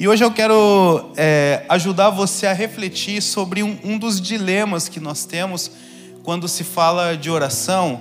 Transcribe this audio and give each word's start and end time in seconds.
E 0.00 0.08
hoje 0.08 0.24
eu 0.24 0.30
quero 0.30 1.10
é, 1.14 1.62
ajudar 1.68 2.08
você 2.08 2.46
a 2.46 2.54
refletir 2.54 3.20
sobre 3.20 3.62
um, 3.62 3.76
um 3.84 3.98
dos 3.98 4.18
dilemas 4.18 4.88
que 4.88 4.98
nós 4.98 5.26
temos 5.26 5.70
quando 6.22 6.48
se 6.48 6.64
fala 6.64 7.14
de 7.14 7.28
oração, 7.28 8.00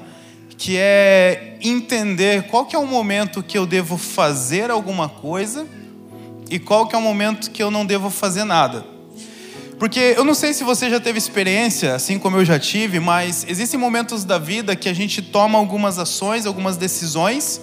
que 0.58 0.78
é 0.78 1.58
entender 1.60 2.44
qual 2.44 2.66
que 2.66 2.74
é 2.74 2.80
o 2.80 2.88
momento 2.88 3.44
que 3.44 3.58
eu 3.58 3.66
devo 3.66 3.98
fazer 3.98 4.72
alguma 4.72 5.10
coisa 5.10 5.68
e 6.50 6.58
qual 6.58 6.88
que 6.88 6.96
é 6.96 6.98
o 6.98 7.02
momento 7.02 7.52
que 7.52 7.62
eu 7.62 7.70
não 7.70 7.86
devo 7.86 8.10
fazer 8.10 8.46
nada. 8.46 8.86
Porque 9.78 10.00
eu 10.16 10.24
não 10.24 10.34
sei 10.34 10.54
se 10.54 10.64
você 10.64 10.90
já 10.90 11.02
teve 11.02 11.18
experiência, 11.18 11.94
assim 11.94 12.18
como 12.18 12.38
eu 12.38 12.46
já 12.46 12.58
tive, 12.58 13.02
mas 13.02 13.46
existem 13.46 13.78
momentos 13.78 14.24
da 14.24 14.38
vida 14.38 14.74
que 14.74 14.88
a 14.88 14.94
gente 14.94 15.22
toma 15.22 15.60
algumas 15.60 16.00
ações, 16.00 16.46
algumas 16.46 16.78
decisões, 16.78 17.60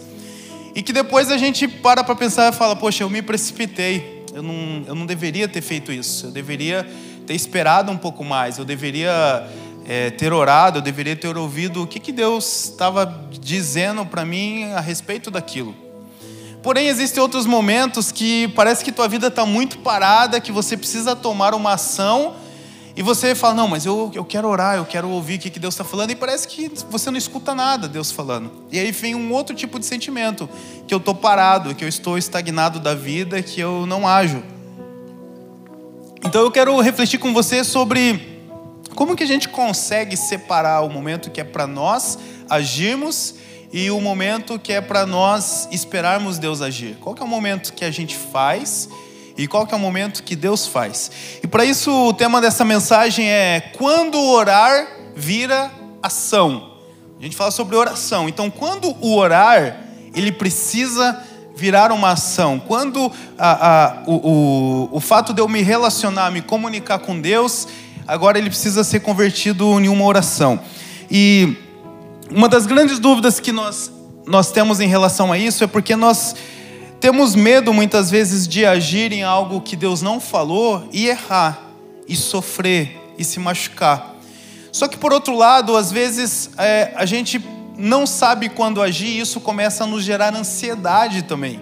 e 0.75 0.83
que 0.83 0.93
depois 0.93 1.31
a 1.31 1.39
gente 1.39 1.67
para 1.67 2.05
para 2.05 2.15
pensar 2.15 2.53
e 2.53 2.55
fala: 2.55 2.77
Poxa, 2.77 3.03
eu 3.03 3.09
me 3.09 3.23
precipitei, 3.23 4.16
eu 4.37 4.43
não, 4.43 4.85
eu 4.87 4.95
não 4.95 5.07
deveria 5.07 5.49
ter 5.49 5.63
feito 5.63 5.91
isso, 5.91 6.27
eu 6.27 6.31
deveria 6.31 6.87
ter 7.27 7.33
esperado 7.33 7.91
um 7.91 7.97
pouco 7.97 8.23
mais, 8.23 8.59
eu 8.59 8.67
deveria 8.67 9.49
é, 9.89 10.11
ter 10.11 10.31
orado, 10.31 10.77
eu 10.77 10.83
deveria 10.83 11.17
ter 11.17 11.35
ouvido 11.39 11.83
o 11.83 11.87
que, 11.87 11.99
que 11.99 12.13
Deus 12.13 12.65
estava 12.65 13.07
dizendo 13.41 14.05
para 14.05 14.27
mim 14.27 14.65
a 14.75 14.81
respeito 14.81 15.31
daquilo. 15.31 15.75
Porém, 16.63 16.87
existem 16.89 17.23
outros 17.23 17.47
momentos 17.47 18.13
que 18.13 18.49
parece 18.49 18.85
que 18.85 18.93
tua 18.93 19.09
vida 19.09 19.29
está 19.29 19.47
muito 19.47 19.79
parada, 19.79 20.39
que 20.39 20.53
você 20.53 20.77
precisa 20.77 21.17
tomar 21.17 21.55
uma 21.55 21.73
ação 21.73 22.35
e 22.97 23.03
você 23.03 23.35
fala: 23.35 23.55
Não, 23.55 23.69
mas 23.69 23.85
eu, 23.85 24.11
eu 24.15 24.25
quero 24.25 24.49
orar, 24.49 24.77
eu 24.77 24.87
quero 24.87 25.11
ouvir 25.11 25.37
o 25.37 25.39
que, 25.39 25.51
que 25.51 25.61
Deus 25.61 25.75
está 25.75 25.85
falando, 25.85 26.13
e 26.13 26.17
parece 26.17 26.49
que 26.49 26.71
você 26.91 27.11
não 27.11 27.19
escuta 27.19 27.55
nada 27.55 27.87
Deus 27.87 28.11
falando. 28.11 28.51
E 28.73 28.79
aí 28.79 28.91
vem 28.91 29.15
um 29.15 29.31
outro 29.33 29.55
tipo 29.55 29.79
de 29.79 29.85
sentimento: 29.85 30.49
que 30.89 30.95
eu 30.95 30.99
estou 30.99 31.15
parado, 31.15 31.75
que 31.75 31.85
eu 31.85 31.89
estou 31.89 32.17
estagnado 32.17 32.81
da 32.81 32.95
vida, 32.95 33.43
que 33.43 33.61
eu 33.61 33.85
não 33.85 34.09
ajo. 34.09 34.43
Então 36.25 36.41
eu 36.41 36.51
quero 36.51 36.81
refletir 36.81 37.19
com 37.21 37.35
você 37.35 37.63
sobre 37.63 38.43
como 38.95 39.15
que 39.15 39.23
a 39.23 39.27
gente 39.27 39.51
consegue 39.51 40.17
separar 40.17 40.81
o 40.81 40.89
momento 40.89 41.31
que 41.31 41.41
é 41.41 41.45
para 41.45 41.67
nós 41.67 42.19
agirmos 42.49 43.35
e 43.71 43.91
o 43.91 44.01
momento 44.01 44.59
que 44.59 44.73
é 44.73 44.81
para 44.81 45.05
nós 45.05 45.69
esperarmos 45.71 46.39
Deus 46.39 46.63
agir? 46.63 46.97
Qual 47.01 47.15
que 47.15 47.21
é 47.21 47.25
o 47.25 47.29
momento 47.29 47.75
que 47.75 47.85
a 47.85 47.91
gente 47.91 48.17
faz 48.17 48.89
e 49.37 49.47
qual 49.47 49.67
que 49.67 49.75
é 49.75 49.77
o 49.77 49.81
momento 49.81 50.23
que 50.23 50.35
Deus 50.35 50.67
faz? 50.67 51.11
E 51.43 51.47
para 51.47 51.65
isso 51.65 51.91
o 51.91 52.13
tema 52.13 52.41
dessa 52.41 52.65
mensagem 52.65 53.29
é 53.29 53.61
quando 53.77 54.19
orar 54.19 54.87
vira 55.15 55.71
ação. 56.03 56.73
A 57.19 57.23
gente 57.23 57.37
fala 57.37 57.51
sobre 57.51 57.77
oração. 57.77 58.29
Então, 58.29 58.51
quando 58.51 58.95
o 59.01 59.17
orar, 59.17 59.85
ele 60.15 60.33
precisa 60.33 61.23
virar 61.55 61.91
uma 61.91 62.11
ação. 62.11 62.59
Quando 62.59 63.11
a, 63.39 63.69
a, 63.69 64.03
o, 64.07 64.13
o, 64.13 64.89
o 64.93 65.01
fato 65.01 65.33
de 65.33 65.41
eu 65.41 65.49
me 65.49 65.63
relacionar, 65.63 66.31
me 66.31 66.43
comunicar 66.43 66.99
com 66.99 67.19
Deus, 67.19 67.67
agora 68.07 68.39
ele 68.39 68.51
precisa 68.51 68.85
ser 68.85 69.01
convertido 69.01 69.81
em 69.81 69.89
uma 69.89 70.05
oração. 70.05 70.61
E 71.11 71.57
uma 72.31 72.49
das 72.49 72.67
grandes 72.67 72.99
dúvidas 72.99 73.41
que 73.41 73.53
nós, 73.53 73.91
nós 74.27 74.51
temos 74.51 74.81
em 74.81 74.89
relação 74.89 75.33
a 75.33 75.39
isso 75.39 75.65
é 75.65 75.67
porque 75.67 75.97
nós 75.97 76.35
temos 77.01 77.35
medo 77.35 77.73
muitas 77.73 78.11
vezes 78.11 78.49
de 78.49 78.65
agir 78.65 79.13
em 79.13 79.23
algo 79.23 79.61
que 79.61 79.77
Deus 79.77 80.03
não 80.03 80.21
falou 80.21 80.89
e 80.93 81.09
errar, 81.09 81.71
e 82.09 82.17
sofrer, 82.17 82.99
e 83.19 83.25
se 83.25 83.39
machucar. 83.39 84.17
Só 84.73 84.89
que 84.89 84.97
por 84.97 85.13
outro 85.13 85.37
lado, 85.37 85.77
às 85.77 85.91
vezes 85.91 86.51
é, 86.59 86.93
a 86.97 87.07
gente 87.07 87.43
não 87.79 88.07
sabe 88.07 88.49
quando 88.49 88.83
agir 88.83 89.07
e 89.07 89.21
isso 89.21 89.41
começa 89.41 89.85
a 89.85 89.87
nos 89.87 90.03
gerar 90.03 90.35
ansiedade 90.35 91.23
também. 91.23 91.61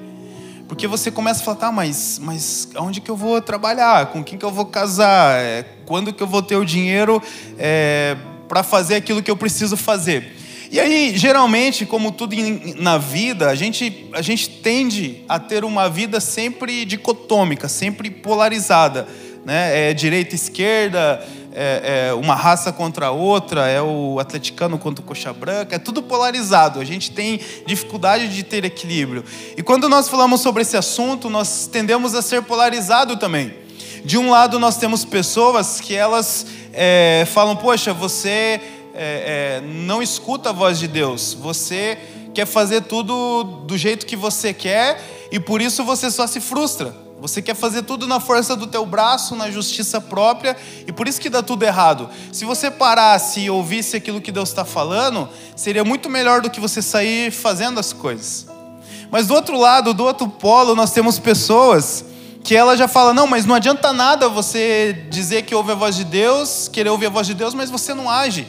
Porque 0.66 0.86
você 0.86 1.10
começa 1.10 1.42
a 1.42 1.44
falar, 1.44 1.56
tá, 1.58 1.72
mas, 1.72 2.18
mas 2.22 2.68
onde 2.76 3.00
que 3.00 3.10
eu 3.10 3.16
vou 3.16 3.40
trabalhar? 3.40 4.06
Com 4.06 4.24
quem 4.24 4.38
que 4.38 4.44
eu 4.44 4.50
vou 4.50 4.66
casar? 4.66 5.38
É, 5.38 5.64
quando 5.84 6.12
que 6.12 6.22
eu 6.22 6.26
vou 6.26 6.42
ter 6.42 6.56
o 6.56 6.64
dinheiro 6.64 7.22
é, 7.58 8.16
para 8.48 8.62
fazer 8.62 8.94
aquilo 8.94 9.22
que 9.22 9.30
eu 9.30 9.36
preciso 9.36 9.76
fazer? 9.76 10.43
E 10.70 10.80
aí, 10.80 11.16
geralmente, 11.16 11.84
como 11.86 12.10
tudo 12.10 12.34
na 12.76 12.98
vida, 12.98 13.48
a 13.48 13.54
gente, 13.54 14.08
a 14.12 14.22
gente 14.22 14.48
tende 14.48 15.22
a 15.28 15.38
ter 15.38 15.64
uma 15.64 15.88
vida 15.88 16.20
sempre 16.20 16.84
dicotômica, 16.84 17.68
sempre 17.68 18.10
polarizada. 18.10 19.06
Né? 19.44 19.90
É 19.90 19.94
direita, 19.94 20.34
esquerda, 20.34 21.24
é, 21.52 22.08
é 22.08 22.14
uma 22.14 22.34
raça 22.34 22.72
contra 22.72 23.06
a 23.06 23.10
outra, 23.10 23.68
é 23.68 23.80
o 23.80 24.18
atleticano 24.18 24.78
contra 24.78 25.02
o 25.02 25.06
coxa 25.06 25.32
branca, 25.32 25.76
é 25.76 25.78
tudo 25.78 26.02
polarizado. 26.02 26.80
A 26.80 26.84
gente 26.84 27.12
tem 27.12 27.40
dificuldade 27.66 28.28
de 28.28 28.42
ter 28.42 28.64
equilíbrio. 28.64 29.24
E 29.56 29.62
quando 29.62 29.88
nós 29.88 30.08
falamos 30.08 30.40
sobre 30.40 30.62
esse 30.62 30.76
assunto, 30.76 31.30
nós 31.30 31.68
tendemos 31.70 32.14
a 32.14 32.22
ser 32.22 32.42
polarizado 32.42 33.16
também. 33.16 33.54
De 34.04 34.18
um 34.18 34.30
lado, 34.30 34.58
nós 34.58 34.76
temos 34.76 35.04
pessoas 35.04 35.80
que 35.80 35.94
elas 35.94 36.46
é, 36.72 37.24
falam: 37.32 37.54
Poxa, 37.54 37.94
você 37.94 38.60
é, 38.94 39.58
é, 39.58 39.60
não 39.60 40.02
escuta 40.02 40.50
a 40.50 40.52
voz 40.52 40.78
de 40.78 40.86
Deus, 40.86 41.34
você 41.34 41.98
quer 42.32 42.46
fazer 42.46 42.82
tudo 42.82 43.44
do 43.66 43.76
jeito 43.76 44.06
que 44.06 44.16
você 44.16 44.52
quer 44.52 45.00
e 45.30 45.38
por 45.38 45.60
isso 45.60 45.84
você 45.84 46.10
só 46.10 46.26
se 46.26 46.40
frustra. 46.40 46.94
Você 47.20 47.40
quer 47.40 47.54
fazer 47.54 47.82
tudo 47.82 48.06
na 48.06 48.20
força 48.20 48.54
do 48.54 48.66
teu 48.66 48.84
braço, 48.84 49.34
na 49.34 49.50
justiça 49.50 49.98
própria, 49.98 50.54
e 50.86 50.92
por 50.92 51.08
isso 51.08 51.18
que 51.18 51.30
dá 51.30 51.42
tudo 51.42 51.64
errado. 51.64 52.10
Se 52.30 52.44
você 52.44 52.70
parasse 52.70 53.40
e 53.40 53.48
ouvisse 53.48 53.96
aquilo 53.96 54.20
que 54.20 54.30
Deus 54.30 54.50
está 54.50 54.62
falando, 54.62 55.26
seria 55.56 55.82
muito 55.84 56.10
melhor 56.10 56.42
do 56.42 56.50
que 56.50 56.60
você 56.60 56.82
sair 56.82 57.30
fazendo 57.30 57.80
as 57.80 57.94
coisas. 57.94 58.46
Mas 59.10 59.28
do 59.28 59.34
outro 59.34 59.58
lado, 59.58 59.94
do 59.94 60.04
outro 60.04 60.28
polo, 60.28 60.74
nós 60.74 60.90
temos 60.90 61.18
pessoas 61.18 62.04
que 62.42 62.54
ela 62.54 62.76
já 62.76 62.86
fala: 62.86 63.14
não, 63.14 63.26
mas 63.26 63.46
não 63.46 63.54
adianta 63.54 63.90
nada 63.90 64.28
você 64.28 65.06
dizer 65.08 65.42
que 65.42 65.54
ouve 65.54 65.72
a 65.72 65.74
voz 65.74 65.96
de 65.96 66.04
Deus, 66.04 66.68
querer 66.68 66.90
ouvir 66.90 67.06
a 67.06 67.10
voz 67.10 67.26
de 67.26 67.32
Deus, 67.32 67.54
mas 67.54 67.70
você 67.70 67.94
não 67.94 68.10
age. 68.10 68.46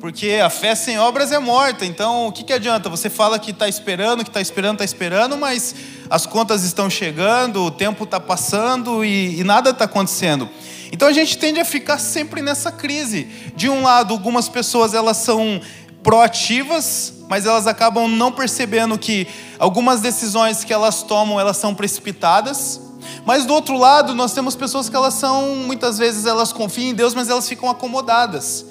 Porque 0.00 0.32
a 0.44 0.50
fé 0.50 0.74
sem 0.74 0.98
obras 0.98 1.32
é 1.32 1.38
morta. 1.38 1.86
Então, 1.86 2.26
o 2.26 2.32
que, 2.32 2.44
que 2.44 2.52
adianta? 2.52 2.88
Você 2.90 3.08
fala 3.08 3.38
que 3.38 3.50
está 3.50 3.66
esperando, 3.66 4.22
que 4.22 4.30
está 4.30 4.40
esperando, 4.40 4.74
está 4.74 4.84
esperando, 4.84 5.36
mas 5.38 5.74
as 6.10 6.26
contas 6.26 6.64
estão 6.64 6.90
chegando, 6.90 7.64
o 7.64 7.70
tempo 7.70 8.04
está 8.04 8.20
passando 8.20 9.04
e, 9.04 9.40
e 9.40 9.44
nada 9.44 9.70
está 9.70 9.86
acontecendo. 9.86 10.48
Então, 10.92 11.08
a 11.08 11.12
gente 11.12 11.38
tende 11.38 11.58
a 11.58 11.64
ficar 11.64 11.98
sempre 11.98 12.42
nessa 12.42 12.70
crise. 12.70 13.24
De 13.56 13.70
um 13.70 13.82
lado, 13.82 14.12
algumas 14.12 14.48
pessoas 14.48 14.92
elas 14.92 15.16
são 15.16 15.60
proativas, 16.02 17.14
mas 17.28 17.46
elas 17.46 17.66
acabam 17.66 18.06
não 18.06 18.30
percebendo 18.30 18.98
que 18.98 19.26
algumas 19.58 20.00
decisões 20.00 20.62
que 20.62 20.72
elas 20.72 21.02
tomam 21.02 21.40
elas 21.40 21.56
são 21.56 21.74
precipitadas. 21.74 22.80
Mas 23.24 23.46
do 23.46 23.54
outro 23.54 23.76
lado, 23.78 24.14
nós 24.14 24.32
temos 24.32 24.54
pessoas 24.54 24.88
que 24.88 24.94
elas 24.94 25.14
são, 25.14 25.56
muitas 25.56 25.96
vezes 25.96 26.26
elas 26.26 26.52
confiam 26.52 26.90
em 26.90 26.94
Deus, 26.94 27.14
mas 27.14 27.28
elas 27.30 27.48
ficam 27.48 27.68
acomodadas. 27.68 28.64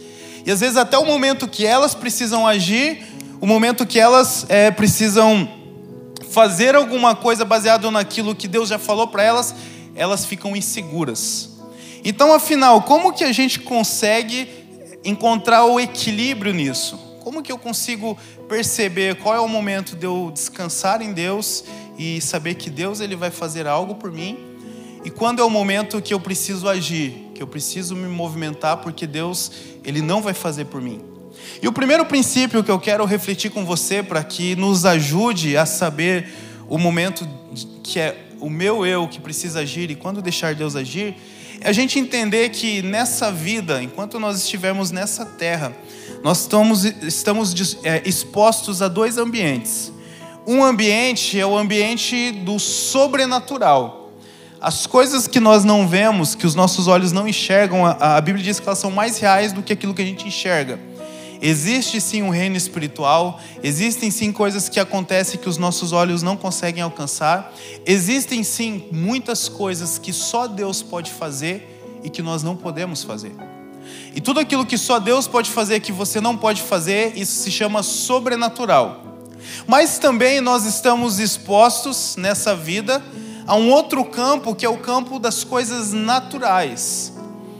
E 0.46 0.52
às 0.52 0.60
vezes 0.60 0.78
até 0.78 0.98
o 0.98 1.06
momento 1.06 1.48
que 1.48 1.66
elas 1.66 1.96
precisam 1.96 2.46
agir, 2.46 3.04
o 3.42 3.48
momento 3.48 3.86
que 3.86 4.00
elas 4.00 4.46
é, 4.48 4.70
precisam 4.70 5.50
fazer 6.30 6.76
alguma 6.76 7.16
coisa 7.16 7.44
baseado 7.44 7.90
naquilo 7.90 8.36
que 8.36 8.48
Deus 8.48 8.70
já 8.70 8.78
falou 8.78 9.08
para 9.08 9.24
elas, 9.24 9.56
elas 9.96 10.26
ficam 10.26 10.56
inseguras. 10.56 11.50
Então, 12.04 12.34
afinal, 12.34 12.84
como 12.84 13.12
que 13.12 13.24
a 13.24 13.32
gente 13.32 13.60
consegue 13.60 14.48
encontrar 15.04 15.66
o 15.66 15.80
equilíbrio 15.80 16.54
nisso? 16.54 16.98
Como 17.24 17.42
que 17.42 17.52
eu 17.52 17.58
consigo 17.58 18.16
perceber 18.48 19.16
qual 19.16 19.34
é 19.34 19.40
o 19.40 19.48
momento 19.48 19.96
de 19.96 20.06
eu 20.06 20.30
descansar 20.32 21.02
em 21.02 21.12
Deus 21.12 21.64
e 21.98 22.22
saber 22.22 22.54
que 22.54 22.70
Deus 22.70 23.00
ele 23.00 23.16
vai 23.16 23.32
fazer 23.32 23.66
algo 23.66 23.96
por 23.96 24.12
mim? 24.12 24.38
E 25.06 25.10
quando 25.10 25.40
é 25.40 25.46
o 25.46 25.50
momento 25.50 26.02
que 26.02 26.14
eu 26.14 26.20
preciso 26.20 26.68
agir? 26.68 27.26
que 27.36 27.44
eu 27.44 27.48
preciso 27.48 27.96
me 27.96 28.08
movimentar 28.08 28.78
porque 28.78 29.06
Deus, 29.06 29.52
ele 29.84 30.02
não 30.02 30.22
vai 30.22 30.34
fazer 30.34 30.66
por 30.66 30.82
mim. 30.82 31.02
E 31.62 31.68
o 31.68 31.74
primeiro 31.74 32.06
princípio 32.06 32.64
que 32.64 32.72
eu 32.72 32.80
quero 32.80 33.04
refletir 33.06 33.52
com 33.52 33.66
você 33.66 34.02
para 34.02 34.24
que 34.24 34.56
nos 34.56 34.86
ajude 34.86 35.58
a 35.58 35.66
saber 35.66 36.30
o 36.68 36.78
momento 36.78 37.28
que 37.84 38.00
é 38.00 38.18
o 38.40 38.50
meu 38.50 38.86
eu 38.86 39.08
que 39.08 39.20
precisa 39.20 39.60
agir 39.60 39.92
e 39.92 39.96
quando 39.96 40.22
deixar 40.22 40.56
Deus 40.56 40.76
agir, 40.76 41.16
é 41.60 41.70
a 41.70 41.74
gente 41.74 42.00
entender 42.00 42.50
que 42.50 42.82
nessa 42.82 43.32
vida, 43.32 43.84
enquanto 43.84 44.20
nós 44.20 44.38
estivermos 44.38 44.92
nessa 44.92 45.26
terra, 45.26 45.76
nós 46.24 46.42
estamos, 46.42 46.86
estamos 46.86 47.78
é, 47.84 48.02
expostos 48.06 48.82
a 48.82 48.88
dois 48.88 49.18
ambientes. 49.18 49.92
Um 50.48 50.64
ambiente 50.64 51.40
é 51.40 51.46
o 51.46 51.58
ambiente 51.58 52.32
do 52.32 52.60
sobrenatural, 52.60 54.05
as 54.60 54.88
coisas 54.88 55.28
que 55.28 55.40
nós 55.40 55.64
não 55.64 55.88
vemos, 55.88 56.34
que 56.34 56.46
os 56.46 56.56
nossos 56.56 56.88
olhos 56.88 57.12
não 57.12 57.28
enxergam, 57.28 57.86
a, 57.86 58.18
a 58.18 58.22
Bíblia 58.22 58.44
diz 58.44 58.60
que 58.60 58.68
elas 58.68 58.80
são 58.80 58.92
mais 58.92 59.18
reais 59.20 59.54
do 59.54 59.62
que 59.62 59.74
aquilo 59.74 59.94
que 59.94 60.02
a 60.02 60.06
gente 60.06 60.28
enxerga. 60.28 60.80
Existe 61.42 62.00
sim 62.00 62.24
um 62.24 62.30
reino 62.30 62.56
espiritual, 62.56 63.40
existem 63.62 64.10
sim 64.10 64.32
coisas 64.32 64.70
que 64.70 64.80
acontecem 64.80 65.40
que 65.40 65.50
os 65.50 65.58
nossos 65.58 65.92
olhos 65.92 66.24
não 66.24 66.38
conseguem 66.38 66.82
alcançar, 66.82 67.54
existem 67.86 68.44
sim 68.44 68.86
muitas 68.92 69.50
coisas 69.50 69.98
que 70.00 70.14
só 70.14 70.48
Deus 70.48 70.82
pode 70.82 71.12
fazer 71.12 72.00
e 72.04 72.10
que 72.10 72.22
nós 72.22 72.42
não 72.42 72.56
podemos 72.56 73.04
fazer. 73.04 73.36
E 74.16 74.22
tudo 74.22 74.40
aquilo 74.40 74.66
que 74.66 74.78
só 74.78 74.98
Deus 74.98 75.28
pode 75.28 75.52
fazer 75.52 75.82
que 75.82 75.92
você 75.92 76.22
não 76.22 76.38
pode 76.38 76.62
fazer, 76.62 77.14
isso 77.18 77.44
se 77.44 77.52
chama 77.52 77.84
sobrenatural. 77.84 79.04
Mas 79.68 80.00
também 80.00 80.42
nós 80.42 80.66
estamos 80.66 81.20
expostos 81.20 82.16
nessa 82.16 82.56
vida 82.56 83.04
há 83.46 83.56
um 83.56 83.72
outro 83.72 84.04
campo 84.06 84.56
que 84.56 84.66
é 84.66 84.70
o 84.70 84.78
campo 84.78 85.20
das 85.20 85.44
coisas 85.44 85.94
naturais. 85.94 87.14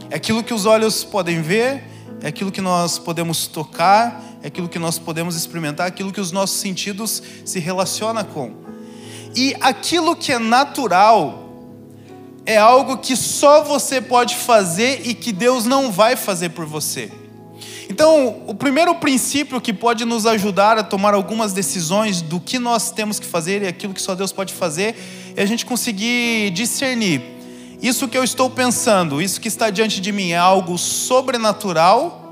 É 0.10 0.16
aquilo 0.16 0.44
que 0.44 0.54
os 0.54 0.66
olhos 0.66 1.04
podem 1.04 1.42
ver, 1.42 1.84
é 2.22 2.28
aquilo 2.28 2.52
que 2.52 2.62
nós 2.62 2.98
podemos 2.98 3.48
tocar, 3.48 4.24
é 4.42 4.48
aquilo 4.48 4.70
que 4.70 4.80
nós 4.80 4.98
podemos 5.00 5.36
experimentar, 5.36 5.88
aquilo 5.88 6.12
que 6.12 6.22
os 6.22 6.32
nossos 6.32 6.58
sentidos 6.58 7.22
se 7.44 7.60
relacionam 7.60 8.24
com. 8.24 8.54
E 9.36 9.56
aquilo 9.60 10.16
que 10.16 10.32
é 10.32 10.40
natural 10.40 11.50
é 12.46 12.58
algo 12.58 12.98
que 12.98 13.16
só 13.16 13.64
você 13.64 14.00
pode 14.00 14.36
fazer 14.36 15.02
e 15.08 15.14
que 15.14 15.32
Deus 15.32 15.66
não 15.66 15.92
vai 15.92 16.16
fazer 16.16 16.50
por 16.50 16.66
você. 16.66 17.12
Então, 17.90 18.44
o 18.48 18.56
primeiro 18.56 18.96
princípio 18.96 19.62
que 19.62 19.74
pode 19.74 20.06
nos 20.06 20.26
ajudar 20.26 20.78
a 20.78 20.84
tomar 20.84 21.14
algumas 21.14 21.54
decisões 21.54 22.22
do 22.22 22.40
que 22.40 22.58
nós 22.58 22.92
temos 22.92 23.20
que 23.20 23.26
fazer 23.26 23.62
e 23.62 23.68
aquilo 23.68 23.94
que 23.94 24.02
só 24.02 24.16
Deus 24.16 24.32
pode 24.32 24.54
fazer 24.54 24.96
é 25.36 25.44
a 25.44 25.46
gente 25.46 25.66
conseguir 25.66 26.50
discernir. 26.52 27.22
Isso 27.82 28.08
que 28.08 28.18
eu 28.18 28.24
estou 28.24 28.50
pensando, 28.50 29.22
isso 29.22 29.40
que 29.40 29.48
está 29.48 29.70
diante 29.70 30.02
de 30.02 30.12
mim 30.12 30.32
é 30.32 30.38
algo 30.38 30.78
sobrenatural 30.78 32.24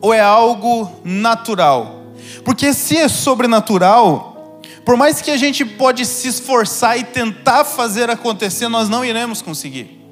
ou 0.00 0.12
é 0.12 0.20
algo 0.20 0.90
natural? 1.02 2.02
Porque 2.44 2.74
se 2.74 2.96
é 2.96 3.08
sobrenatural, 3.08 4.60
por 4.84 4.96
mais 4.96 5.22
que 5.22 5.30
a 5.30 5.36
gente 5.36 5.64
pode 5.64 6.04
se 6.04 6.28
esforçar 6.28 6.98
e 6.98 7.04
tentar 7.04 7.64
fazer 7.64 8.10
acontecer, 8.10 8.68
nós 8.68 8.88
não 8.88 9.02
iremos 9.04 9.40
conseguir. 9.40 10.03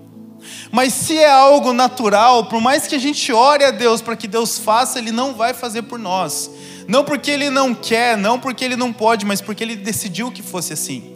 Mas 0.72 0.94
se 0.94 1.18
é 1.18 1.30
algo 1.30 1.74
natural, 1.74 2.46
por 2.46 2.60
mais 2.60 2.86
que 2.86 2.94
a 2.94 2.98
gente 2.98 3.30
ore 3.30 3.62
a 3.62 3.70
Deus 3.70 4.00
para 4.00 4.16
que 4.16 4.26
Deus 4.26 4.58
faça, 4.58 4.98
Ele 4.98 5.12
não 5.12 5.34
vai 5.34 5.52
fazer 5.52 5.82
por 5.82 5.98
nós. 5.98 6.50
Não 6.88 7.04
porque 7.04 7.30
Ele 7.30 7.50
não 7.50 7.74
quer, 7.74 8.16
não 8.16 8.40
porque 8.40 8.64
Ele 8.64 8.74
não 8.74 8.90
pode, 8.90 9.26
mas 9.26 9.42
porque 9.42 9.62
Ele 9.62 9.76
decidiu 9.76 10.32
que 10.32 10.42
fosse 10.42 10.72
assim. 10.72 11.12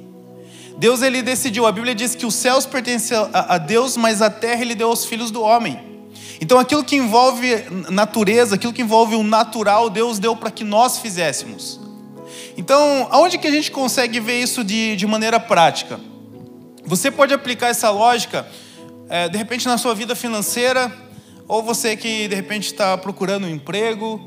Deus 0.79 1.01
ele 1.01 1.23
decidiu, 1.23 1.67
a 1.67 1.73
Bíblia 1.73 1.95
diz 1.95 2.15
que 2.15 2.27
os 2.27 2.35
céus 2.35 2.67
pertencem 2.67 3.17
a 3.33 3.57
Deus, 3.57 3.97
mas 3.97 4.21
a 4.21 4.29
terra 4.29 4.61
ele 4.61 4.75
deu 4.75 4.91
aos 4.91 5.07
filhos 5.07 5.31
do 5.31 5.41
homem. 5.41 5.81
Então 6.39 6.59
aquilo 6.59 6.85
que 6.85 6.97
envolve 6.97 7.65
natureza, 7.89 8.57
aquilo 8.57 8.75
que 8.75 8.83
envolve 8.83 9.17
o 9.17 9.23
natural, 9.23 9.89
Deus 9.89 10.19
deu 10.19 10.37
para 10.37 10.51
que 10.51 10.65
nós 10.65 10.99
fizéssemos. 10.99 11.81
Então, 12.59 13.09
aonde 13.11 13.39
que 13.39 13.47
a 13.47 13.51
gente 13.51 13.71
consegue 13.71 14.21
ver 14.21 14.41
isso 14.41 14.63
de, 14.63 14.97
de 14.97 15.07
maneira 15.07 15.41
prática? 15.41 15.99
Você 16.85 17.11
pode 17.11 17.33
aplicar 17.33 17.69
essa 17.69 17.91
lógica 17.91 18.47
é, 19.09 19.29
de 19.29 19.39
repente 19.39 19.67
na 19.67 19.79
sua 19.79 19.95
vida 19.95 20.15
financeira, 20.15 20.93
ou 21.49 21.63
você 21.63 21.97
que 21.97 22.29
de 22.29 22.35
repente 22.35 22.67
está 22.67 22.97
procurando 22.99 23.47
um 23.47 23.51
emprego, 23.51 24.21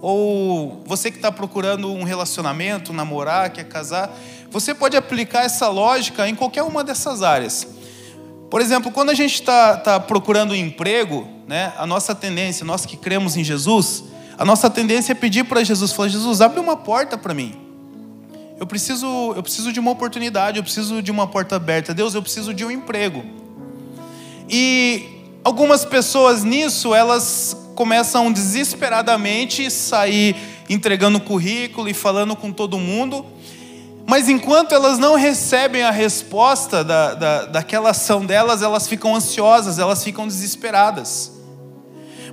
ou 0.00 0.82
você 0.86 1.10
que 1.10 1.16
está 1.16 1.32
procurando 1.32 1.90
um 1.90 2.04
relacionamento, 2.04 2.92
namorar, 2.92 3.50
quer 3.50 3.64
casar, 3.64 4.14
você 4.50 4.74
pode 4.74 4.96
aplicar 4.96 5.44
essa 5.44 5.68
lógica 5.68 6.28
em 6.28 6.34
qualquer 6.34 6.62
uma 6.62 6.84
dessas 6.84 7.22
áreas. 7.22 7.66
Por 8.50 8.60
exemplo, 8.60 8.92
quando 8.92 9.10
a 9.10 9.14
gente 9.14 9.34
está 9.34 9.76
tá 9.76 9.98
procurando 9.98 10.52
um 10.52 10.56
emprego, 10.56 11.26
né, 11.48 11.72
a 11.76 11.86
nossa 11.86 12.14
tendência, 12.14 12.64
nós 12.64 12.86
que 12.86 12.96
cremos 12.96 13.36
em 13.36 13.42
Jesus, 13.42 14.04
a 14.38 14.44
nossa 14.44 14.68
tendência 14.68 15.12
é 15.12 15.14
pedir 15.14 15.44
para 15.44 15.64
Jesus, 15.64 15.92
falar, 15.92 16.08
Jesus, 16.08 16.40
abre 16.40 16.60
uma 16.60 16.76
porta 16.76 17.16
para 17.16 17.34
mim. 17.34 17.54
Eu 18.58 18.66
preciso, 18.66 19.32
eu 19.34 19.42
preciso 19.42 19.72
de 19.72 19.80
uma 19.80 19.90
oportunidade, 19.90 20.58
eu 20.58 20.62
preciso 20.62 21.02
de 21.02 21.10
uma 21.10 21.26
porta 21.26 21.56
aberta. 21.56 21.92
Deus, 21.92 22.14
eu 22.14 22.22
preciso 22.22 22.54
de 22.54 22.64
um 22.64 22.70
emprego. 22.70 23.45
E 24.48 25.04
algumas 25.44 25.84
pessoas 25.84 26.44
nisso, 26.44 26.94
elas 26.94 27.56
começam 27.74 28.32
desesperadamente 28.32 29.70
sair 29.70 30.34
entregando 30.68 31.20
currículo 31.20 31.88
e 31.88 31.94
falando 31.94 32.34
com 32.34 32.50
todo 32.50 32.78
mundo, 32.78 33.24
mas 34.06 34.28
enquanto 34.28 34.72
elas 34.72 34.98
não 34.98 35.14
recebem 35.14 35.82
a 35.82 35.90
resposta 35.90 36.82
da, 36.82 37.14
da, 37.14 37.44
daquela 37.46 37.90
ação 37.90 38.24
delas, 38.24 38.62
elas 38.62 38.86
ficam 38.86 39.14
ansiosas, 39.14 39.78
elas 39.78 40.02
ficam 40.02 40.26
desesperadas. 40.26 41.32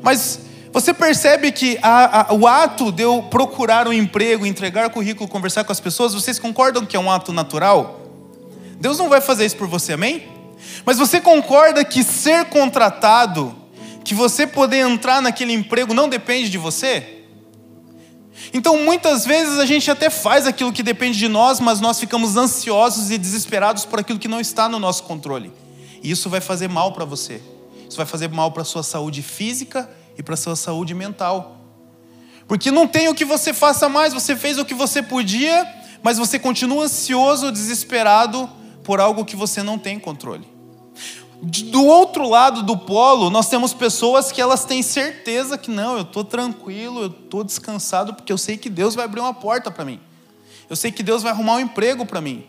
Mas 0.01 0.39
você 0.71 0.93
percebe 0.93 1.51
que 1.51 1.79
a, 1.81 2.31
a, 2.31 2.33
o 2.33 2.47
ato 2.47 2.91
de 2.91 3.03
eu 3.03 3.23
procurar 3.23 3.87
um 3.87 3.93
emprego, 3.93 4.45
entregar 4.45 4.89
currículo, 4.89 5.27
conversar 5.27 5.63
com 5.63 5.71
as 5.71 5.79
pessoas, 5.79 6.13
vocês 6.13 6.37
concordam 6.37 6.85
que 6.85 6.95
é 6.95 6.99
um 6.99 7.11
ato 7.11 7.33
natural? 7.33 8.01
Deus 8.79 8.97
não 8.97 9.09
vai 9.09 9.21
fazer 9.21 9.45
isso 9.45 9.55
por 9.55 9.67
você, 9.67 9.93
amém? 9.93 10.32
Mas 10.85 10.97
você 10.97 11.21
concorda 11.21 11.83
que 11.83 12.03
ser 12.03 12.45
contratado, 12.45 13.55
que 14.03 14.13
você 14.13 14.45
poder 14.45 14.79
entrar 14.79 15.21
naquele 15.21 15.53
emprego, 15.53 15.93
não 15.93 16.09
depende 16.09 16.49
de 16.49 16.57
você? 16.57 17.23
Então, 18.53 18.77
muitas 18.77 19.25
vezes 19.25 19.59
a 19.59 19.65
gente 19.65 19.89
até 19.89 20.09
faz 20.09 20.45
aquilo 20.45 20.73
que 20.73 20.83
depende 20.83 21.17
de 21.17 21.27
nós, 21.27 21.59
mas 21.59 21.79
nós 21.79 21.99
ficamos 21.99 22.35
ansiosos 22.35 23.11
e 23.11 23.17
desesperados 23.17 23.85
por 23.85 23.99
aquilo 23.99 24.19
que 24.19 24.27
não 24.27 24.39
está 24.39 24.67
no 24.67 24.79
nosso 24.79 25.03
controle. 25.03 25.51
E 26.01 26.11
isso 26.11 26.29
vai 26.29 26.41
fazer 26.41 26.67
mal 26.67 26.91
para 26.91 27.05
você. 27.05 27.41
Isso 27.87 27.97
vai 27.97 28.05
fazer 28.05 28.29
mal 28.29 28.51
para 28.51 28.63
a 28.63 28.65
sua 28.65 28.83
saúde 28.83 29.21
física 29.21 29.89
e 30.17 30.23
para 30.23 30.33
a 30.33 30.37
sua 30.37 30.55
saúde 30.55 30.93
mental. 30.93 31.57
Porque 32.47 32.71
não 32.71 32.87
tem 32.87 33.07
o 33.07 33.15
que 33.15 33.23
você 33.23 33.53
faça 33.53 33.87
mais, 33.87 34.13
você 34.13 34.35
fez 34.35 34.57
o 34.57 34.65
que 34.65 34.73
você 34.73 35.01
podia, 35.01 35.65
mas 36.01 36.17
você 36.17 36.37
continua 36.37 36.85
ansioso, 36.85 37.51
desesperado 37.51 38.49
por 38.83 38.99
algo 38.99 39.23
que 39.23 39.35
você 39.35 39.63
não 39.63 39.79
tem 39.79 39.97
controle. 39.97 40.52
Do 41.45 41.85
outro 41.85 42.29
lado 42.29 42.63
do 42.63 42.77
polo, 42.77 43.29
nós 43.29 43.49
temos 43.49 43.73
pessoas 43.73 44.31
que 44.31 44.41
elas 44.41 44.63
têm 44.63 44.81
certeza 44.81 45.57
que 45.57 45.69
não, 45.69 45.97
eu 45.97 46.03
estou 46.03 46.23
tranquilo, 46.23 47.01
eu 47.01 47.07
estou 47.07 47.43
descansado, 47.43 48.13
porque 48.13 48.31
eu 48.31 48.37
sei 48.37 48.55
que 48.55 48.69
Deus 48.69 48.95
vai 48.95 49.03
abrir 49.03 49.19
uma 49.19 49.33
porta 49.33 49.69
para 49.69 49.83
mim. 49.83 49.99
Eu 50.69 50.75
sei 50.77 50.89
que 50.89 51.03
Deus 51.03 51.21
vai 51.21 51.33
arrumar 51.33 51.55
um 51.55 51.59
emprego 51.59 52.05
para 52.05 52.21
mim. 52.21 52.45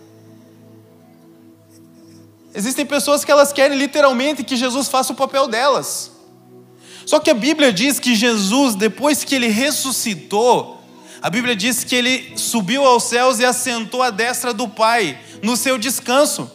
Existem 2.53 2.85
pessoas 2.85 3.25
que 3.25 3.31
elas 3.31 3.51
querem 3.51 3.77
literalmente 3.77 4.43
que 4.43 4.55
Jesus 4.55 4.87
faça 4.87 5.11
o 5.11 5.15
papel 5.15 5.47
delas. 5.47 6.11
Só 7.05 7.19
que 7.19 7.29
a 7.29 7.33
Bíblia 7.33 7.73
diz 7.73 7.99
que 7.99 8.15
Jesus, 8.15 8.75
depois 8.75 9.23
que 9.23 9.35
ele 9.35 9.47
ressuscitou, 9.47 10.81
a 11.21 11.29
Bíblia 11.29 11.55
diz 11.55 11.83
que 11.83 11.95
ele 11.95 12.37
subiu 12.37 12.85
aos 12.85 13.03
céus 13.03 13.39
e 13.39 13.45
assentou 13.45 14.03
à 14.03 14.09
destra 14.09 14.53
do 14.53 14.67
Pai, 14.67 15.17
no 15.41 15.57
seu 15.57 15.77
descanso. 15.77 16.49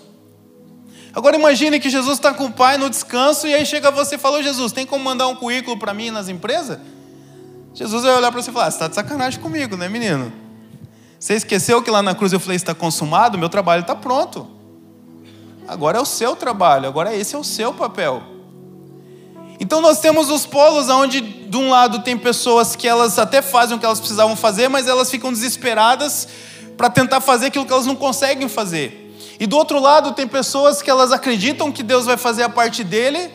Agora 1.12 1.36
imagine 1.36 1.80
que 1.80 1.90
Jesus 1.90 2.18
está 2.18 2.32
com 2.32 2.44
o 2.44 2.52
Pai 2.52 2.78
no 2.78 2.88
descanso 2.88 3.46
e 3.46 3.54
aí 3.54 3.66
chega 3.66 3.90
você 3.90 4.14
e 4.14 4.18
falou: 4.18 4.42
Jesus, 4.42 4.70
tem 4.72 4.86
como 4.86 5.02
mandar 5.02 5.26
um 5.26 5.34
currículo 5.34 5.78
para 5.78 5.92
mim 5.92 6.10
nas 6.10 6.28
empresas? 6.28 6.78
Jesus 7.74 8.02
vai 8.04 8.14
olhar 8.14 8.30
para 8.30 8.40
você 8.40 8.50
e 8.50 8.52
falar: 8.52 8.66
ah, 8.66 8.70
Você 8.70 8.76
está 8.76 8.88
de 8.88 8.94
sacanagem 8.94 9.40
comigo, 9.40 9.76
né, 9.76 9.88
menino? 9.88 10.32
Você 11.18 11.34
esqueceu 11.34 11.82
que 11.82 11.90
lá 11.90 12.02
na 12.02 12.14
cruz 12.14 12.32
eu 12.32 12.38
falei: 12.38 12.56
Está 12.56 12.74
consumado? 12.74 13.38
Meu 13.38 13.48
trabalho 13.48 13.80
está 13.80 13.96
pronto. 13.96 14.57
Agora 15.68 15.98
é 15.98 16.00
o 16.00 16.06
seu 16.06 16.34
trabalho, 16.34 16.88
agora 16.88 17.14
esse 17.14 17.34
é 17.34 17.38
o 17.38 17.44
seu 17.44 17.74
papel. 17.74 18.22
Então 19.60 19.82
nós 19.82 20.00
temos 20.00 20.30
os 20.30 20.46
polos 20.46 20.88
onde 20.88 21.20
de 21.20 21.56
um 21.56 21.68
lado 21.68 22.00
tem 22.00 22.16
pessoas 22.16 22.74
que 22.74 22.88
elas 22.88 23.18
até 23.18 23.42
fazem 23.42 23.76
o 23.76 23.80
que 23.80 23.84
elas 23.84 23.98
precisavam 23.98 24.34
fazer, 24.34 24.68
mas 24.68 24.86
elas 24.86 25.10
ficam 25.10 25.30
desesperadas 25.30 26.26
para 26.76 26.88
tentar 26.88 27.20
fazer 27.20 27.46
aquilo 27.46 27.66
que 27.66 27.72
elas 27.72 27.86
não 27.86 27.96
conseguem 27.96 28.48
fazer. 28.48 29.14
E 29.38 29.46
do 29.46 29.56
outro 29.56 29.78
lado 29.80 30.12
tem 30.12 30.26
pessoas 30.26 30.80
que 30.80 30.90
elas 30.90 31.12
acreditam 31.12 31.70
que 31.70 31.82
Deus 31.82 32.06
vai 32.06 32.16
fazer 32.16 32.44
a 32.44 32.48
parte 32.48 32.82
dele, 32.82 33.30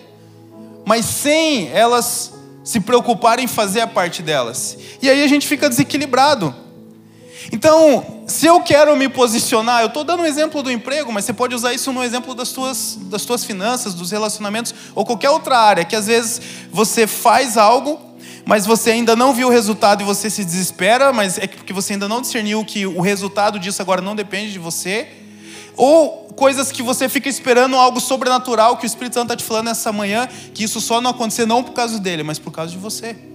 mas 0.85 1.05
sem 1.05 1.69
elas 1.69 2.33
se 2.63 2.79
preocuparem 2.79 3.45
em 3.45 3.47
fazer 3.47 3.81
a 3.81 3.87
parte 3.87 4.21
delas. 4.23 4.77
E 5.01 5.09
aí 5.09 5.21
a 5.23 5.27
gente 5.27 5.47
fica 5.47 5.69
desequilibrado. 5.69 6.55
Então, 7.51 8.12
se 8.25 8.45
eu 8.45 8.61
quero 8.61 8.95
me 8.95 9.09
posicionar, 9.09 9.81
eu 9.81 9.87
estou 9.87 10.03
dando 10.03 10.23
um 10.23 10.25
exemplo 10.25 10.63
do 10.63 10.71
emprego, 10.71 11.11
mas 11.11 11.25
você 11.25 11.33
pode 11.33 11.53
usar 11.53 11.73
isso 11.73 11.91
no 11.91 12.03
exemplo 12.03 12.33
das 12.33 12.51
tuas, 12.51 12.97
das 13.03 13.25
tuas 13.25 13.43
finanças, 13.43 13.93
dos 13.93 14.11
relacionamentos, 14.11 14.73
ou 14.95 15.05
qualquer 15.05 15.29
outra 15.29 15.57
área, 15.57 15.83
que 15.83 15.95
às 15.95 16.07
vezes 16.07 16.41
você 16.71 17.05
faz 17.05 17.57
algo, 17.57 17.99
mas 18.45 18.65
você 18.65 18.91
ainda 18.91 19.15
não 19.15 19.33
viu 19.33 19.47
o 19.47 19.51
resultado 19.51 20.01
e 20.01 20.05
você 20.05 20.29
se 20.29 20.43
desespera, 20.43 21.11
mas 21.11 21.37
é 21.37 21.47
porque 21.47 21.73
você 21.73 21.93
ainda 21.93 22.07
não 22.07 22.21
discerniu 22.21 22.63
que 22.63 22.85
o 22.85 23.01
resultado 23.01 23.59
disso 23.59 23.81
agora 23.81 24.01
não 24.01 24.15
depende 24.15 24.51
de 24.51 24.59
você, 24.59 25.07
ou 25.75 26.29
coisas 26.35 26.71
que 26.71 26.81
você 26.81 27.09
fica 27.09 27.27
esperando 27.27 27.75
algo 27.75 27.99
sobrenatural 27.99 28.77
que 28.77 28.85
o 28.85 28.87
Espírito 28.87 29.15
Santo 29.15 29.33
está 29.33 29.35
te 29.35 29.43
falando 29.43 29.69
essa 29.69 29.91
manhã, 29.91 30.27
que 30.53 30.63
isso 30.63 30.79
só 30.79 31.01
não 31.01 31.11
acontecer 31.11 31.45
não 31.45 31.63
por 31.63 31.73
causa 31.73 31.99
dele, 31.99 32.23
mas 32.23 32.39
por 32.39 32.51
causa 32.51 32.71
de 32.71 32.77
você. 32.77 33.32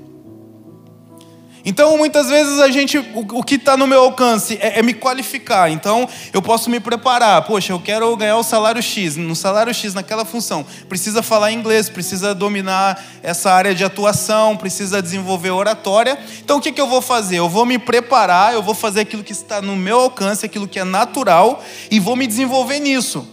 Então, 1.69 1.99
muitas 1.99 2.31
vezes 2.31 2.61
a 2.61 2.71
gente, 2.71 2.97
o, 2.97 3.05
o 3.15 3.43
que 3.43 3.57
está 3.57 3.77
no 3.77 3.87
meu 3.87 4.01
alcance 4.01 4.57
é, 4.59 4.79
é, 4.79 4.83
me 4.83 4.95
qualificar. 4.95 5.71
Então, 5.71 6.09
eu 6.33 6.41
posso 6.41 6.71
me 6.71 6.81
preparar. 6.81 7.43
Poxa, 7.43 7.75
eu 7.75 7.79
quero 7.79 8.17
ganhar 8.17 8.39
o 8.39 8.43
salário 8.43 8.83
X. 8.83 9.17
No 9.17 9.37
salário 9.37 9.75
X, 9.75 9.93
naquela 9.93 10.25
função, 10.25 10.65
precisa 10.89 11.23
falar 11.23 11.53
inglês, 11.53 11.91
precisa 11.91 12.35
dominar 12.35 13.05
essa 13.23 13.53
área 13.53 13.75
de 13.75 13.85
atuação, 13.85 14.57
precisa 14.57 15.03
desenvolver 15.03 15.51
oratória. 15.51 16.19
Então, 16.43 16.57
o 16.57 16.61
que, 16.63 16.73
que 16.73 16.81
eu 16.81 16.87
vou 16.87 17.03
fazer? 17.03 17.37
Eu 17.37 17.51
vou 17.51 17.67
me 17.67 17.79
preparar, 17.79 18.55
eu 18.55 18.63
vou 18.63 18.75
fazer 18.75 19.01
aquilo 19.01 19.23
que 19.23 19.33
está 19.33 19.61
no 19.61 19.77
meu 19.77 20.01
alcance, 20.01 20.47
aquilo 20.47 20.67
que 20.67 20.79
é 20.79 20.85
natural, 20.85 21.63
e 21.91 22.01
vou 22.01 22.17
me 22.17 22.27
desenvolver 22.27 22.81
nisso. 22.81 23.29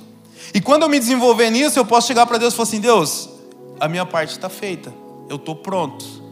E 0.54 0.60
quando 0.60 0.82
eu 0.82 0.89
me 0.89 1.00
desenvolver 1.00 1.50
nisso, 1.50 1.80
eu 1.80 1.86
posso 1.86 2.06
chegar 2.06 2.25
para 2.25 2.38
Deus 2.38 2.54
e 2.54 2.58
falar 2.58 2.68
assim: 2.68 2.82
Deus, 2.82 3.30
a 3.80 3.88
minha 3.88 4.06
parte 4.06 4.32
está 4.32 4.50
feita, 4.50 4.94
eu 5.30 5.38
estou 5.38 5.56
pronto 5.56 6.25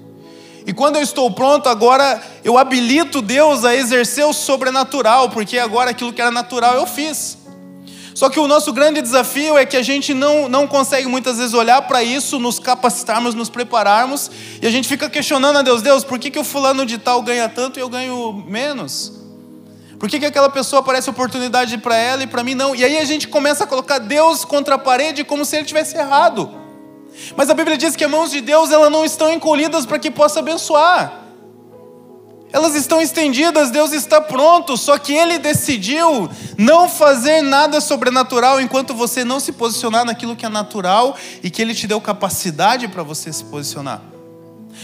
e 0.65 0.73
quando 0.73 0.95
eu 0.95 1.01
estou 1.01 1.29
pronto, 1.31 1.67
agora 1.67 2.21
eu 2.43 2.57
habilito 2.57 3.21
Deus 3.21 3.65
a 3.65 3.75
exercer 3.75 4.25
o 4.25 4.33
sobrenatural, 4.33 5.29
porque 5.29 5.59
agora 5.59 5.91
aquilo 5.91 6.13
que 6.13 6.21
era 6.21 6.31
natural 6.31 6.75
eu 6.75 6.87
fiz. 6.87 7.37
Só 8.15 8.29
que 8.29 8.39
o 8.39 8.47
nosso 8.47 8.71
grande 8.71 9.01
desafio 9.01 9.57
é 9.57 9.65
que 9.65 9.75
a 9.75 9.81
gente 9.81 10.13
não, 10.13 10.47
não 10.47 10.67
consegue 10.67 11.07
muitas 11.07 11.37
vezes 11.37 11.53
olhar 11.53 11.81
para 11.81 12.03
isso, 12.03 12.39
nos 12.39 12.59
capacitarmos, 12.59 13.33
nos 13.33 13.49
prepararmos, 13.49 14.29
e 14.61 14.67
a 14.67 14.69
gente 14.69 14.87
fica 14.87 15.09
questionando 15.09 15.57
a 15.57 15.61
Deus: 15.61 15.81
Deus, 15.81 16.03
por 16.03 16.19
que, 16.19 16.29
que 16.29 16.39
o 16.39 16.43
fulano 16.43 16.85
de 16.85 16.97
tal 16.97 17.21
ganha 17.21 17.49
tanto 17.49 17.79
e 17.79 17.81
eu 17.81 17.89
ganho 17.89 18.43
menos? 18.47 19.11
Por 19.99 20.09
que, 20.09 20.19
que 20.19 20.25
aquela 20.25 20.49
pessoa 20.49 20.81
aparece 20.81 21.09
oportunidade 21.09 21.77
para 21.77 21.95
ela 21.95 22.23
e 22.23 22.27
para 22.27 22.43
mim 22.43 22.53
não? 22.55 22.75
E 22.75 22.83
aí 22.83 22.97
a 22.97 23.05
gente 23.05 23.27
começa 23.27 23.63
a 23.63 23.67
colocar 23.67 23.99
Deus 23.99 24.45
contra 24.45 24.75
a 24.75 24.77
parede 24.77 25.23
como 25.23 25.43
se 25.43 25.55
ele 25.55 25.65
tivesse 25.65 25.97
errado. 25.97 26.62
Mas 27.35 27.49
a 27.49 27.53
Bíblia 27.53 27.77
diz 27.77 27.95
que 27.95 28.03
as 28.03 28.11
mãos 28.11 28.31
de 28.31 28.41
Deus 28.41 28.71
elas 28.71 28.91
não 28.91 29.03
estão 29.05 29.31
encolhidas 29.31 29.85
para 29.85 29.99
que 29.99 30.11
possa 30.11 30.39
abençoar. 30.39 31.21
Elas 32.51 32.75
estão 32.75 33.01
estendidas, 33.01 33.71
Deus 33.71 33.91
está 33.93 34.21
pronto, 34.21 34.77
só 34.77 34.99
que 34.99 35.11
Ele 35.11 35.39
decidiu 35.39 36.29
não 36.55 36.87
fazer 36.87 37.41
nada 37.41 37.81
sobrenatural 37.81 38.61
enquanto 38.61 38.93
você 38.93 39.23
não 39.23 39.39
se 39.39 39.51
posicionar 39.53 40.05
naquilo 40.05 40.35
que 40.35 40.45
é 40.45 40.49
natural 40.49 41.17
e 41.41 41.49
que 41.49 41.63
Ele 41.63 41.73
te 41.73 41.87
deu 41.87 41.99
capacidade 41.99 42.87
para 42.87 43.01
você 43.01 43.33
se 43.33 43.43
posicionar. 43.43 44.12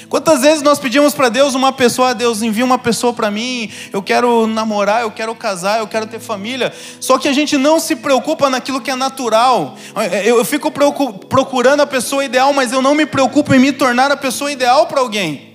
Quantas 0.07 0.41
vezes 0.41 0.61
nós 0.61 0.79
pedimos 0.79 1.13
para 1.13 1.29
Deus 1.29 1.55
uma 1.55 1.71
pessoa, 1.71 2.15
Deus 2.15 2.41
envia 2.41 2.65
uma 2.65 2.77
pessoa 2.77 3.13
para 3.13 3.29
mim, 3.29 3.71
eu 3.91 4.01
quero 4.01 4.47
namorar, 4.47 5.01
eu 5.01 5.11
quero 5.11 5.33
casar, 5.35 5.79
eu 5.79 5.87
quero 5.87 6.07
ter 6.07 6.19
família, 6.19 6.73
só 6.99 7.17
que 7.17 7.27
a 7.27 7.33
gente 7.33 7.57
não 7.57 7.79
se 7.79 7.95
preocupa 7.95 8.49
naquilo 8.49 8.81
que 8.81 8.91
é 8.91 8.95
natural. 8.95 9.77
Eu 10.23 10.43
fico 10.45 10.71
procurando 10.71 11.81
a 11.81 11.87
pessoa 11.87 12.23
ideal, 12.23 12.53
mas 12.53 12.71
eu 12.71 12.81
não 12.81 12.95
me 12.95 13.05
preocupo 13.05 13.53
em 13.53 13.59
me 13.59 13.71
tornar 13.71 14.11
a 14.11 14.17
pessoa 14.17 14.51
ideal 14.51 14.87
para 14.87 15.01
alguém. 15.01 15.49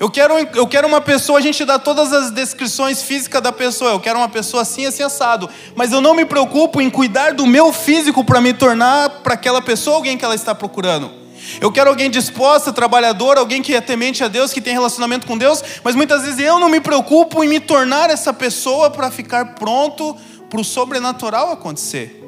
Eu 0.00 0.08
quero, 0.08 0.32
eu 0.54 0.66
quero 0.66 0.88
uma 0.88 1.02
pessoa, 1.02 1.38
a 1.38 1.42
gente 1.42 1.62
dá 1.62 1.78
todas 1.78 2.10
as 2.10 2.30
descrições 2.30 3.02
físicas 3.02 3.42
da 3.42 3.52
pessoa. 3.52 3.90
Eu 3.90 4.00
quero 4.00 4.18
uma 4.18 4.30
pessoa 4.30 4.62
assim, 4.62 4.86
assim, 4.86 5.02
assado. 5.02 5.46
Mas 5.74 5.92
eu 5.92 6.00
não 6.00 6.14
me 6.14 6.24
preocupo 6.24 6.80
em 6.80 6.88
cuidar 6.88 7.34
do 7.34 7.46
meu 7.46 7.70
físico 7.70 8.24
para 8.24 8.40
me 8.40 8.54
tornar 8.54 9.10
para 9.22 9.34
aquela 9.34 9.60
pessoa 9.60 9.96
alguém 9.96 10.16
que 10.16 10.24
ela 10.24 10.34
está 10.34 10.54
procurando. 10.54 11.19
Eu 11.60 11.72
quero 11.72 11.90
alguém 11.90 12.10
disposto, 12.10 12.72
trabalhador, 12.72 13.38
alguém 13.38 13.62
que 13.62 13.74
é 13.74 13.80
temente 13.80 14.22
a 14.22 14.28
Deus, 14.28 14.52
que 14.52 14.60
tem 14.60 14.72
relacionamento 14.72 15.26
com 15.26 15.36
Deus, 15.36 15.62
mas 15.82 15.94
muitas 15.94 16.22
vezes 16.22 16.38
eu 16.38 16.58
não 16.58 16.68
me 16.68 16.80
preocupo 16.80 17.42
em 17.42 17.48
me 17.48 17.60
tornar 17.60 18.10
essa 18.10 18.32
pessoa 18.32 18.90
para 18.90 19.10
ficar 19.10 19.54
pronto 19.54 20.16
para 20.48 20.60
o 20.60 20.64
sobrenatural 20.64 21.52
acontecer. 21.52 22.22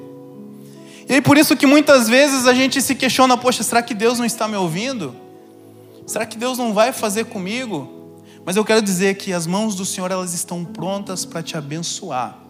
E 1.09 1.15
aí 1.15 1.21
por 1.21 1.37
isso 1.37 1.57
que 1.57 1.67
muitas 1.67 2.09
vezes 2.09 2.47
a 2.47 2.55
gente 2.55 2.81
se 2.81 2.95
questiona, 2.95 3.37
poxa, 3.37 3.63
será 3.63 3.83
que 3.83 3.95
Deus 3.95 4.19
não 4.19 4.25
está 4.25 4.49
me 4.49 4.57
ouvindo? 4.57 5.15
Será 6.07 6.25
que 6.25 6.37
Deus 6.37 6.59
não 6.59 6.73
vai 6.73 6.93
fazer 6.93 7.27
comigo? 7.27 8.17
Mas 8.45 8.57
eu 8.57 8.65
quero 8.65 8.83
dizer 8.83 9.17
que 9.17 9.33
as 9.33 9.47
mãos 9.47 9.75
do 9.75 9.85
Senhor 9.85 10.11
elas 10.11 10.35
estão 10.35 10.65
prontas 10.65 11.25
para 11.25 11.43
te 11.43 11.57
abençoar. 11.57 12.42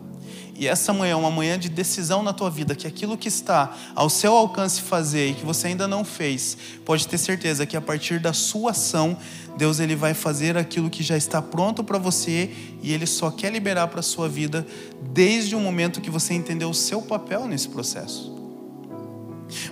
E 0.54 0.68
essa 0.68 0.92
manhã 0.92 1.12
é 1.12 1.16
uma 1.16 1.30
manhã 1.30 1.58
de 1.58 1.68
decisão 1.68 2.22
na 2.22 2.32
tua 2.32 2.50
vida, 2.50 2.74
que 2.74 2.86
aquilo 2.86 3.16
que 3.16 3.28
está 3.28 3.74
ao 3.94 4.10
seu 4.10 4.34
alcance 4.34 4.82
fazer 4.82 5.30
e 5.30 5.34
que 5.34 5.44
você 5.44 5.68
ainda 5.68 5.88
não 5.88 6.04
fez, 6.04 6.56
pode 6.84 7.08
ter 7.08 7.18
certeza 7.18 7.64
que 7.64 7.76
a 7.76 7.80
partir 7.80 8.20
da 8.20 8.32
sua 8.32 8.72
ação, 8.72 9.16
Deus 9.56 9.80
ele 9.80 9.96
vai 9.96 10.14
fazer 10.14 10.56
aquilo 10.56 10.90
que 10.90 11.02
já 11.02 11.16
está 11.16 11.40
pronto 11.40 11.82
para 11.82 11.98
você 11.98 12.50
e 12.82 12.92
ele 12.92 13.06
só 13.06 13.30
quer 13.30 13.50
liberar 13.50 13.88
para 13.88 14.00
a 14.00 14.02
sua 14.02 14.28
vida 14.28 14.66
desde 15.00 15.56
o 15.56 15.60
momento 15.60 16.00
que 16.00 16.10
você 16.10 16.34
entendeu 16.34 16.70
o 16.70 16.74
seu 16.74 17.00
papel 17.02 17.46
nesse 17.46 17.68
processo. 17.68 18.32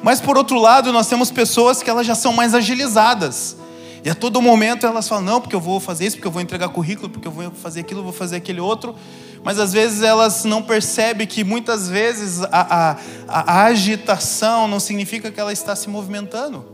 Mas 0.02 0.20
por 0.20 0.36
outro 0.36 0.58
lado, 0.58 0.92
nós 0.92 1.08
temos 1.08 1.30
pessoas 1.30 1.82
que 1.82 1.90
elas 1.90 2.06
já 2.06 2.14
são 2.14 2.32
mais 2.32 2.54
agilizadas. 2.54 3.56
E 4.04 4.10
a 4.10 4.14
todo 4.14 4.40
momento 4.40 4.86
elas 4.86 5.08
falam: 5.08 5.24
não, 5.24 5.40
porque 5.40 5.54
eu 5.54 5.60
vou 5.60 5.80
fazer 5.80 6.06
isso, 6.06 6.16
porque 6.16 6.28
eu 6.28 6.32
vou 6.32 6.42
entregar 6.42 6.68
currículo, 6.68 7.08
porque 7.08 7.28
eu 7.28 7.32
vou 7.32 7.50
fazer 7.50 7.80
aquilo, 7.80 8.02
vou 8.02 8.12
fazer 8.12 8.36
aquele 8.36 8.60
outro 8.60 8.94
mas 9.42 9.58
às 9.58 9.72
vezes 9.72 10.02
elas 10.02 10.44
não 10.44 10.62
percebem 10.62 11.26
que 11.26 11.42
muitas 11.42 11.88
vezes 11.88 12.42
a, 12.42 12.48
a, 12.52 12.96
a, 13.26 13.64
agitação 13.64 14.68
não 14.68 14.78
significa 14.78 15.30
que 15.30 15.40
ela 15.40 15.52
está 15.52 15.74
se 15.74 15.88
movimentando. 15.88 16.64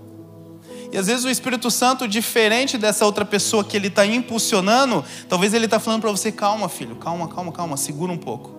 E 0.93 0.99
às 0.99 1.07
vezes 1.07 1.25
o 1.25 1.31
Espírito 1.31 1.71
Santo, 1.71 2.09
diferente 2.09 2.77
dessa 2.77 3.05
outra 3.05 3.25
pessoa 3.25 3.65
que 3.65 3.77
ele 3.77 3.89
está 3.89 4.05
impulsionando, 4.05 5.05
talvez 5.29 5.55
ele 5.55 5.67
está 5.67 5.79
falando 5.79 6.01
para 6.01 6.11
você: 6.11 6.33
calma, 6.33 6.69
filho, 6.69 6.97
calma, 6.97 7.29
calma, 7.29 7.53
calma, 7.53 7.77
segura 7.77 8.13
um 8.13 8.19
pouco. 8.19 8.55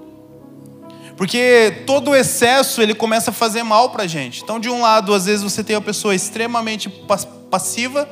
Porque 1.17 1.83
todo 1.85 2.11
o 2.11 2.15
excesso 2.15 2.81
ele 2.81 2.93
começa 2.93 3.31
a 3.31 3.33
fazer 3.33 3.63
mal 3.63 3.89
para 3.89 4.03
a 4.03 4.07
gente. 4.07 4.43
Então, 4.43 4.59
de 4.59 4.69
um 4.69 4.81
lado, 4.81 5.13
às 5.13 5.25
vezes 5.25 5.41
você 5.41 5.63
tem 5.63 5.75
uma 5.75 5.81
pessoa 5.81 6.13
extremamente 6.13 6.89
passiva, 7.49 8.07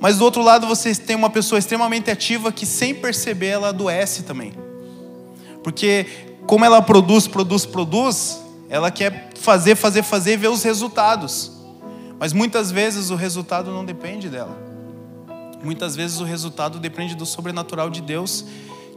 mas 0.00 0.18
do 0.18 0.24
outro 0.24 0.42
lado 0.42 0.66
você 0.66 0.94
tem 0.94 1.16
uma 1.16 1.30
pessoa 1.30 1.58
extremamente 1.58 2.10
ativa 2.10 2.52
que, 2.52 2.64
sem 2.64 2.94
perceber, 2.94 3.48
ela 3.48 3.68
adoece 3.68 4.22
também. 4.22 4.52
Porque 5.62 6.06
como 6.46 6.64
ela 6.64 6.80
produz, 6.80 7.26
produz, 7.26 7.66
produz, 7.66 8.40
ela 8.68 8.90
quer 8.90 9.30
fazer, 9.34 9.74
fazer, 9.74 10.02
fazer 10.02 10.34
e 10.34 10.36
ver 10.36 10.48
os 10.48 10.62
resultados. 10.62 11.52
Mas 12.18 12.32
muitas 12.32 12.70
vezes 12.70 13.10
o 13.10 13.16
resultado 13.16 13.70
não 13.70 13.84
depende 13.84 14.28
dela. 14.28 14.56
Muitas 15.62 15.96
vezes 15.96 16.20
o 16.20 16.24
resultado 16.24 16.78
depende 16.78 17.14
do 17.14 17.26
sobrenatural 17.26 17.90
de 17.90 18.00
Deus, 18.00 18.44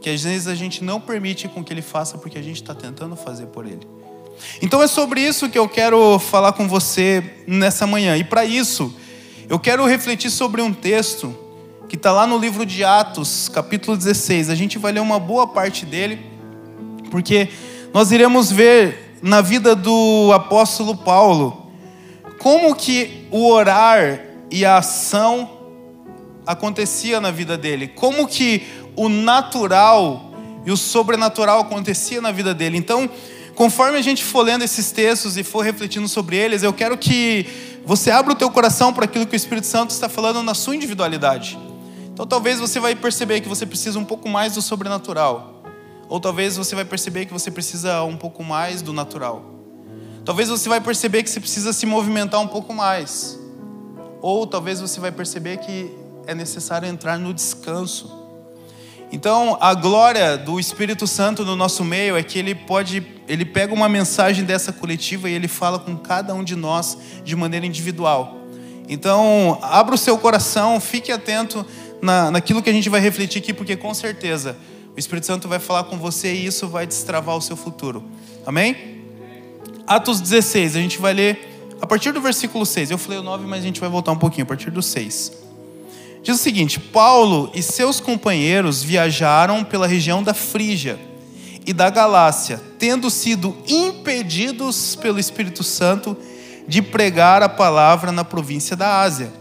que 0.00 0.08
às 0.08 0.22
vezes 0.22 0.46
a 0.46 0.54
gente 0.54 0.84
não 0.84 1.00
permite 1.00 1.48
com 1.48 1.62
que 1.64 1.72
Ele 1.72 1.82
faça 1.82 2.16
porque 2.18 2.38
a 2.38 2.42
gente 2.42 2.62
está 2.62 2.74
tentando 2.74 3.16
fazer 3.16 3.46
por 3.46 3.66
Ele. 3.66 3.86
Então 4.60 4.82
é 4.82 4.86
sobre 4.86 5.20
isso 5.20 5.48
que 5.48 5.58
eu 5.58 5.68
quero 5.68 6.18
falar 6.18 6.52
com 6.52 6.68
você 6.68 7.42
nessa 7.46 7.86
manhã. 7.86 8.16
E 8.16 8.24
para 8.24 8.44
isso, 8.44 8.94
eu 9.48 9.58
quero 9.58 9.84
refletir 9.86 10.30
sobre 10.30 10.62
um 10.62 10.72
texto 10.72 11.36
que 11.88 11.96
está 11.96 12.12
lá 12.12 12.26
no 12.26 12.38
livro 12.38 12.64
de 12.64 12.84
Atos, 12.84 13.48
capítulo 13.48 13.96
16. 13.96 14.48
A 14.48 14.54
gente 14.54 14.78
vai 14.78 14.92
ler 14.92 15.00
uma 15.00 15.18
boa 15.18 15.46
parte 15.46 15.84
dele 15.84 16.20
porque 17.10 17.48
nós 17.92 18.10
iremos 18.10 18.50
ver 18.50 19.18
na 19.20 19.40
vida 19.40 19.74
do 19.74 20.30
apóstolo 20.32 20.96
Paulo 20.96 21.70
como 22.38 22.74
que 22.74 23.26
o 23.30 23.48
orar 23.48 24.20
e 24.50 24.64
a 24.64 24.78
ação 24.78 25.50
acontecia 26.46 27.20
na 27.20 27.30
vida 27.30 27.56
dele, 27.56 27.88
como 27.88 28.26
que 28.26 28.66
o 28.96 29.08
natural 29.08 30.32
e 30.64 30.70
o 30.70 30.76
sobrenatural 30.76 31.60
acontecia 31.60 32.20
na 32.20 32.32
vida 32.32 32.54
dele. 32.54 32.78
Então, 32.78 33.08
conforme 33.54 33.98
a 33.98 34.02
gente 34.02 34.24
for 34.24 34.42
lendo 34.42 34.64
esses 34.64 34.90
textos 34.90 35.36
e 35.36 35.44
for 35.44 35.60
refletindo 35.60 36.08
sobre 36.08 36.36
eles, 36.36 36.62
eu 36.62 36.72
quero 36.72 36.96
que 36.96 37.46
você 37.84 38.10
abra 38.10 38.32
o 38.32 38.36
teu 38.36 38.50
coração 38.50 38.92
para 38.92 39.04
aquilo 39.04 39.26
que 39.26 39.34
o 39.34 39.36
Espírito 39.36 39.66
Santo 39.66 39.90
está 39.90 40.08
falando 40.08 40.42
na 40.42 40.54
sua 40.54 40.76
individualidade. 40.76 41.58
Então, 42.12 42.26
talvez 42.26 42.60
você 42.60 42.78
vai 42.78 42.94
perceber 42.94 43.40
que 43.40 43.48
você 43.48 43.66
precisa 43.66 43.98
um 43.98 44.04
pouco 44.04 44.28
mais 44.28 44.54
do 44.54 44.62
sobrenatural. 44.62 45.62
Ou 46.08 46.20
talvez 46.20 46.56
você 46.56 46.74
vai 46.74 46.84
perceber 46.84 47.26
que 47.26 47.32
você 47.32 47.50
precisa 47.50 48.02
um 48.04 48.16
pouco 48.16 48.44
mais 48.44 48.82
do 48.82 48.92
natural. 48.92 49.44
Talvez 50.24 50.48
você 50.48 50.68
vai 50.68 50.80
perceber 50.80 51.22
que 51.22 51.30
você 51.30 51.40
precisa 51.40 51.72
se 51.72 51.84
movimentar 51.86 52.40
um 52.40 52.46
pouco 52.46 52.72
mais. 52.72 53.38
Ou 54.20 54.46
talvez 54.46 54.80
você 54.80 55.00
vai 55.00 55.10
perceber 55.10 55.56
que 55.56 55.90
é 56.26 56.34
necessário 56.34 56.86
entrar 56.86 57.18
no 57.18 57.34
descanso. 57.34 58.21
Então, 59.12 59.58
a 59.60 59.74
glória 59.74 60.38
do 60.38 60.58
Espírito 60.58 61.06
Santo 61.06 61.44
no 61.44 61.54
nosso 61.54 61.84
meio 61.84 62.16
é 62.16 62.22
que 62.22 62.38
ele 62.38 62.54
pode, 62.54 63.06
ele 63.28 63.44
pega 63.44 63.74
uma 63.74 63.86
mensagem 63.86 64.42
dessa 64.42 64.72
coletiva 64.72 65.28
e 65.28 65.34
ele 65.34 65.46
fala 65.46 65.78
com 65.78 65.94
cada 65.94 66.34
um 66.34 66.42
de 66.42 66.56
nós 66.56 66.96
de 67.22 67.36
maneira 67.36 67.66
individual. 67.66 68.38
Então, 68.88 69.58
abra 69.60 69.94
o 69.94 69.98
seu 69.98 70.16
coração, 70.16 70.80
fique 70.80 71.12
atento 71.12 71.64
na, 72.00 72.30
naquilo 72.30 72.62
que 72.62 72.70
a 72.70 72.72
gente 72.72 72.88
vai 72.88 73.02
refletir 73.02 73.38
aqui, 73.40 73.52
porque 73.52 73.76
com 73.76 73.92
certeza 73.92 74.56
o 74.96 74.98
Espírito 74.98 75.26
Santo 75.26 75.46
vai 75.46 75.58
falar 75.58 75.84
com 75.84 75.98
você 75.98 76.32
e 76.32 76.46
isso 76.46 76.66
vai 76.66 76.86
destravar 76.86 77.36
o 77.36 77.42
seu 77.42 77.56
futuro. 77.56 78.02
Amém? 78.46 79.02
Atos 79.86 80.22
16, 80.22 80.74
a 80.74 80.80
gente 80.80 80.98
vai 80.98 81.12
ler 81.12 81.68
a 81.82 81.86
partir 81.86 82.12
do 82.12 82.20
versículo 82.20 82.64
6. 82.64 82.90
Eu 82.90 82.96
falei 82.96 83.18
o 83.18 83.22
9, 83.22 83.46
mas 83.46 83.60
a 83.60 83.66
gente 83.66 83.78
vai 83.78 83.90
voltar 83.90 84.12
um 84.12 84.18
pouquinho, 84.18 84.44
a 84.44 84.46
partir 84.46 84.70
do 84.70 84.80
6. 84.80 85.51
Diz 86.22 86.36
o 86.36 86.42
seguinte: 86.42 86.78
Paulo 86.78 87.50
e 87.54 87.62
seus 87.62 88.00
companheiros 88.00 88.82
viajaram 88.82 89.64
pela 89.64 89.86
região 89.86 90.22
da 90.22 90.32
Frígia 90.32 90.98
e 91.66 91.72
da 91.72 91.90
Galácia, 91.90 92.60
tendo 92.78 93.10
sido 93.10 93.56
impedidos 93.66 94.96
pelo 94.96 95.18
Espírito 95.18 95.62
Santo 95.62 96.16
de 96.66 96.80
pregar 96.80 97.42
a 97.42 97.48
palavra 97.48 98.12
na 98.12 98.24
província 98.24 98.76
da 98.76 99.00
Ásia. 99.00 99.32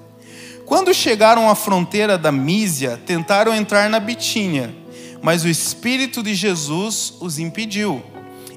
Quando 0.66 0.94
chegaram 0.94 1.50
à 1.50 1.56
fronteira 1.56 2.18
da 2.18 2.32
Mísia, 2.32 3.00
tentaram 3.06 3.54
entrar 3.54 3.90
na 3.90 4.00
Bitínia, 4.00 4.74
mas 5.22 5.44
o 5.44 5.50
Espírito 5.50 6.24
de 6.24 6.34
Jesus 6.34 7.14
os 7.20 7.38
impediu. 7.38 8.02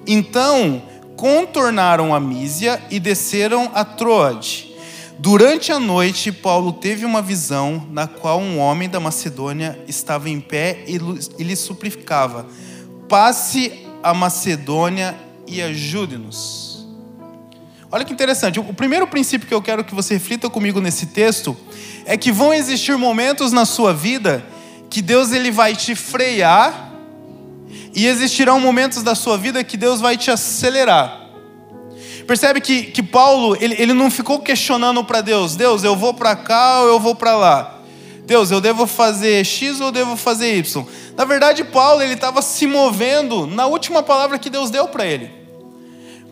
Então, 0.07 0.83
contornaram 1.17 2.15
a 2.15 2.21
Mísia 2.21 2.81
e 2.91 3.01
desceram 3.01 3.71
a 3.75 3.85
Troade. 3.85 4.74
Durante 5.19 5.71
a 5.71 5.79
noite, 5.79 6.33
Paulo 6.33 6.73
teve 6.73 7.05
uma 7.05 7.23
visão 7.23 7.87
na 7.91 8.07
qual 8.07 8.41
um 8.41 8.59
homem 8.59 8.89
da 8.89 8.99
Macedônia 8.99 9.79
estava 9.87 10.29
em 10.29 10.41
pé 10.41 10.85
e 10.87 10.99
lhe 11.43 11.57
suplicava: 11.57 12.47
passe 13.09 13.87
a 14.03 14.13
Macedônia 14.13 15.15
e 15.47 15.63
ajude-nos. 15.63 16.87
Olha 17.91 18.05
que 18.05 18.13
interessante. 18.13 18.59
O 18.59 18.75
primeiro 18.75 19.07
princípio 19.07 19.47
que 19.47 19.55
eu 19.55 19.63
quero 19.63 19.85
que 19.85 19.95
você 19.95 20.15
reflita 20.15 20.51
comigo 20.51 20.81
nesse 20.81 21.07
texto 21.07 21.57
é 22.05 22.17
que 22.17 22.33
vão 22.33 22.53
existir 22.53 22.99
momentos 22.99 23.53
na 23.53 23.65
sua 23.65 23.95
vida 23.95 24.45
que 24.91 25.01
Deus 25.01 25.31
ele 25.31 25.51
vai 25.51 25.77
te 25.77 25.95
frear 25.95 26.93
e 27.95 28.07
existirão 28.07 28.59
momentos 28.59 29.03
da 29.03 29.15
sua 29.15 29.39
vida 29.39 29.63
que 29.63 29.77
Deus 29.77 30.01
vai 30.01 30.17
te 30.17 30.31
acelerar. 30.31 31.24
Percebe 32.27 32.61
que, 32.61 32.85
que 32.85 33.03
Paulo, 33.03 33.57
ele, 33.61 33.77
ele 33.79 33.93
não 33.93 34.11
ficou 34.11 34.41
questionando 34.41 35.05
para 35.05 35.21
Deus: 35.21 35.57
Deus, 35.57 35.85
eu 35.85 35.95
vou 35.95 36.15
para 36.15 36.35
cá 36.35 36.83
ou 36.83 36.89
eu 36.89 37.01
vou 37.01 37.15
para 37.15 37.37
lá? 37.37 37.81
Deus, 38.27 38.51
eu 38.51 38.61
devo 38.61 38.87
fazer 38.87 39.45
X 39.45 39.81
ou 39.81 39.89
eu 39.89 39.93
devo 39.93 40.17
fazer 40.17 40.57
Y? 40.57 40.87
Na 41.17 41.25
verdade, 41.25 41.63
Paulo, 41.63 42.03
ele 42.03 42.15
estava 42.15 42.41
se 42.41 42.67
movendo 42.67 43.47
na 43.47 43.67
última 43.67 44.03
palavra 44.03 44.39
que 44.39 44.49
Deus 44.49 44.71
deu 44.71 44.89
para 44.89 45.05
ele. 45.05 45.45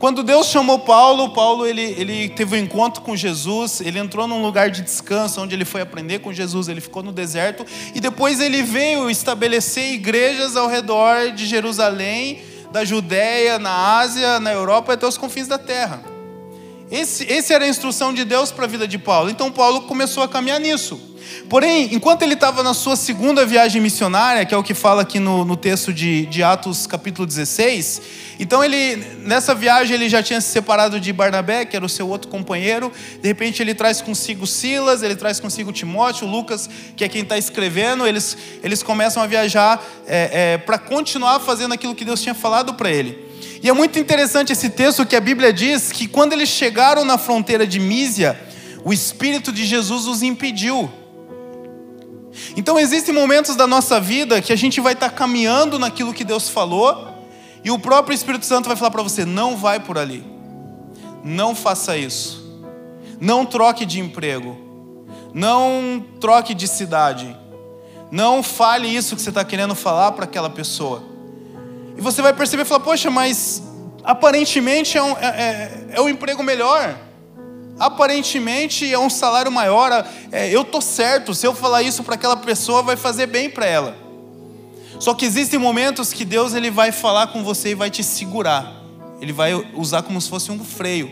Quando 0.03 0.25
Deus 0.25 0.49
chamou 0.49 0.81
Paulo, 0.81 1.33
Paulo 1.33 1.65
ele, 1.65 1.95
ele 1.97 2.29
teve 2.31 2.57
um 2.57 2.59
encontro 2.59 3.03
com 3.03 3.15
Jesus, 3.15 3.81
ele 3.81 4.01
entrou 4.01 4.27
num 4.27 4.43
lugar 4.43 4.69
de 4.69 4.83
descanso, 4.83 5.41
onde 5.41 5.55
ele 5.55 5.65
foi 5.65 5.81
aprender 5.81 6.19
com 6.19 6.33
Jesus, 6.33 6.67
ele 6.67 6.81
ficou 6.81 7.05
no 7.05 7.13
deserto, 7.13 7.65
e 7.95 8.01
depois 8.01 8.41
ele 8.41 8.65
veio 8.65 9.09
estabelecer 9.09 9.93
igrejas 9.93 10.57
ao 10.57 10.67
redor 10.67 11.31
de 11.31 11.47
Jerusalém, 11.47 12.43
da 12.73 12.85
Judéia, 12.85 13.59
na 13.59 13.99
Ásia, 13.99 14.41
na 14.41 14.51
Europa 14.53 14.93
e 14.93 14.95
até 14.95 15.07
os 15.07 15.19
confins 15.19 15.47
da 15.47 15.59
terra. 15.59 16.12
Esse, 16.93 17.25
esse 17.25 17.55
era 17.55 17.65
a 17.65 17.69
instrução 17.69 18.13
de 18.13 18.23
Deus 18.23 18.53
para 18.53 18.67
a 18.67 18.69
vida 18.69 18.87
de 18.87 18.99
Paulo. 18.99 19.31
Então 19.31 19.51
Paulo 19.51 19.81
começou 19.83 20.23
a 20.23 20.29
caminhar 20.29 20.61
nisso. 20.61 21.01
Porém, 21.49 21.89
enquanto 21.95 22.21
ele 22.21 22.35
estava 22.35 22.63
na 22.63 22.75
sua 22.75 22.97
segunda 22.97 23.47
viagem 23.47 23.81
missionária, 23.81 24.45
que 24.45 24.55
é 24.55 24.59
o 24.59 24.63
que 24.63 24.75
fala 24.75 25.01
aqui 25.01 25.19
no, 25.19 25.43
no 25.43 25.57
texto 25.57 25.91
de, 25.91 26.27
de 26.27 26.43
Atos 26.43 26.87
capítulo 26.87 27.27
16, 27.27 28.03
então 28.39 28.63
ele, 28.63 28.97
nessa 29.21 29.55
viagem 29.55 29.95
ele 29.95 30.07
já 30.07 30.23
tinha 30.23 30.39
se 30.43 30.49
separado 30.49 31.01
de 31.01 31.15
Barnabé, 31.15 31.65
que 31.65 31.75
era 31.75 31.87
o 31.87 31.89
seu 31.89 32.07
outro 32.07 32.29
companheiro, 32.29 32.93
de 33.23 33.27
repente 33.27 33.63
ele 33.63 33.75
traz 33.75 34.03
consigo 34.03 34.47
Silas, 34.47 35.03
ele 35.03 35.17
traz 35.17 35.41
consigo 35.41 35.73
Timóteo, 35.73 36.27
Lucas, 36.27 36.69
que 36.95 37.05
é 37.05 37.09
quem 37.09 37.23
está 37.23 37.39
escrevendo, 37.39 38.07
eles, 38.07 38.37
eles 38.63 38.83
começam 38.83 39.23
a 39.23 39.27
viajar 39.27 39.83
é, 40.07 40.53
é, 40.53 40.59
para 40.59 40.77
continuar 40.77 41.41
fazendo 41.41 41.73
aquilo 41.73 41.95
que 41.95 42.05
Deus 42.05 42.21
tinha 42.21 42.35
falado 42.35 42.75
para 42.75 42.91
ele. 42.91 43.32
E 43.63 43.69
é 43.69 43.73
muito 43.73 43.97
interessante 43.97 44.53
esse 44.53 44.71
texto 44.71 45.07
que 45.07 45.15
a 45.15 45.21
Bíblia 45.21 45.53
diz 45.53 45.93
que 45.93 46.09
quando 46.09 46.33
eles 46.33 46.49
chegaram 46.49 47.05
na 47.05 47.17
fronteira 47.17 47.65
de 47.65 47.79
Mísia, 47.79 48.39
o 48.85 48.93
Espírito 48.93 49.53
de 49.53 49.65
Jesus 49.65 50.09
os 50.09 50.21
impediu. 50.21 50.91
Então 52.57 52.77
existem 52.77 53.15
momentos 53.15 53.55
da 53.55 53.65
nossa 53.65 54.01
vida 54.01 54.43
que 54.43 54.53
a 54.53 54.57
gente 54.57 54.81
vai 54.81 54.95
estar 54.95 55.11
caminhando 55.11 55.79
naquilo 55.79 56.13
que 56.13 56.25
Deus 56.25 56.49
falou, 56.49 57.07
e 57.63 57.71
o 57.71 57.79
próprio 57.79 58.13
Espírito 58.13 58.45
Santo 58.45 58.67
vai 58.67 58.77
falar 58.77 58.91
para 58.91 59.03
você: 59.03 59.25
não 59.25 59.57
vai 59.57 59.79
por 59.79 59.97
ali, 59.97 60.27
não 61.23 61.55
faça 61.55 61.97
isso, 61.97 62.61
não 63.21 63.47
troque 63.47 63.87
de 63.87 64.01
emprego, 64.01 64.59
não 65.33 66.05
troque 66.19 66.53
de 66.53 66.67
cidade, 66.67 67.37
não 68.11 68.43
fale 68.43 68.89
isso 68.89 69.15
que 69.15 69.23
você 69.23 69.29
está 69.29 69.45
querendo 69.45 69.77
falar 69.77 70.11
para 70.13 70.25
aquela 70.25 70.51
pessoa. 70.51 71.12
E 71.97 72.01
você 72.01 72.23
vai 72.23 72.33
perceber 72.33 72.63
e 72.63 72.67
falar: 72.67 72.81
poxa, 72.81 73.11
mas 73.11 73.63
aparentemente 74.05 74.97
é 74.97 75.03
um, 75.03 75.17
é, 75.19 75.27
é, 75.27 75.87
é 75.93 76.01
um 76.01 76.09
emprego 76.09 76.43
melhor 76.43 76.97
aparentemente 77.79 78.93
é 78.93 78.99
um 78.99 79.11
salário 79.11 79.51
maior, 79.51 80.07
é, 80.31 80.49
eu 80.49 80.65
tô 80.65 80.81
certo, 80.81 81.35
se 81.35 81.47
eu 81.47 81.55
falar 81.55 81.83
isso 81.83 82.05
para 82.05 82.15
aquela 82.15 82.37
pessoa 82.37 82.83
vai 82.83 82.97
fazer 82.97 83.27
bem 83.27 83.51
para 83.51 83.67
ela. 83.67 83.97
Só 85.01 85.15
que 85.15 85.25
existem 85.25 85.59
momentos 85.59 86.13
que 86.13 86.25
Deus 86.25 86.55
ele 86.55 86.71
vai 86.71 86.93
falar 86.93 87.29
com 87.29 87.43
você 87.43 87.71
e 87.71 87.75
vai 87.75 87.91
te 87.91 88.05
segurar. 88.05 88.73
Ele 89.21 89.33
vai 89.33 89.53
usar 89.75 90.03
como 90.03 90.21
se 90.21 90.29
fosse 90.29 90.53
um 90.53 90.65
freio. 90.65 91.11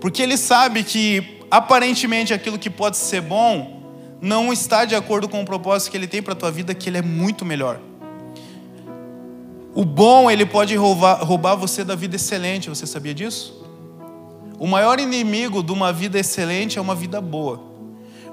Porque 0.00 0.22
ele 0.22 0.36
sabe 0.36 0.82
que 0.82 1.40
aparentemente 1.50 2.34
aquilo 2.34 2.58
que 2.58 2.68
pode 2.68 2.98
ser 2.98 3.22
bom 3.22 3.82
não 4.20 4.52
está 4.52 4.84
de 4.84 4.94
acordo 4.94 5.30
com 5.30 5.40
o 5.40 5.46
propósito 5.46 5.90
que 5.90 5.96
ele 5.96 6.06
tem 6.06 6.20
para 6.20 6.34
a 6.34 6.36
tua 6.36 6.50
vida, 6.50 6.74
que 6.74 6.90
ele 6.90 6.98
é 6.98 7.02
muito 7.02 7.42
melhor. 7.42 7.80
O 9.76 9.84
bom, 9.84 10.30
ele 10.30 10.46
pode 10.46 10.74
roubar, 10.74 11.22
roubar 11.22 11.54
você 11.54 11.84
da 11.84 11.94
vida 11.94 12.16
excelente, 12.16 12.70
você 12.70 12.86
sabia 12.86 13.12
disso? 13.12 13.62
O 14.58 14.66
maior 14.66 14.98
inimigo 14.98 15.62
de 15.62 15.70
uma 15.70 15.92
vida 15.92 16.18
excelente 16.18 16.78
é 16.78 16.80
uma 16.80 16.94
vida 16.94 17.20
boa. 17.20 17.62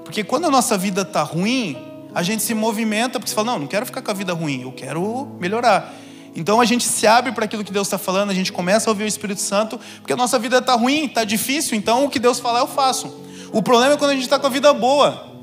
Porque 0.02 0.24
quando 0.24 0.46
a 0.46 0.50
nossa 0.50 0.78
vida 0.78 1.02
está 1.02 1.22
ruim, 1.22 1.76
a 2.14 2.22
gente 2.22 2.42
se 2.42 2.54
movimenta 2.54 3.20
porque 3.20 3.28
você 3.28 3.34
fala: 3.34 3.52
não, 3.52 3.58
não 3.58 3.66
quero 3.66 3.84
ficar 3.84 4.00
com 4.00 4.10
a 4.10 4.14
vida 4.14 4.32
ruim, 4.32 4.62
eu 4.62 4.72
quero 4.72 5.36
melhorar. 5.38 5.94
Então 6.34 6.62
a 6.62 6.64
gente 6.64 6.84
se 6.84 7.06
abre 7.06 7.30
para 7.30 7.44
aquilo 7.44 7.62
que 7.62 7.72
Deus 7.72 7.88
está 7.88 7.98
falando, 7.98 8.30
a 8.30 8.34
gente 8.34 8.50
começa 8.50 8.88
a 8.88 8.90
ouvir 8.90 9.04
o 9.04 9.06
Espírito 9.06 9.42
Santo, 9.42 9.78
porque 9.98 10.14
a 10.14 10.16
nossa 10.16 10.38
vida 10.38 10.56
está 10.56 10.72
ruim, 10.72 11.04
está 11.04 11.24
difícil, 11.24 11.76
então 11.76 12.06
o 12.06 12.08
que 12.08 12.18
Deus 12.18 12.40
falar 12.40 12.60
eu 12.60 12.66
faço. 12.66 13.22
O 13.52 13.62
problema 13.62 13.92
é 13.92 13.96
quando 13.98 14.12
a 14.12 14.14
gente 14.14 14.24
está 14.24 14.38
com 14.38 14.46
a 14.46 14.50
vida 14.50 14.72
boa. 14.72 15.33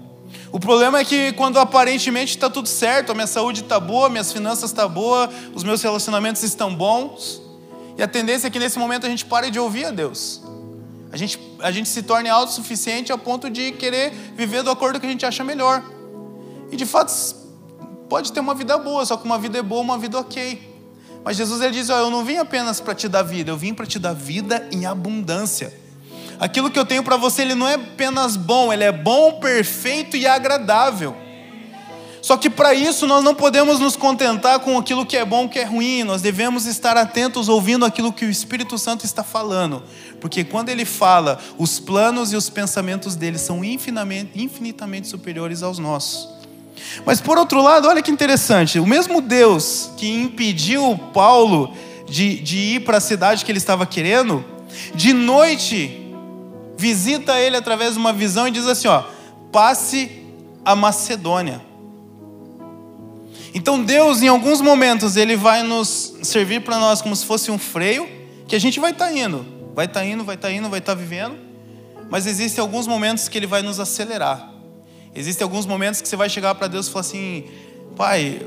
O 0.52 0.60
problema 0.60 1.00
é 1.00 1.06
que 1.06 1.32
quando 1.34 1.58
aparentemente 1.60 2.36
está 2.36 2.50
tudo 2.50 2.68
certo, 2.68 3.12
a 3.12 3.16
minha 3.16 3.28
saúde 3.28 3.62
está 3.62 3.80
boa, 3.80 4.10
minhas 4.10 4.34
finanças 4.34 4.70
estão 4.72 4.88
tá 4.88 4.94
boas, 4.94 5.30
os 5.56 5.64
meus 5.64 5.82
relacionamentos 5.82 6.44
estão 6.44 6.76
bons, 6.76 7.42
e 7.98 8.04
a 8.04 8.08
tendência 8.08 8.48
é 8.48 8.50
que 8.50 8.60
nesse 8.60 8.78
momento 8.78 9.06
a 9.06 9.10
gente 9.10 9.24
pare 9.24 9.50
de 9.50 9.60
ouvir 9.60 9.86
a 9.86 9.92
Deus. 9.92 10.42
A 11.12 11.16
gente, 11.18 11.40
a 11.60 11.72
gente 11.72 11.88
se 11.88 12.04
torne 12.04 12.30
autossuficiente 12.30 13.12
a 13.14 13.18
ponto 13.18 13.50
de 13.50 13.72
querer 13.74 14.12
viver 14.36 14.62
do 14.64 14.70
acordo 14.70 15.00
que 15.00 15.06
a 15.06 15.10
gente 15.10 15.26
acha 15.26 15.44
melhor. 15.44 15.84
E 16.70 16.76
de 16.76 16.86
fato, 16.86 17.14
pode 18.10 18.34
ter 18.34 18.40
uma 18.40 18.56
vida 18.56 18.78
boa, 18.78 19.06
só 19.06 19.16
que 19.16 19.26
uma 19.26 19.38
vida 19.38 19.60
é 19.60 19.62
boa, 19.62 19.82
uma 19.82 19.98
vida 19.98 20.20
ok. 20.20 20.70
Mas 21.24 21.38
Jesus 21.38 21.62
ele 21.62 21.72
diz: 21.72 21.90
oh, 21.90 21.94
Eu 21.94 22.10
não 22.10 22.26
vim 22.26 22.38
apenas 22.38 22.80
para 22.80 22.96
te 22.96 23.08
dar 23.08 23.24
vida, 23.24 23.52
eu 23.52 23.58
vim 23.58 23.74
para 23.74 23.86
te 23.86 24.00
dar 24.00 24.14
vida 24.14 24.68
em 24.72 24.86
abundância. 24.86 25.74
Aquilo 26.42 26.72
que 26.72 26.80
eu 26.80 26.86
tenho 26.88 27.04
para 27.04 27.18
você, 27.18 27.44
ele 27.44 27.54
não 27.54 27.68
é 27.68 27.76
apenas 27.76 28.36
bom, 28.36 28.74
ele 28.74 28.84
é 28.84 28.92
bom, 28.92 29.34
perfeito 29.34 30.18
e 30.18 30.26
agradável. 30.26 31.16
Só 32.20 32.36
que 32.36 32.50
para 32.50 32.74
isso 32.74 33.06
nós 33.06 33.24
não 33.24 33.36
podemos 33.36 33.80
nos 33.80 33.96
contentar 33.96 34.60
com 34.60 34.76
aquilo 34.76 35.06
que 35.06 35.16
é 35.16 35.24
bom, 35.24 35.48
que 35.48 35.60
é 35.60 35.64
ruim, 35.64 36.04
nós 36.04 36.20
devemos 36.24 36.66
estar 36.66 36.98
atentos 36.98 37.48
ouvindo 37.48 37.86
aquilo 37.86 38.12
que 38.12 38.26
o 38.26 38.30
Espírito 38.30 38.76
Santo 38.80 39.06
está 39.06 39.24
falando, 39.24 39.84
porque 40.20 40.44
quando 40.44 40.70
ele 40.70 40.84
fala, 40.84 41.38
os 41.60 41.80
planos 41.80 42.34
e 42.34 42.36
os 42.36 42.50
pensamentos 42.50 43.16
dele 43.16 43.38
são 43.38 43.64
infinitamente, 43.64 44.32
infinitamente 44.42 45.08
superiores 45.08 45.62
aos 45.62 45.78
nossos. 45.78 46.28
Mas 47.06 47.22
por 47.22 47.38
outro 47.38 47.62
lado, 47.62 47.88
olha 47.88 48.02
que 48.02 48.10
interessante, 48.10 48.80
o 48.80 48.88
mesmo 48.88 49.22
Deus 49.22 49.92
que 49.96 50.12
impediu 50.12 51.00
Paulo 51.14 51.72
de, 52.10 52.40
de 52.40 52.58
ir 52.58 52.80
para 52.80 52.98
a 52.98 53.02
cidade 53.02 53.46
que 53.46 53.52
ele 53.52 53.60
estava 53.60 53.86
querendo, 53.86 54.44
de 54.96 55.14
noite 55.14 56.02
visita 56.82 57.40
ele 57.40 57.56
através 57.56 57.94
de 57.94 58.00
uma 58.00 58.12
visão 58.12 58.48
e 58.48 58.52
diz 58.52 58.66
assim: 58.66 58.88
ó, 58.88 59.04
passe 59.52 60.26
a 60.66 60.76
Macedônia. 60.76 61.62
Então 63.54 63.84
Deus, 63.84 64.24
em 64.24 64.28
alguns 64.28 64.62
momentos, 64.62 65.16
Ele 65.16 65.36
vai 65.36 65.62
nos 65.62 66.16
servir 66.24 66.62
para 66.62 66.80
nós 66.80 67.02
como 67.02 67.16
se 67.16 67.26
fosse 67.26 67.52
um 67.52 67.60
freio, 67.60 68.10
que 68.48 68.56
a 68.56 68.60
gente 68.60 68.80
vai 68.80 68.92
estar 68.92 69.06
tá 69.06 69.12
indo, 69.12 69.46
vai 69.76 69.86
estar 69.86 70.00
tá 70.00 70.06
indo, 70.06 70.24
vai 70.24 70.36
estar 70.36 70.48
tá 70.48 70.54
indo, 70.54 70.70
vai 70.70 70.80
estar 70.80 70.96
tá 70.96 71.00
vivendo, 71.00 71.38
mas 72.10 72.26
existem 72.26 72.62
alguns 72.62 72.88
momentos 72.88 73.30
que 73.30 73.38
Ele 73.38 73.48
vai 73.48 73.62
nos 73.62 73.80
acelerar. 73.80 74.52
Existem 75.14 75.44
alguns 75.44 75.68
momentos 75.68 76.02
que 76.02 76.08
você 76.08 76.16
vai 76.16 76.30
chegar 76.30 76.56
para 76.56 76.68
Deus 76.68 76.88
e 76.88 76.92
falar 76.92 77.02
assim: 77.02 77.44
Pai, 77.96 78.42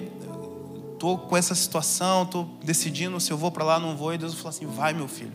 estou 0.94 1.18
com 1.18 1.36
essa 1.36 1.54
situação, 1.54 2.24
estou 2.24 2.48
decidindo 2.64 3.20
se 3.20 3.30
eu 3.30 3.36
vou 3.36 3.52
para 3.52 3.62
lá 3.62 3.78
não 3.78 3.96
vou, 3.96 4.12
e 4.12 4.18
Deus 4.18 4.32
vai 4.32 4.42
falar 4.42 4.54
assim: 4.56 4.66
Vai, 4.66 4.92
meu 4.92 5.06
filho, 5.06 5.34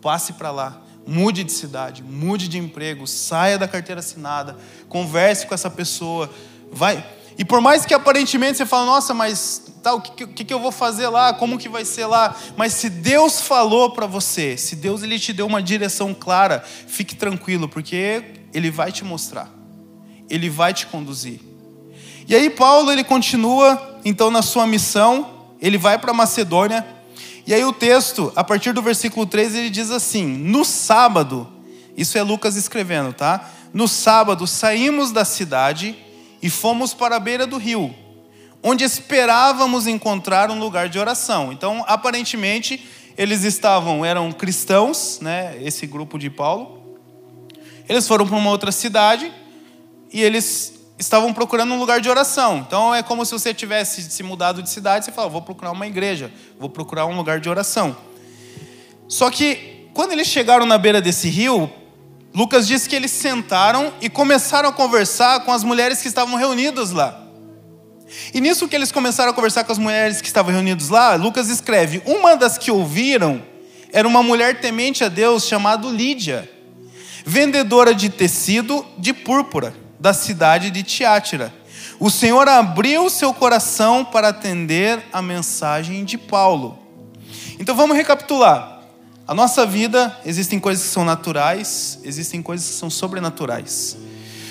passe 0.00 0.34
para 0.34 0.52
lá. 0.52 0.83
Mude 1.06 1.44
de 1.44 1.52
cidade, 1.52 2.02
mude 2.02 2.48
de 2.48 2.58
emprego, 2.58 3.06
saia 3.06 3.58
da 3.58 3.68
carteira 3.68 4.00
assinada, 4.00 4.56
converse 4.88 5.46
com 5.46 5.54
essa 5.54 5.68
pessoa, 5.68 6.30
vai, 6.72 7.04
e 7.36 7.44
por 7.44 7.60
mais 7.60 7.84
que 7.84 7.92
aparentemente 7.92 8.58
você 8.58 8.66
fale, 8.66 8.86
nossa, 8.86 9.12
mas 9.12 9.62
tá, 9.82 9.92
o 9.94 10.00
que, 10.00 10.26
que, 10.26 10.44
que 10.44 10.54
eu 10.54 10.60
vou 10.60 10.70
fazer 10.70 11.08
lá? 11.08 11.34
Como 11.34 11.58
que 11.58 11.68
vai 11.68 11.84
ser 11.84 12.06
lá? 12.06 12.34
Mas 12.56 12.74
se 12.74 12.88
Deus 12.88 13.40
falou 13.40 13.90
para 13.90 14.06
você, 14.06 14.56
se 14.56 14.76
Deus 14.76 15.02
ele 15.02 15.18
te 15.18 15.32
deu 15.32 15.46
uma 15.46 15.62
direção 15.62 16.14
clara, 16.14 16.64
fique 16.64 17.14
tranquilo, 17.14 17.68
porque 17.68 18.24
Ele 18.52 18.70
vai 18.70 18.92
te 18.92 19.04
mostrar, 19.04 19.50
Ele 20.30 20.48
vai 20.48 20.72
te 20.72 20.86
conduzir. 20.86 21.40
E 22.26 22.34
aí 22.34 22.48
Paulo 22.48 22.90
ele 22.90 23.04
continua 23.04 24.00
então 24.04 24.30
na 24.30 24.40
sua 24.40 24.66
missão, 24.66 25.30
ele 25.60 25.76
vai 25.76 25.98
para 25.98 26.12
Macedônia. 26.12 26.86
E 27.46 27.52
aí 27.52 27.64
o 27.64 27.72
texto, 27.72 28.32
a 28.34 28.42
partir 28.42 28.72
do 28.72 28.82
versículo 28.82 29.26
3, 29.26 29.54
ele 29.54 29.70
diz 29.70 29.90
assim: 29.90 30.26
"No 30.26 30.64
sábado, 30.64 31.48
isso 31.96 32.16
é 32.16 32.22
Lucas 32.22 32.56
escrevendo, 32.56 33.12
tá? 33.12 33.50
no 33.74 33.88
sábado, 33.88 34.46
saímos 34.46 35.10
da 35.10 35.24
cidade 35.24 35.96
e 36.40 36.48
fomos 36.48 36.94
para 36.94 37.16
a 37.16 37.20
beira 37.20 37.44
do 37.44 37.58
rio, 37.58 37.92
onde 38.62 38.84
esperávamos 38.84 39.88
encontrar 39.88 40.48
um 40.48 40.60
lugar 40.60 40.88
de 40.88 40.96
oração. 40.96 41.52
Então, 41.52 41.84
aparentemente, 41.88 42.88
eles 43.18 43.42
estavam, 43.42 44.04
eram 44.04 44.30
cristãos, 44.30 45.18
né, 45.20 45.58
esse 45.60 45.88
grupo 45.88 46.16
de 46.16 46.30
Paulo. 46.30 46.98
Eles 47.88 48.06
foram 48.06 48.24
para 48.24 48.36
uma 48.36 48.50
outra 48.50 48.70
cidade 48.70 49.30
e 50.12 50.22
eles 50.22 50.72
estavam 51.04 51.32
procurando 51.32 51.74
um 51.74 51.78
lugar 51.78 52.00
de 52.00 52.08
oração. 52.08 52.64
Então 52.66 52.94
é 52.94 53.02
como 53.02 53.24
se 53.24 53.32
você 53.32 53.52
tivesse 53.52 54.02
se 54.02 54.22
mudado 54.22 54.62
de 54.62 54.70
cidade, 54.70 55.04
você 55.04 55.12
fala, 55.12 55.28
vou 55.28 55.42
procurar 55.42 55.70
uma 55.70 55.86
igreja, 55.86 56.32
vou 56.58 56.68
procurar 56.68 57.06
um 57.06 57.16
lugar 57.16 57.40
de 57.40 57.48
oração. 57.48 57.96
Só 59.06 59.30
que 59.30 59.88
quando 59.92 60.12
eles 60.12 60.26
chegaram 60.26 60.66
na 60.66 60.78
beira 60.78 61.00
desse 61.00 61.28
rio, 61.28 61.70
Lucas 62.34 62.66
diz 62.66 62.86
que 62.86 62.96
eles 62.96 63.10
sentaram 63.10 63.92
e 64.00 64.08
começaram 64.08 64.68
a 64.68 64.72
conversar 64.72 65.44
com 65.44 65.52
as 65.52 65.62
mulheres 65.62 66.00
que 66.02 66.08
estavam 66.08 66.36
reunidas 66.36 66.90
lá. 66.90 67.20
E 68.32 68.40
nisso 68.40 68.66
que 68.66 68.74
eles 68.74 68.90
começaram 68.90 69.30
a 69.30 69.34
conversar 69.34 69.64
com 69.64 69.72
as 69.72 69.78
mulheres 69.78 70.20
que 70.20 70.26
estavam 70.26 70.52
reunidas 70.52 70.88
lá, 70.88 71.14
Lucas 71.14 71.48
escreve: 71.48 72.02
Uma 72.04 72.36
das 72.36 72.58
que 72.58 72.70
ouviram 72.70 73.42
era 73.92 74.06
uma 74.06 74.22
mulher 74.22 74.60
temente 74.60 75.04
a 75.04 75.08
Deus 75.08 75.46
chamada 75.46 75.86
Lídia, 75.88 76.50
vendedora 77.24 77.94
de 77.94 78.08
tecido 78.08 78.84
de 78.98 79.12
púrpura 79.12 79.83
da 79.98 80.12
cidade 80.12 80.70
de 80.70 80.82
Tiátira. 80.82 81.52
O 81.98 82.10
Senhor 82.10 82.48
abriu 82.48 83.08
seu 83.08 83.32
coração 83.32 84.04
para 84.04 84.28
atender 84.28 85.02
a 85.12 85.22
mensagem 85.22 86.04
de 86.04 86.18
Paulo. 86.18 86.78
Então 87.58 87.74
vamos 87.74 87.96
recapitular. 87.96 88.80
A 89.26 89.34
nossa 89.34 89.64
vida, 89.64 90.14
existem 90.26 90.60
coisas 90.60 90.84
que 90.84 90.90
são 90.90 91.04
naturais, 91.04 91.98
existem 92.04 92.42
coisas 92.42 92.68
que 92.68 92.74
são 92.74 92.90
sobrenaturais. 92.90 93.96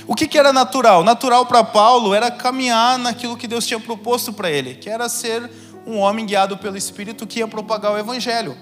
O 0.08 0.16
que, 0.16 0.28
que 0.28 0.38
era 0.38 0.52
natural? 0.52 1.04
Natural 1.04 1.46
para 1.46 1.64
Paulo 1.64 2.14
era 2.14 2.32
caminhar 2.32 2.98
naquilo 2.98 3.38
que 3.38 3.48
Deus 3.48 3.66
tinha 3.66 3.80
proposto 3.80 4.34
para 4.34 4.50
ele, 4.50 4.76
que 4.76 4.90
era 4.90 5.08
ser 5.08 5.50
um 5.86 5.98
homem 5.98 6.26
guiado 6.26 6.58
pelo 6.58 6.76
Espírito 6.76 7.28
que 7.28 7.40
ia 7.40 7.48
propagar 7.48 7.92
o 7.94 7.98
Evangelho. 7.98 8.58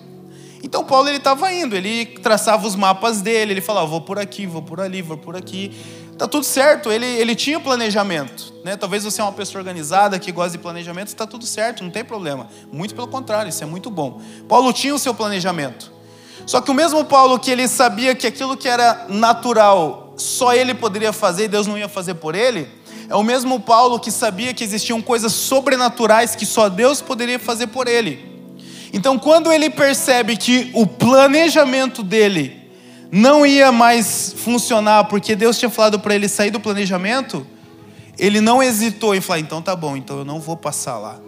Então 0.63 0.83
Paulo 0.83 1.07
ele 1.07 1.17
estava 1.17 1.51
indo, 1.51 1.75
ele 1.75 2.05
traçava 2.05 2.67
os 2.67 2.75
mapas 2.75 3.21
dele, 3.21 3.53
ele 3.53 3.61
falava, 3.61 3.87
vou 3.87 4.01
por 4.01 4.19
aqui, 4.19 4.45
vou 4.45 4.61
por 4.61 4.79
ali, 4.79 5.01
vou 5.01 5.17
por 5.17 5.35
aqui. 5.35 5.71
Tá 6.21 6.27
tudo 6.27 6.43
certo, 6.43 6.91
ele, 6.91 7.07
ele 7.07 7.33
tinha 7.33 7.59
planejamento. 7.59 8.53
Né? 8.63 8.77
Talvez 8.77 9.03
você 9.03 9.19
é 9.19 9.23
uma 9.23 9.31
pessoa 9.31 9.59
organizada 9.59 10.19
que 10.19 10.31
gosta 10.31 10.51
de 10.51 10.59
planejamento, 10.59 11.07
está 11.07 11.25
tudo 11.25 11.47
certo, 11.47 11.83
não 11.83 11.89
tem 11.89 12.05
problema. 12.05 12.47
Muito 12.71 12.93
pelo 12.93 13.07
contrário, 13.07 13.49
isso 13.49 13.63
é 13.63 13.65
muito 13.65 13.89
bom. 13.89 14.21
Paulo 14.47 14.71
tinha 14.71 14.93
o 14.93 14.99
seu 14.99 15.15
planejamento. 15.15 15.91
Só 16.45 16.61
que 16.61 16.69
o 16.69 16.75
mesmo 16.75 17.03
Paulo 17.05 17.39
que 17.39 17.49
ele 17.49 17.67
sabia 17.67 18.13
que 18.13 18.27
aquilo 18.27 18.55
que 18.55 18.67
era 18.67 19.07
natural 19.09 20.13
só 20.15 20.53
ele 20.53 20.75
poderia 20.75 21.11
fazer 21.11 21.45
e 21.45 21.47
Deus 21.47 21.65
não 21.65 21.75
ia 21.75 21.89
fazer 21.89 22.13
por 22.13 22.35
ele, 22.35 22.69
é 23.09 23.15
o 23.15 23.23
mesmo 23.23 23.59
Paulo 23.59 23.99
que 23.99 24.11
sabia 24.11 24.53
que 24.53 24.63
existiam 24.63 25.01
coisas 25.01 25.33
sobrenaturais 25.33 26.35
que 26.35 26.45
só 26.45 26.69
Deus 26.69 27.01
poderia 27.01 27.39
fazer 27.39 27.65
por 27.65 27.87
ele. 27.87 28.29
Então, 28.93 29.17
quando 29.17 29.51
ele 29.51 29.71
percebe 29.71 30.37
que 30.37 30.69
o 30.75 30.85
planejamento 30.85 32.03
dele 32.03 32.60
não 33.11 33.45
ia 33.45 33.71
mais 33.71 34.33
funcionar 34.37 35.03
porque 35.05 35.35
Deus 35.35 35.59
tinha 35.59 35.69
falado 35.69 35.99
para 35.99 36.15
ele 36.15 36.29
sair 36.29 36.49
do 36.49 36.59
planejamento, 36.59 37.45
ele 38.17 38.39
não 38.39 38.63
hesitou 38.63 39.13
em 39.13 39.21
falar: 39.21 39.39
então 39.39 39.61
tá 39.61 39.75
bom, 39.75 39.97
então 39.97 40.19
eu 40.19 40.25
não 40.25 40.39
vou 40.39 40.55
passar 40.55 40.97
lá. 40.97 41.19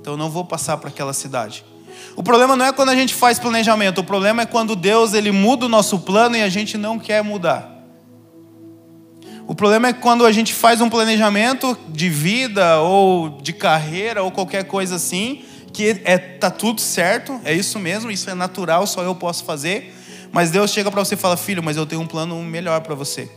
Então 0.00 0.12
eu 0.14 0.16
não 0.16 0.30
vou 0.30 0.44
passar 0.44 0.76
para 0.76 0.88
aquela 0.88 1.12
cidade. 1.12 1.64
O 2.14 2.22
problema 2.22 2.56
não 2.56 2.66
é 2.66 2.72
quando 2.72 2.90
a 2.90 2.94
gente 2.94 3.14
faz 3.14 3.38
planejamento, 3.38 3.98
o 3.98 4.04
problema 4.04 4.42
é 4.42 4.46
quando 4.46 4.76
Deus 4.76 5.12
ele 5.12 5.32
muda 5.32 5.66
o 5.66 5.68
nosso 5.68 5.98
plano 5.98 6.36
e 6.36 6.42
a 6.42 6.48
gente 6.48 6.76
não 6.76 6.98
quer 6.98 7.22
mudar. 7.22 7.76
O 9.46 9.54
problema 9.54 9.88
é 9.88 9.92
quando 9.92 10.26
a 10.26 10.30
gente 10.30 10.52
faz 10.52 10.80
um 10.80 10.90
planejamento 10.90 11.76
de 11.88 12.10
vida 12.10 12.80
ou 12.80 13.30
de 13.40 13.52
carreira 13.52 14.22
ou 14.22 14.30
qualquer 14.30 14.64
coisa 14.64 14.96
assim, 14.96 15.42
que 15.72 16.00
é 16.04 16.18
tá 16.18 16.50
tudo 16.50 16.80
certo, 16.80 17.40
é 17.44 17.54
isso 17.54 17.78
mesmo, 17.78 18.10
isso 18.10 18.28
é 18.28 18.34
natural, 18.34 18.86
só 18.86 19.02
eu 19.02 19.14
posso 19.14 19.44
fazer. 19.44 19.94
Mas 20.32 20.50
Deus 20.50 20.70
chega 20.70 20.90
para 20.90 21.04
você 21.04 21.14
e 21.14 21.18
fala: 21.18 21.36
"Filho, 21.36 21.62
mas 21.62 21.76
eu 21.76 21.86
tenho 21.86 22.00
um 22.00 22.06
plano 22.06 22.42
melhor 22.42 22.80
para 22.80 22.94
você" 22.94 23.30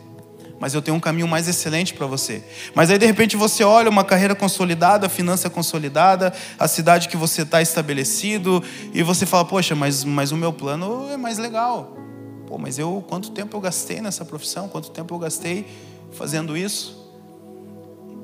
mas 0.61 0.75
eu 0.75 0.81
tenho 0.81 0.95
um 0.95 0.99
caminho 0.99 1.27
mais 1.27 1.47
excelente 1.47 1.91
para 1.91 2.05
você. 2.05 2.43
Mas 2.75 2.91
aí 2.91 2.99
de 2.99 3.05
repente 3.07 3.35
você 3.35 3.63
olha 3.63 3.89
uma 3.89 4.03
carreira 4.03 4.35
consolidada, 4.35 5.07
a 5.07 5.09
finança 5.09 5.49
consolidada, 5.49 6.31
a 6.59 6.67
cidade 6.67 7.09
que 7.09 7.17
você 7.17 7.41
está 7.41 7.63
estabelecido, 7.63 8.63
e 8.93 9.01
você 9.01 9.25
fala, 9.25 9.43
poxa, 9.43 9.73
mas, 9.73 10.03
mas 10.03 10.31
o 10.31 10.37
meu 10.37 10.53
plano 10.53 11.09
é 11.09 11.17
mais 11.17 11.39
legal. 11.39 11.97
Pô, 12.45 12.59
mas 12.59 12.77
eu 12.77 13.03
quanto 13.09 13.31
tempo 13.31 13.57
eu 13.57 13.61
gastei 13.61 14.01
nessa 14.01 14.23
profissão? 14.23 14.67
Quanto 14.69 14.91
tempo 14.91 15.15
eu 15.15 15.17
gastei 15.17 15.65
fazendo 16.11 16.55
isso? 16.55 17.09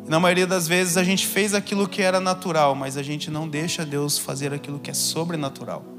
Na 0.08 0.20
maioria 0.20 0.46
das 0.46 0.68
vezes 0.68 0.96
a 0.96 1.04
gente 1.04 1.26
fez 1.26 1.56
aquilo 1.56 1.88
que 1.88 2.04
era 2.04 2.20
natural, 2.20 2.76
mas 2.76 2.98
a 2.98 3.02
gente 3.04 3.32
não 3.32 3.50
deixa 3.50 3.84
Deus 3.84 4.20
fazer 4.20 4.54
aquilo 4.54 4.78
que 4.78 4.92
é 4.92 4.94
sobrenatural. 4.94 5.97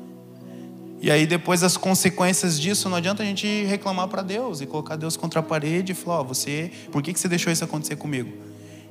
E 1.00 1.10
aí 1.10 1.26
depois 1.26 1.62
as 1.62 1.76
consequências 1.76 2.58
disso, 2.58 2.88
não 2.88 2.96
adianta 2.96 3.22
a 3.22 3.26
gente 3.26 3.64
reclamar 3.64 4.08
para 4.08 4.22
Deus 4.22 4.60
e 4.60 4.66
colocar 4.66 4.96
Deus 4.96 5.16
contra 5.16 5.40
a 5.40 5.42
parede 5.42 5.92
e 5.92 5.94
falar, 5.94 6.20
oh, 6.20 6.24
você, 6.24 6.72
por 6.90 7.02
que, 7.02 7.12
que 7.12 7.20
você 7.20 7.28
deixou 7.28 7.52
isso 7.52 7.62
acontecer 7.62 7.96
comigo? 7.96 8.32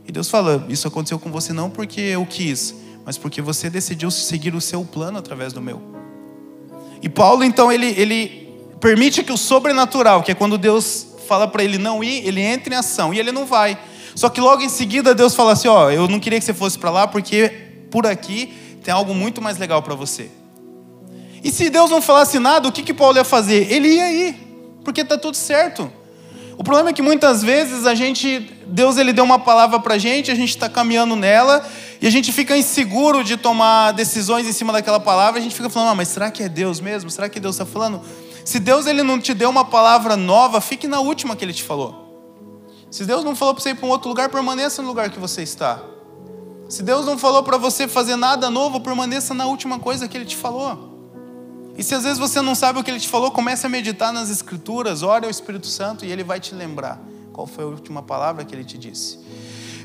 E 0.07 0.11
Deus 0.11 0.29
fala, 0.29 0.65
isso 0.69 0.87
aconteceu 0.87 1.19
com 1.19 1.29
você 1.29 1.51
não 1.51 1.69
porque 1.69 1.99
eu 1.99 2.25
quis, 2.25 2.73
mas 3.05 3.17
porque 3.17 3.41
você 3.41 3.69
decidiu 3.69 4.09
seguir 4.09 4.55
o 4.55 4.61
seu 4.61 4.85
plano 4.85 5.17
através 5.17 5.51
do 5.51 5.61
meu. 5.61 5.81
E 7.01 7.09
Paulo 7.09 7.43
então 7.43 7.69
ele, 7.71 7.87
ele 7.97 8.53
permite 8.79 9.21
que 9.21 9.31
o 9.31 9.37
sobrenatural, 9.37 10.23
que 10.23 10.31
é 10.31 10.35
quando 10.35 10.57
Deus 10.57 11.07
fala 11.27 11.45
para 11.45 11.61
ele 11.61 11.77
não 11.77 12.01
ir, 12.01 12.25
ele 12.25 12.39
entre 12.39 12.73
em 12.73 12.77
ação 12.77 13.13
e 13.13 13.19
ele 13.19 13.33
não 13.33 13.45
vai. 13.45 13.77
Só 14.15 14.29
que 14.29 14.39
logo 14.39 14.63
em 14.63 14.69
seguida 14.69 15.13
Deus 15.13 15.35
fala 15.35 15.51
assim, 15.51 15.67
ó, 15.67 15.87
oh, 15.87 15.91
eu 15.91 16.07
não 16.07 16.21
queria 16.21 16.39
que 16.39 16.45
você 16.45 16.53
fosse 16.53 16.79
para 16.79 16.89
lá 16.89 17.05
porque 17.05 17.49
por 17.91 18.07
aqui 18.07 18.53
tem 18.81 18.93
algo 18.93 19.13
muito 19.13 19.41
mais 19.41 19.57
legal 19.57 19.83
para 19.83 19.93
você. 19.93 20.31
E 21.47 21.51
se 21.51 21.69
Deus 21.69 21.89
não 21.89 22.01
falasse 22.01 22.39
nada, 22.39 22.67
o 22.67 22.71
que, 22.73 22.83
que 22.83 22.93
Paulo 22.93 23.15
ia 23.15 23.23
fazer? 23.23 23.71
Ele 23.71 23.87
ia 23.87 24.11
ir, 24.11 24.35
porque 24.83 24.99
está 24.99 25.17
tudo 25.17 25.37
certo. 25.37 25.89
O 26.57 26.63
problema 26.63 26.89
é 26.89 26.93
que 26.93 27.01
muitas 27.01 27.41
vezes 27.41 27.85
a 27.85 27.95
gente, 27.95 28.53
Deus 28.67 28.97
ele 28.97 29.13
deu 29.13 29.23
uma 29.23 29.39
palavra 29.39 29.79
para 29.79 29.93
a 29.93 29.97
gente, 29.97 30.29
a 30.29 30.35
gente 30.35 30.49
está 30.49 30.67
caminhando 30.67 31.15
nela 31.15 31.65
e 32.01 32.07
a 32.07 32.09
gente 32.09 32.33
fica 32.33 32.57
inseguro 32.57 33.23
de 33.23 33.37
tomar 33.37 33.93
decisões 33.93 34.45
em 34.45 34.51
cima 34.51 34.73
daquela 34.73 34.99
palavra. 34.99 35.39
A 35.39 35.41
gente 35.41 35.55
fica 35.55 35.69
falando, 35.69 35.91
ah, 35.91 35.95
mas 35.95 36.09
será 36.09 36.29
que 36.29 36.43
é 36.43 36.49
Deus 36.49 36.81
mesmo? 36.81 37.09
Será 37.09 37.29
que 37.29 37.39
Deus 37.39 37.55
está 37.55 37.65
falando? 37.65 38.01
Se 38.43 38.59
Deus 38.59 38.85
ele 38.85 39.01
não 39.01 39.17
te 39.17 39.33
deu 39.33 39.49
uma 39.49 39.63
palavra 39.63 40.17
nova, 40.17 40.59
fique 40.59 40.85
na 40.85 40.99
última 40.99 41.33
que 41.33 41.45
Ele 41.45 41.53
te 41.53 41.63
falou. 41.63 42.43
Se 42.91 43.05
Deus 43.05 43.23
não 43.23 43.37
falou 43.37 43.53
para 43.53 43.63
você 43.63 43.69
ir 43.69 43.75
para 43.75 43.85
um 43.87 43.89
outro 43.89 44.09
lugar, 44.09 44.27
permaneça 44.27 44.81
no 44.81 44.89
lugar 44.89 45.09
que 45.09 45.17
você 45.17 45.43
está. 45.43 45.81
Se 46.67 46.83
Deus 46.83 47.05
não 47.05 47.17
falou 47.17 47.41
para 47.41 47.57
você 47.57 47.87
fazer 47.87 48.17
nada 48.17 48.49
novo, 48.49 48.81
permaneça 48.81 49.33
na 49.33 49.45
última 49.45 49.79
coisa 49.79 50.09
que 50.09 50.17
Ele 50.17 50.25
te 50.25 50.35
falou. 50.35 50.96
E 51.77 51.83
se 51.83 51.93
às 51.93 52.03
vezes 52.03 52.17
você 52.17 52.41
não 52.41 52.55
sabe 52.55 52.79
o 52.79 52.83
que 52.83 52.89
ele 52.89 52.99
te 52.99 53.07
falou, 53.07 53.29
comece 53.29 53.67
a 53.67 53.69
meditar 53.69 54.11
nas 54.11 54.31
Escrituras, 54.31 55.03
ore 55.03 55.25
ao 55.25 55.31
Espírito 55.31 55.67
Santo 55.67 56.03
e 56.03 56.11
ele 56.11 56.23
vai 56.23 56.39
te 56.39 56.55
lembrar 56.55 56.99
qual 57.31 57.45
foi 57.45 57.63
a 57.63 57.67
última 57.67 58.01
palavra 58.01 58.43
que 58.43 58.55
ele 58.55 58.63
te 58.63 58.79
disse. 58.79 59.19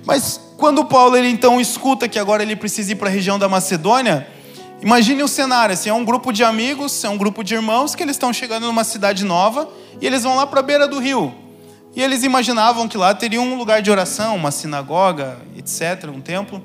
Mas 0.06 0.40
quando 0.56 0.86
Paulo 0.86 1.18
ele 1.18 1.28
então 1.28 1.60
escuta 1.60 2.08
que 2.08 2.18
agora 2.18 2.42
ele 2.42 2.56
precisa 2.56 2.92
ir 2.92 2.96
para 2.96 3.08
a 3.08 3.12
região 3.12 3.38
da 3.38 3.46
Macedônia, 3.46 4.26
imagine 4.80 5.22
o 5.22 5.28
cenário: 5.28 5.74
assim, 5.74 5.90
é 5.90 5.94
um 5.94 6.02
grupo 6.02 6.32
de 6.32 6.42
amigos, 6.42 7.04
é 7.04 7.10
um 7.10 7.18
grupo 7.18 7.44
de 7.44 7.54
irmãos 7.54 7.94
que 7.94 8.02
eles 8.02 8.16
estão 8.16 8.32
chegando 8.32 8.66
numa 8.66 8.84
cidade 8.84 9.22
nova 9.22 9.68
e 10.00 10.06
eles 10.06 10.22
vão 10.22 10.34
lá 10.34 10.46
para 10.46 10.60
a 10.60 10.62
beira 10.62 10.88
do 10.88 10.98
rio. 10.98 11.34
E 11.94 12.02
eles 12.02 12.24
imaginavam 12.24 12.88
que 12.88 12.96
lá 12.96 13.14
teria 13.14 13.40
um 13.40 13.54
lugar 13.58 13.82
de 13.82 13.90
oração, 13.90 14.34
uma 14.34 14.50
sinagoga, 14.50 15.38
etc., 15.58 16.08
um 16.08 16.22
templo. 16.22 16.62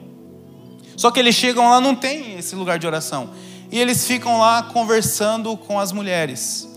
Só 0.95 1.11
que 1.11 1.19
eles 1.19 1.35
chegam 1.35 1.69
lá 1.69 1.81
não 1.81 1.93
tem 1.93 2.37
esse 2.37 2.55
lugar 2.55 2.79
de 2.79 2.87
oração 2.87 3.29
e 3.71 3.79
eles 3.79 4.05
ficam 4.05 4.39
lá 4.39 4.63
conversando 4.63 5.55
com 5.57 5.79
as 5.79 5.91
mulheres. 5.91 6.67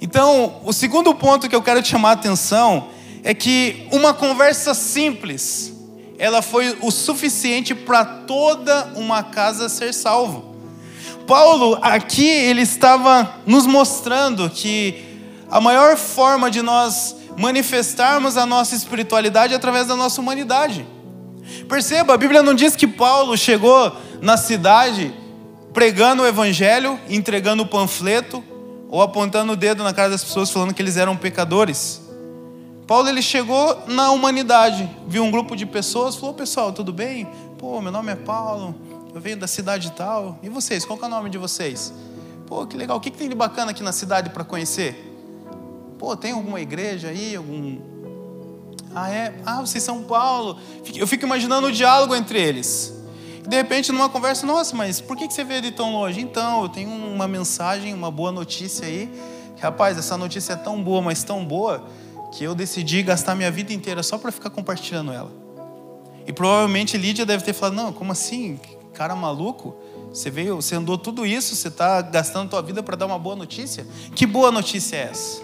Então, 0.00 0.60
o 0.64 0.72
segundo 0.72 1.14
ponto 1.14 1.48
que 1.48 1.54
eu 1.54 1.62
quero 1.62 1.82
te 1.82 1.88
chamar 1.88 2.10
a 2.10 2.12
atenção 2.12 2.88
é 3.22 3.34
que 3.34 3.86
uma 3.92 4.14
conversa 4.14 4.72
simples, 4.72 5.72
ela 6.18 6.40
foi 6.40 6.76
o 6.80 6.90
suficiente 6.90 7.74
para 7.74 8.04
toda 8.04 8.92
uma 8.96 9.22
casa 9.22 9.68
ser 9.68 9.92
salvo. 9.92 10.56
Paulo 11.26 11.78
aqui 11.82 12.26
ele 12.26 12.62
estava 12.62 13.36
nos 13.46 13.66
mostrando 13.66 14.48
que 14.50 15.04
a 15.50 15.60
maior 15.60 15.96
forma 15.96 16.50
de 16.50 16.62
nós 16.62 17.14
manifestarmos 17.36 18.36
a 18.36 18.44
nossa 18.44 18.74
espiritualidade 18.74 19.52
é 19.52 19.56
através 19.56 19.86
da 19.86 19.96
nossa 19.96 20.20
humanidade. 20.20 20.86
Perceba, 21.68 22.14
a 22.14 22.16
Bíblia 22.16 22.42
não 22.42 22.54
diz 22.54 22.74
que 22.74 22.86
Paulo 22.86 23.36
chegou 23.36 23.96
na 24.20 24.36
cidade 24.36 25.12
pregando 25.72 26.22
o 26.22 26.26
evangelho, 26.26 26.98
entregando 27.08 27.62
o 27.62 27.66
panfleto 27.66 28.42
ou 28.88 29.00
apontando 29.00 29.52
o 29.52 29.56
dedo 29.56 29.84
na 29.84 29.92
cara 29.94 30.10
das 30.10 30.24
pessoas 30.24 30.50
falando 30.50 30.74
que 30.74 30.82
eles 30.82 30.96
eram 30.96 31.16
pecadores. 31.16 32.00
Paulo 32.86 33.08
ele 33.08 33.22
chegou 33.22 33.84
na 33.86 34.10
humanidade, 34.10 34.88
viu 35.06 35.22
um 35.22 35.30
grupo 35.30 35.54
de 35.54 35.64
pessoas, 35.64 36.16
falou: 36.16 36.34
"Pessoal, 36.34 36.72
tudo 36.72 36.92
bem? 36.92 37.28
Pô, 37.56 37.80
meu 37.80 37.92
nome 37.92 38.10
é 38.10 38.16
Paulo, 38.16 38.74
eu 39.14 39.20
venho 39.20 39.36
da 39.36 39.46
cidade 39.46 39.92
tal. 39.92 40.38
E 40.42 40.48
vocês, 40.48 40.84
qual 40.84 40.98
é 41.00 41.04
o 41.04 41.08
nome 41.08 41.30
de 41.30 41.38
vocês? 41.38 41.92
Pô, 42.46 42.66
que 42.66 42.76
legal. 42.76 42.96
O 42.96 43.00
que, 43.00 43.10
que 43.10 43.18
tem 43.18 43.28
de 43.28 43.34
bacana 43.34 43.70
aqui 43.70 43.82
na 43.82 43.92
cidade 43.92 44.30
para 44.30 44.42
conhecer? 44.42 45.06
Pô, 45.98 46.16
tem 46.16 46.32
alguma 46.32 46.60
igreja 46.60 47.08
aí, 47.08 47.36
algum 47.36 47.78
Ah, 48.94 49.10
é? 49.10 49.34
Ah, 49.46 49.60
vocês 49.60 49.84
são 49.84 50.02
Paulo. 50.02 50.58
Eu 50.94 51.06
fico 51.06 51.24
imaginando 51.24 51.68
o 51.68 51.72
diálogo 51.72 52.14
entre 52.14 52.40
eles. 52.40 52.99
De 53.50 53.56
repente, 53.56 53.90
numa 53.90 54.08
conversa, 54.08 54.46
nossa, 54.46 54.76
mas 54.76 55.00
por 55.00 55.16
que 55.16 55.28
você 55.28 55.42
veio 55.42 55.60
de 55.60 55.72
tão 55.72 55.92
longe? 55.92 56.20
Então, 56.20 56.62
eu 56.62 56.68
tenho 56.68 56.88
uma 56.88 57.26
mensagem, 57.26 57.92
uma 57.92 58.08
boa 58.08 58.30
notícia 58.30 58.86
aí. 58.86 59.10
Rapaz, 59.60 59.98
essa 59.98 60.16
notícia 60.16 60.52
é 60.52 60.56
tão 60.56 60.80
boa, 60.80 61.02
mas 61.02 61.24
tão 61.24 61.44
boa, 61.44 61.84
que 62.30 62.44
eu 62.44 62.54
decidi 62.54 63.02
gastar 63.02 63.34
minha 63.34 63.50
vida 63.50 63.72
inteira 63.72 64.04
só 64.04 64.16
para 64.18 64.30
ficar 64.30 64.50
compartilhando 64.50 65.12
ela. 65.12 65.32
E 66.28 66.32
provavelmente 66.32 66.96
Lídia 66.96 67.26
deve 67.26 67.42
ter 67.42 67.52
falado: 67.52 67.74
Não, 67.74 67.92
como 67.92 68.12
assim? 68.12 68.56
Cara 68.94 69.16
maluco? 69.16 69.74
Você 70.12 70.30
veio, 70.30 70.54
você 70.54 70.76
andou 70.76 70.96
tudo 70.96 71.26
isso, 71.26 71.56
você 71.56 71.66
está 71.66 72.02
gastando 72.02 72.48
tua 72.48 72.62
vida 72.62 72.84
para 72.84 72.96
dar 72.96 73.06
uma 73.06 73.18
boa 73.18 73.34
notícia? 73.34 73.84
Que 74.14 74.26
boa 74.26 74.52
notícia 74.52 74.96
é 74.96 75.00
essa? 75.10 75.42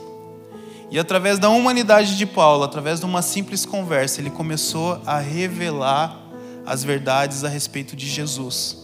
E 0.92 0.96
através 0.96 1.40
da 1.40 1.48
humanidade 1.48 2.16
de 2.16 2.24
Paulo, 2.24 2.62
através 2.62 3.00
de 3.00 3.04
uma 3.04 3.20
simples 3.20 3.66
conversa, 3.66 4.20
ele 4.20 4.30
começou 4.30 5.02
a 5.04 5.18
revelar 5.18 6.25
as 6.66 6.82
verdades 6.82 7.44
a 7.44 7.48
respeito 7.48 7.94
de 7.94 8.06
Jesus. 8.08 8.76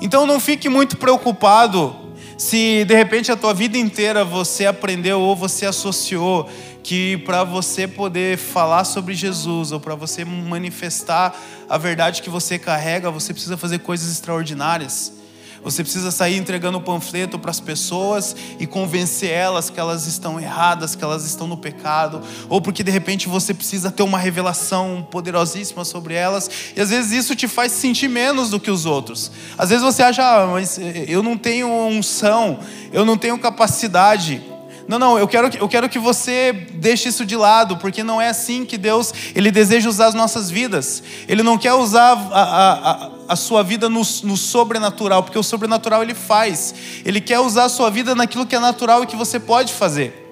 Então 0.00 0.26
não 0.26 0.40
fique 0.40 0.68
muito 0.68 0.96
preocupado 0.96 1.94
se 2.36 2.84
de 2.86 2.94
repente 2.94 3.30
a 3.30 3.36
tua 3.36 3.52
vida 3.52 3.76
inteira 3.76 4.24
você 4.24 4.64
aprendeu 4.64 5.20
ou 5.20 5.36
você 5.36 5.66
associou 5.66 6.48
que 6.82 7.18
para 7.18 7.44
você 7.44 7.86
poder 7.86 8.38
falar 8.38 8.84
sobre 8.84 9.14
Jesus 9.14 9.72
ou 9.72 9.78
para 9.78 9.94
você 9.94 10.24
manifestar 10.24 11.38
a 11.68 11.76
verdade 11.76 12.22
que 12.22 12.30
você 12.30 12.58
carrega, 12.58 13.10
você 13.10 13.34
precisa 13.34 13.56
fazer 13.56 13.80
coisas 13.80 14.10
extraordinárias. 14.10 15.19
Você 15.62 15.82
precisa 15.82 16.10
sair 16.10 16.36
entregando 16.36 16.78
o 16.78 16.80
panfleto 16.80 17.38
para 17.38 17.50
as 17.50 17.60
pessoas 17.60 18.34
e 18.58 18.66
convencer 18.66 19.30
elas 19.30 19.68
que 19.68 19.78
elas 19.78 20.06
estão 20.06 20.40
erradas, 20.40 20.94
que 20.94 21.04
elas 21.04 21.24
estão 21.24 21.46
no 21.46 21.56
pecado, 21.56 22.22
ou 22.48 22.60
porque 22.60 22.82
de 22.82 22.90
repente 22.90 23.28
você 23.28 23.52
precisa 23.52 23.90
ter 23.90 24.02
uma 24.02 24.18
revelação 24.18 25.06
poderosíssima 25.10 25.84
sobre 25.84 26.14
elas, 26.14 26.50
e 26.74 26.80
às 26.80 26.90
vezes 26.90 27.12
isso 27.12 27.36
te 27.36 27.46
faz 27.46 27.72
sentir 27.72 28.08
menos 28.08 28.50
do 28.50 28.58
que 28.58 28.70
os 28.70 28.86
outros. 28.86 29.30
Às 29.58 29.70
vezes 29.70 29.84
você 29.84 30.02
acha, 30.02 30.22
ah, 30.22 30.46
mas 30.46 30.78
eu 31.06 31.22
não 31.22 31.36
tenho 31.36 31.68
unção, 31.68 32.60
eu 32.92 33.04
não 33.04 33.16
tenho 33.16 33.38
capacidade. 33.38 34.42
Não, 34.88 34.98
não, 34.98 35.18
eu 35.18 35.28
quero, 35.28 35.50
eu 35.56 35.68
quero 35.68 35.88
que 35.88 35.98
você 35.98 36.52
deixe 36.74 37.08
isso 37.08 37.24
de 37.24 37.36
lado, 37.36 37.76
porque 37.76 38.02
não 38.02 38.20
é 38.20 38.28
assim 38.28 38.64
que 38.64 38.76
Deus 38.76 39.12
ele 39.34 39.50
deseja 39.50 39.88
usar 39.88 40.06
as 40.06 40.14
nossas 40.14 40.50
vidas. 40.50 41.02
Ele 41.28 41.42
não 41.42 41.56
quer 41.56 41.74
usar 41.74 42.12
a, 42.12 42.42
a, 42.42 42.90
a, 42.90 43.10
a 43.28 43.36
sua 43.36 43.62
vida 43.62 43.88
no, 43.88 44.02
no 44.24 44.36
sobrenatural, 44.36 45.22
porque 45.22 45.38
o 45.38 45.42
sobrenatural 45.42 46.02
ele 46.02 46.14
faz. 46.14 46.74
Ele 47.04 47.20
quer 47.20 47.40
usar 47.40 47.64
a 47.64 47.68
sua 47.68 47.90
vida 47.90 48.14
naquilo 48.14 48.46
que 48.46 48.56
é 48.56 48.60
natural 48.60 49.02
e 49.02 49.06
que 49.06 49.16
você 49.16 49.38
pode 49.38 49.72
fazer. 49.72 50.28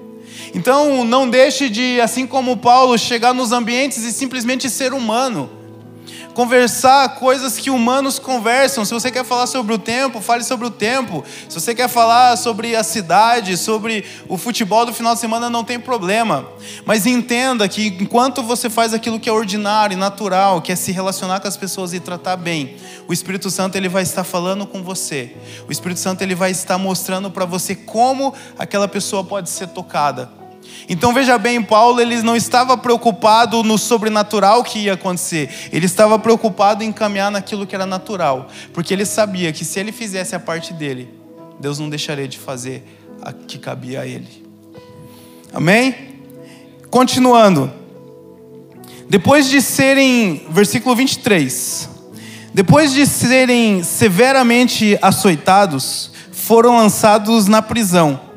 Então, 0.55 1.05
não 1.05 1.29
deixe 1.29 1.69
de, 1.69 2.01
assim 2.01 2.27
como 2.27 2.57
Paulo, 2.57 2.97
chegar 2.99 3.35
nos 3.35 3.53
ambientes 3.53 3.99
e 4.05 4.13
simplesmente 4.13 4.71
ser 4.71 4.93
humano 4.93 5.58
conversar 6.38 7.16
coisas 7.16 7.59
que 7.59 7.68
humanos 7.68 8.20
conversam. 8.20 8.85
Se 8.85 8.94
você 8.94 9.11
quer 9.11 9.24
falar 9.24 9.48
sobre 9.48 9.74
o 9.74 9.79
tempo, 9.79 10.20
fale 10.20 10.44
sobre 10.44 10.68
o 10.68 10.70
tempo. 10.70 11.24
Se 11.48 11.61
você 11.61 11.74
quer 11.74 11.88
falar 11.88 12.37
sobre 12.37 12.77
a 12.77 12.85
cidade, 12.85 13.57
sobre 13.57 14.05
o 14.29 14.38
futebol 14.38 14.87
do 14.87 14.94
final 14.94 15.14
de 15.14 15.20
semana, 15.20 15.51
não 15.51 15.64
tem 15.64 15.81
problema. 15.81 16.46
Mas 16.87 17.07
entenda 17.07 17.68
que 17.68 17.88
enquanto 17.88 18.40
você 18.40 18.70
faz 18.70 18.94
aquilo 18.94 19.18
que 19.18 19.29
é 19.29 19.33
ordinário 19.33 19.96
e 19.96 19.98
natural, 19.98 20.62
que 20.62 20.70
é 20.70 20.77
se 20.77 20.92
relacionar 20.92 21.40
com 21.40 21.48
as 21.48 21.57
pessoas 21.57 21.92
e 21.92 21.98
tratar 21.98 22.37
bem, 22.37 22.77
o 23.09 23.12
Espírito 23.12 23.51
Santo 23.51 23.74
ele 23.74 23.88
vai 23.88 24.05
estar 24.05 24.22
falando 24.22 24.64
com 24.64 24.81
você. 24.81 25.35
O 25.68 25.72
Espírito 25.72 25.98
Santo 25.98 26.22
ele 26.22 26.37
vai 26.37 26.53
estar 26.53 26.79
mostrando 26.79 27.33
para 27.33 27.46
você 27.46 27.74
como 27.74 28.33
aquela 28.57 28.87
pessoa 28.87 29.24
pode 29.24 29.51
ser 29.51 29.66
tocada. 29.70 30.38
Então 30.89 31.13
veja 31.13 31.37
bem, 31.37 31.63
Paulo 31.63 32.01
ele 32.01 32.23
não 32.23 32.35
estava 32.35 32.77
preocupado 32.77 33.63
no 33.63 33.77
sobrenatural 33.77 34.65
que 34.65 34.81
ia 34.81 34.95
acontecer, 34.95 35.51
ele 35.71 35.87
estava 35.87 36.19
preocupado 36.19 36.83
em 36.83 36.91
caminhar 36.91 37.31
naquilo 37.31 37.67
que 37.67 37.75
era 37.75 37.85
natural, 37.85 38.49
porque 38.73 38.95
ele 38.95 39.05
sabia 39.05 39.53
que 39.53 39.65
se 39.65 39.79
ele 39.79 39.93
fizesse 39.93 40.35
a 40.35 40.41
parte 40.41 40.73
dele, 40.73 41.09
Deus 41.61 41.79
não 41.79 41.91
deixaria 41.91 42.27
de 42.27 42.39
fazer 42.39 42.83
a 43.21 43.33
que 43.33 43.59
cabia 43.59 44.01
a 44.01 44.07
ele. 44.07 44.47
Amém? 45.53 45.95
Continuando. 46.91 47.71
Depois 49.09 49.49
de 49.49 49.61
serem, 49.61 50.47
versículo 50.51 50.95
23. 50.95 51.89
Depois 52.55 52.93
de 52.93 53.07
serem 53.07 53.83
severamente 53.83 54.99
açoitados, 55.03 56.11
foram 56.33 56.77
lançados 56.77 57.47
na 57.47 57.61
prisão 57.61 58.28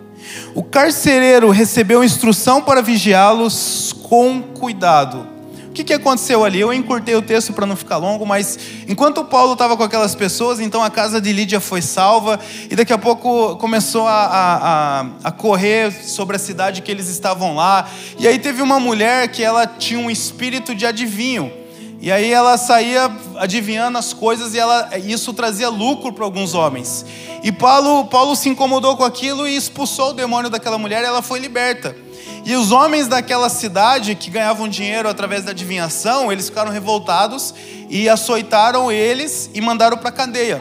o 0.53 0.63
carcereiro 0.63 1.49
recebeu 1.49 2.03
instrução 2.03 2.61
para 2.61 2.81
vigiá-los 2.81 3.93
com 4.03 4.41
cuidado. 4.41 5.27
O 5.71 5.73
que, 5.73 5.85
que 5.85 5.93
aconteceu 5.93 6.43
ali? 6.43 6.59
Eu 6.59 6.73
encurtei 6.73 7.15
o 7.15 7.21
texto 7.21 7.53
para 7.53 7.65
não 7.65 7.77
ficar 7.77 7.95
longo, 7.95 8.25
mas 8.25 8.59
enquanto 8.89 9.23
Paulo 9.23 9.53
estava 9.53 9.77
com 9.77 9.83
aquelas 9.83 10.13
pessoas, 10.13 10.59
então 10.59 10.83
a 10.83 10.89
casa 10.89 11.21
de 11.21 11.31
Lídia 11.31 11.61
foi 11.61 11.81
salva, 11.81 12.37
e 12.69 12.75
daqui 12.75 12.91
a 12.91 12.97
pouco 12.97 13.55
começou 13.55 14.05
a, 14.05 14.25
a, 14.25 15.05
a 15.23 15.31
correr 15.31 15.89
sobre 15.93 16.35
a 16.35 16.39
cidade 16.39 16.81
que 16.81 16.91
eles 16.91 17.07
estavam 17.07 17.55
lá. 17.55 17.87
E 18.19 18.27
aí 18.27 18.37
teve 18.37 18.61
uma 18.61 18.81
mulher 18.81 19.29
que 19.29 19.41
ela 19.41 19.65
tinha 19.65 19.97
um 19.97 20.11
espírito 20.11 20.75
de 20.75 20.85
adivinho. 20.85 21.60
E 22.01 22.11
aí 22.11 22.33
ela 22.33 22.57
saía 22.57 23.15
adivinhando 23.37 23.95
as 23.95 24.11
coisas 24.11 24.55
e 24.55 24.59
ela, 24.59 24.89
isso 24.97 25.31
trazia 25.33 25.69
lucro 25.69 26.11
para 26.11 26.25
alguns 26.25 26.55
homens. 26.55 27.05
E 27.43 27.51
Paulo, 27.51 28.05
Paulo 28.05 28.35
se 28.35 28.49
incomodou 28.49 28.97
com 28.97 29.03
aquilo 29.03 29.47
e 29.47 29.55
expulsou 29.55 30.09
o 30.09 30.13
demônio 30.13 30.49
daquela 30.49 30.79
mulher 30.79 31.03
e 31.03 31.05
ela 31.05 31.21
foi 31.21 31.37
liberta. 31.37 31.95
E 32.43 32.55
os 32.55 32.71
homens 32.71 33.07
daquela 33.07 33.49
cidade 33.49 34.15
que 34.15 34.31
ganhavam 34.31 34.67
dinheiro 34.67 35.07
através 35.07 35.43
da 35.43 35.51
adivinhação, 35.51 36.31
eles 36.31 36.49
ficaram 36.49 36.71
revoltados 36.71 37.53
e 37.87 38.09
açoitaram 38.09 38.91
eles 38.91 39.51
e 39.53 39.61
mandaram 39.61 39.95
para 39.95 40.09
a 40.09 40.11
cadeia. 40.11 40.59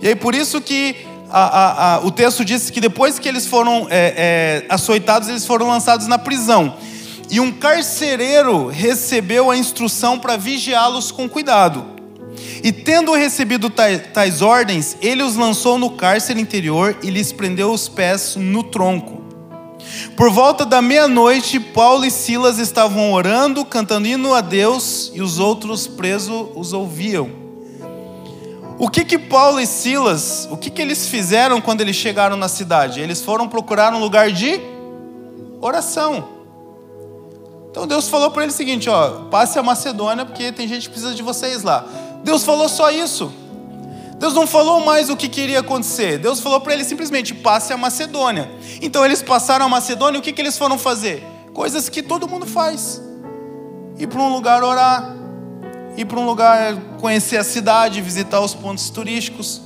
E 0.00 0.08
aí 0.08 0.16
por 0.16 0.34
isso 0.34 0.58
que 0.58 1.06
a, 1.30 1.42
a, 1.42 1.94
a, 1.96 2.00
o 2.00 2.10
texto 2.10 2.46
diz 2.46 2.70
que 2.70 2.80
depois 2.80 3.18
que 3.18 3.28
eles 3.28 3.46
foram 3.46 3.86
é, 3.90 4.64
é, 4.64 4.66
açoitados, 4.70 5.28
eles 5.28 5.44
foram 5.44 5.68
lançados 5.68 6.06
na 6.06 6.16
prisão. 6.16 6.74
E 7.32 7.40
um 7.40 7.50
carcereiro 7.50 8.66
recebeu 8.66 9.50
a 9.50 9.56
instrução 9.56 10.18
para 10.18 10.36
vigiá-los 10.36 11.10
com 11.10 11.26
cuidado. 11.26 11.82
E 12.62 12.70
tendo 12.70 13.14
recebido 13.14 13.70
tais, 13.70 14.42
ordens, 14.42 14.98
ele 15.00 15.22
os 15.22 15.34
lançou 15.34 15.78
no 15.78 15.92
cárcere 15.92 16.38
interior 16.38 16.94
e 17.02 17.08
lhes 17.08 17.32
prendeu 17.32 17.72
os 17.72 17.88
pés 17.88 18.36
no 18.36 18.62
tronco. 18.62 19.22
Por 20.14 20.30
volta 20.30 20.66
da 20.66 20.82
meia-noite, 20.82 21.58
Paulo 21.58 22.04
e 22.04 22.10
Silas 22.10 22.58
estavam 22.58 23.14
orando, 23.14 23.64
cantando 23.64 24.06
hino 24.06 24.34
a 24.34 24.42
Deus, 24.42 25.10
e 25.14 25.22
os 25.22 25.38
outros 25.38 25.86
presos 25.86 26.48
os 26.54 26.74
ouviam. 26.74 27.30
O 28.78 28.90
que 28.90 29.06
que 29.06 29.18
Paulo 29.18 29.58
e 29.58 29.66
Silas, 29.66 30.46
o 30.50 30.56
que 30.58 30.68
que 30.68 30.82
eles 30.82 31.08
fizeram 31.08 31.62
quando 31.62 31.80
eles 31.80 31.96
chegaram 31.96 32.36
na 32.36 32.48
cidade? 32.48 33.00
Eles 33.00 33.22
foram 33.22 33.48
procurar 33.48 33.94
um 33.94 34.00
lugar 34.00 34.30
de 34.30 34.60
oração. 35.62 36.41
Então 37.72 37.86
Deus 37.86 38.06
falou 38.06 38.30
para 38.30 38.42
ele 38.42 38.52
o 38.52 38.54
seguinte: 38.54 38.88
ó, 38.90 39.22
passe 39.30 39.58
a 39.58 39.62
Macedônia, 39.62 40.26
porque 40.26 40.52
tem 40.52 40.68
gente 40.68 40.82
que 40.82 40.90
precisa 40.90 41.14
de 41.14 41.22
vocês 41.22 41.62
lá. 41.62 41.86
Deus 42.22 42.44
falou 42.44 42.68
só 42.68 42.90
isso. 42.90 43.32
Deus 44.18 44.34
não 44.34 44.46
falou 44.46 44.84
mais 44.84 45.08
o 45.08 45.16
que 45.16 45.26
queria 45.26 45.60
acontecer. 45.60 46.18
Deus 46.18 46.38
falou 46.38 46.60
para 46.60 46.74
ele 46.74 46.84
simplesmente: 46.84 47.34
passe 47.34 47.72
a 47.72 47.76
Macedônia. 47.78 48.50
Então 48.82 49.04
eles 49.06 49.22
passaram 49.22 49.64
a 49.64 49.68
Macedônia, 49.70 50.20
o 50.20 50.22
que, 50.22 50.34
que 50.34 50.42
eles 50.42 50.56
foram 50.58 50.76
fazer? 50.76 51.26
Coisas 51.54 51.88
que 51.88 52.02
todo 52.02 52.28
mundo 52.28 52.44
faz: 52.44 53.00
ir 53.98 54.06
para 54.06 54.20
um 54.20 54.30
lugar 54.30 54.62
orar, 54.62 55.16
ir 55.96 56.04
para 56.04 56.20
um 56.20 56.26
lugar 56.26 56.76
conhecer 57.00 57.38
a 57.38 57.44
cidade, 57.44 58.02
visitar 58.02 58.40
os 58.40 58.54
pontos 58.54 58.90
turísticos. 58.90 59.62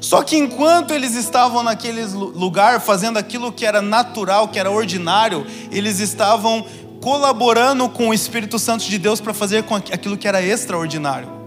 Só 0.00 0.22
que 0.22 0.36
enquanto 0.36 0.92
eles 0.92 1.14
estavam 1.14 1.64
naquele 1.64 2.04
lugar 2.04 2.80
fazendo 2.80 3.18
aquilo 3.18 3.52
que 3.52 3.66
era 3.66 3.82
natural, 3.82 4.48
que 4.48 4.58
era 4.58 4.70
ordinário, 4.70 5.44
eles 5.70 5.98
estavam 5.98 6.64
colaborando 7.00 7.88
com 7.88 8.08
o 8.08 8.14
Espírito 8.14 8.58
Santo 8.58 8.84
de 8.84 8.98
Deus 8.98 9.20
para 9.20 9.32
fazer 9.32 9.64
aquilo 9.92 10.16
que 10.16 10.28
era 10.28 10.42
extraordinário. 10.42 11.40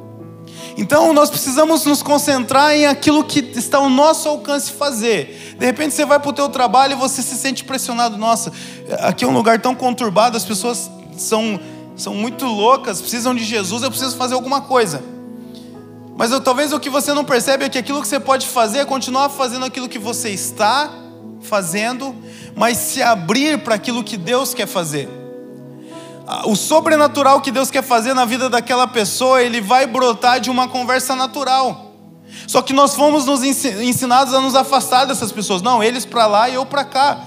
Então 0.75 1.13
nós 1.13 1.29
precisamos 1.29 1.85
nos 1.85 2.01
concentrar 2.01 2.73
em 2.73 2.87
aquilo 2.87 3.23
que 3.23 3.39
está 3.55 3.77
ao 3.77 3.89
nosso 3.89 4.27
alcance 4.27 4.71
fazer. 4.71 5.55
De 5.59 5.65
repente 5.65 5.93
você 5.93 6.05
vai 6.05 6.19
para 6.19 6.29
o 6.29 6.33
teu 6.33 6.49
trabalho 6.49 6.93
e 6.93 6.95
você 6.95 7.21
se 7.21 7.35
sente 7.35 7.63
pressionado. 7.63 8.17
Nossa, 8.17 8.51
aqui 8.99 9.23
é 9.23 9.27
um 9.27 9.33
lugar 9.33 9.61
tão 9.61 9.75
conturbado, 9.75 10.35
as 10.35 10.43
pessoas 10.43 10.89
são, 11.15 11.59
são 11.95 12.15
muito 12.15 12.45
loucas, 12.45 12.99
precisam 12.99 13.35
de 13.35 13.43
Jesus, 13.43 13.83
eu 13.83 13.91
preciso 13.91 14.17
fazer 14.17 14.33
alguma 14.33 14.61
coisa. 14.61 15.03
Mas 16.17 16.31
eu, 16.31 16.41
talvez 16.41 16.73
o 16.73 16.79
que 16.79 16.89
você 16.89 17.13
não 17.13 17.23
percebe 17.23 17.65
é 17.65 17.69
que 17.69 17.77
aquilo 17.77 18.01
que 18.01 18.07
você 18.07 18.19
pode 18.19 18.47
fazer 18.47 18.79
é 18.79 18.85
continuar 18.85 19.29
fazendo 19.29 19.65
aquilo 19.65 19.87
que 19.87 19.99
você 19.99 20.29
está 20.29 20.91
fazendo, 21.41 22.15
mas 22.55 22.77
se 22.77 23.01
abrir 23.01 23.59
para 23.59 23.75
aquilo 23.75 24.03
que 24.03 24.17
Deus 24.17 24.53
quer 24.53 24.67
fazer 24.67 25.22
o 26.45 26.55
sobrenatural 26.55 27.41
que 27.41 27.51
Deus 27.51 27.69
quer 27.69 27.83
fazer 27.83 28.13
na 28.13 28.25
vida 28.25 28.49
daquela 28.49 28.87
pessoa, 28.87 29.41
ele 29.41 29.59
vai 29.59 29.85
brotar 29.85 30.39
de 30.39 30.49
uma 30.49 30.67
conversa 30.67 31.15
natural. 31.15 31.91
Só 32.47 32.61
que 32.61 32.73
nós 32.73 32.95
fomos 32.95 33.25
nos 33.25 33.43
ensinados 33.43 34.33
a 34.33 34.41
nos 34.41 34.55
afastar 34.55 35.05
dessas 35.05 35.31
pessoas. 35.31 35.61
Não, 35.61 35.83
eles 35.83 36.05
para 36.05 36.25
lá 36.25 36.49
e 36.49 36.55
eu 36.55 36.65
para 36.65 36.83
cá. 36.83 37.19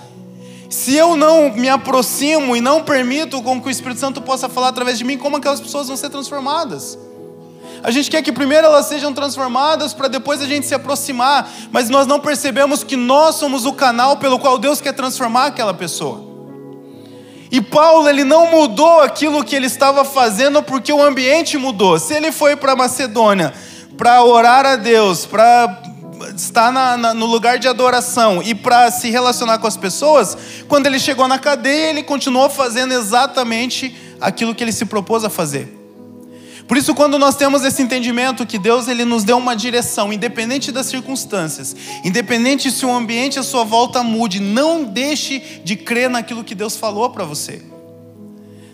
Se 0.68 0.94
eu 0.94 1.16
não 1.16 1.52
me 1.52 1.68
aproximo 1.68 2.56
e 2.56 2.60
não 2.60 2.82
permito 2.82 3.42
com 3.42 3.60
que 3.60 3.68
o 3.68 3.70
Espírito 3.70 4.00
Santo 4.00 4.20
possa 4.20 4.48
falar 4.48 4.68
através 4.68 4.98
de 4.98 5.04
mim, 5.04 5.16
como 5.16 5.36
aquelas 5.36 5.60
pessoas 5.60 5.86
vão 5.88 5.96
ser 5.96 6.10
transformadas? 6.10 6.98
A 7.82 7.90
gente 7.90 8.10
quer 8.10 8.22
que 8.22 8.32
primeiro 8.32 8.66
elas 8.66 8.86
sejam 8.86 9.12
transformadas 9.12 9.94
para 9.94 10.08
depois 10.08 10.42
a 10.42 10.46
gente 10.46 10.66
se 10.66 10.74
aproximar, 10.74 11.48
mas 11.70 11.88
nós 11.88 12.06
não 12.06 12.18
percebemos 12.18 12.82
que 12.82 12.96
nós 12.96 13.36
somos 13.36 13.64
o 13.64 13.72
canal 13.72 14.16
pelo 14.16 14.38
qual 14.38 14.58
Deus 14.58 14.80
quer 14.80 14.92
transformar 14.92 15.46
aquela 15.46 15.72
pessoa. 15.72 16.35
E 17.50 17.60
Paulo, 17.60 18.08
ele 18.08 18.24
não 18.24 18.50
mudou 18.50 19.00
aquilo 19.02 19.44
que 19.44 19.54
ele 19.54 19.66
estava 19.66 20.04
fazendo 20.04 20.62
porque 20.62 20.92
o 20.92 21.02
ambiente 21.02 21.56
mudou. 21.56 21.98
Se 21.98 22.14
ele 22.14 22.32
foi 22.32 22.56
para 22.56 22.74
Macedônia 22.74 23.52
para 23.96 24.22
orar 24.22 24.66
a 24.66 24.76
Deus, 24.76 25.24
para 25.24 25.82
estar 26.34 26.72
na, 26.72 26.96
na, 26.96 27.14
no 27.14 27.26
lugar 27.26 27.58
de 27.58 27.68
adoração 27.68 28.42
e 28.42 28.54
para 28.54 28.90
se 28.90 29.10
relacionar 29.10 29.58
com 29.58 29.66
as 29.66 29.76
pessoas, 29.76 30.36
quando 30.68 30.86
ele 30.86 30.98
chegou 30.98 31.28
na 31.28 31.38
cadeia, 31.38 31.90
ele 31.90 32.02
continuou 32.02 32.48
fazendo 32.50 32.92
exatamente 32.92 33.96
aquilo 34.20 34.54
que 34.54 34.64
ele 34.64 34.72
se 34.72 34.84
propôs 34.84 35.24
a 35.24 35.30
fazer. 35.30 35.75
Por 36.66 36.76
isso, 36.76 36.94
quando 36.94 37.18
nós 37.18 37.36
temos 37.36 37.64
esse 37.64 37.80
entendimento 37.80 38.44
que 38.44 38.58
Deus 38.58 38.88
ele 38.88 39.04
nos 39.04 39.22
deu 39.22 39.38
uma 39.38 39.54
direção, 39.54 40.12
independente 40.12 40.72
das 40.72 40.86
circunstâncias, 40.86 41.76
independente 42.04 42.70
se 42.72 42.84
o 42.84 42.92
ambiente 42.92 43.38
à 43.38 43.42
sua 43.42 43.62
volta 43.62 44.02
mude, 44.02 44.40
não 44.40 44.82
deixe 44.82 45.60
de 45.64 45.76
crer 45.76 46.10
naquilo 46.10 46.42
que 46.42 46.54
Deus 46.54 46.76
falou 46.76 47.10
para 47.10 47.24
você. 47.24 47.62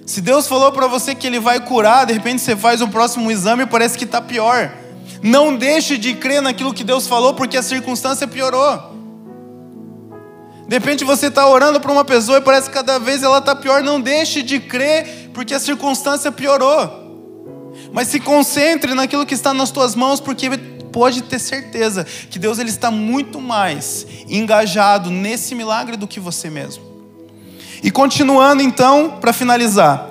Se 0.07 0.20
Deus 0.20 0.46
falou 0.46 0.72
para 0.72 0.87
você 0.87 1.14
que 1.14 1.26
Ele 1.26 1.38
vai 1.38 1.61
curar, 1.61 2.07
de 2.07 2.14
repente 2.14 2.40
você 2.40 2.57
faz 2.57 2.81
o 2.81 2.88
próximo 2.88 3.31
exame 3.31 3.64
e 3.64 3.66
parece 3.66 3.98
que 3.98 4.05
está 4.05 4.20
pior. 4.20 4.72
Não 5.22 5.55
deixe 5.55 5.98
de 5.98 6.14
crer 6.14 6.40
naquilo 6.40 6.74
que 6.74 6.83
Deus 6.83 7.07
falou, 7.07 7.35
porque 7.35 7.57
a 7.57 7.62
circunstância 7.62 8.26
piorou. 8.26 8.90
De 10.66 10.78
repente 10.78 11.05
você 11.05 11.26
está 11.26 11.46
orando 11.46 11.78
para 11.78 11.92
uma 11.92 12.05
pessoa 12.05 12.38
e 12.38 12.40
parece 12.40 12.68
que 12.68 12.74
cada 12.74 12.98
vez 12.98 13.22
ela 13.22 13.38
está 13.38 13.55
pior. 13.55 13.83
Não 13.83 14.00
deixe 14.00 14.42
de 14.42 14.59
crer, 14.59 15.31
porque 15.35 15.52
a 15.52 15.61
circunstância 15.61 16.33
piorou. 16.33 17.01
Mas 17.92 18.09
se 18.09 18.18
concentre 18.18 18.94
naquilo 18.94 19.26
que 19.26 19.35
está 19.35 19.52
nas 19.52 19.70
tuas 19.70 19.94
mãos, 19.94 20.20
porque 20.20 20.48
pode 20.92 21.22
ter 21.22 21.38
certeza 21.38 22.05
que 22.05 22.38
Deus 22.38 22.59
ele 22.59 22.70
está 22.70 22.90
muito 22.90 23.40
mais 23.40 24.07
engajado 24.28 25.11
nesse 25.11 25.55
milagre 25.55 25.96
do 25.96 26.07
que 26.07 26.20
você 26.20 26.50
mesmo. 26.50 26.85
E 27.83 27.90
continuando 27.90 28.62
então, 28.62 29.18
para 29.20 29.33
finalizar. 29.33 30.09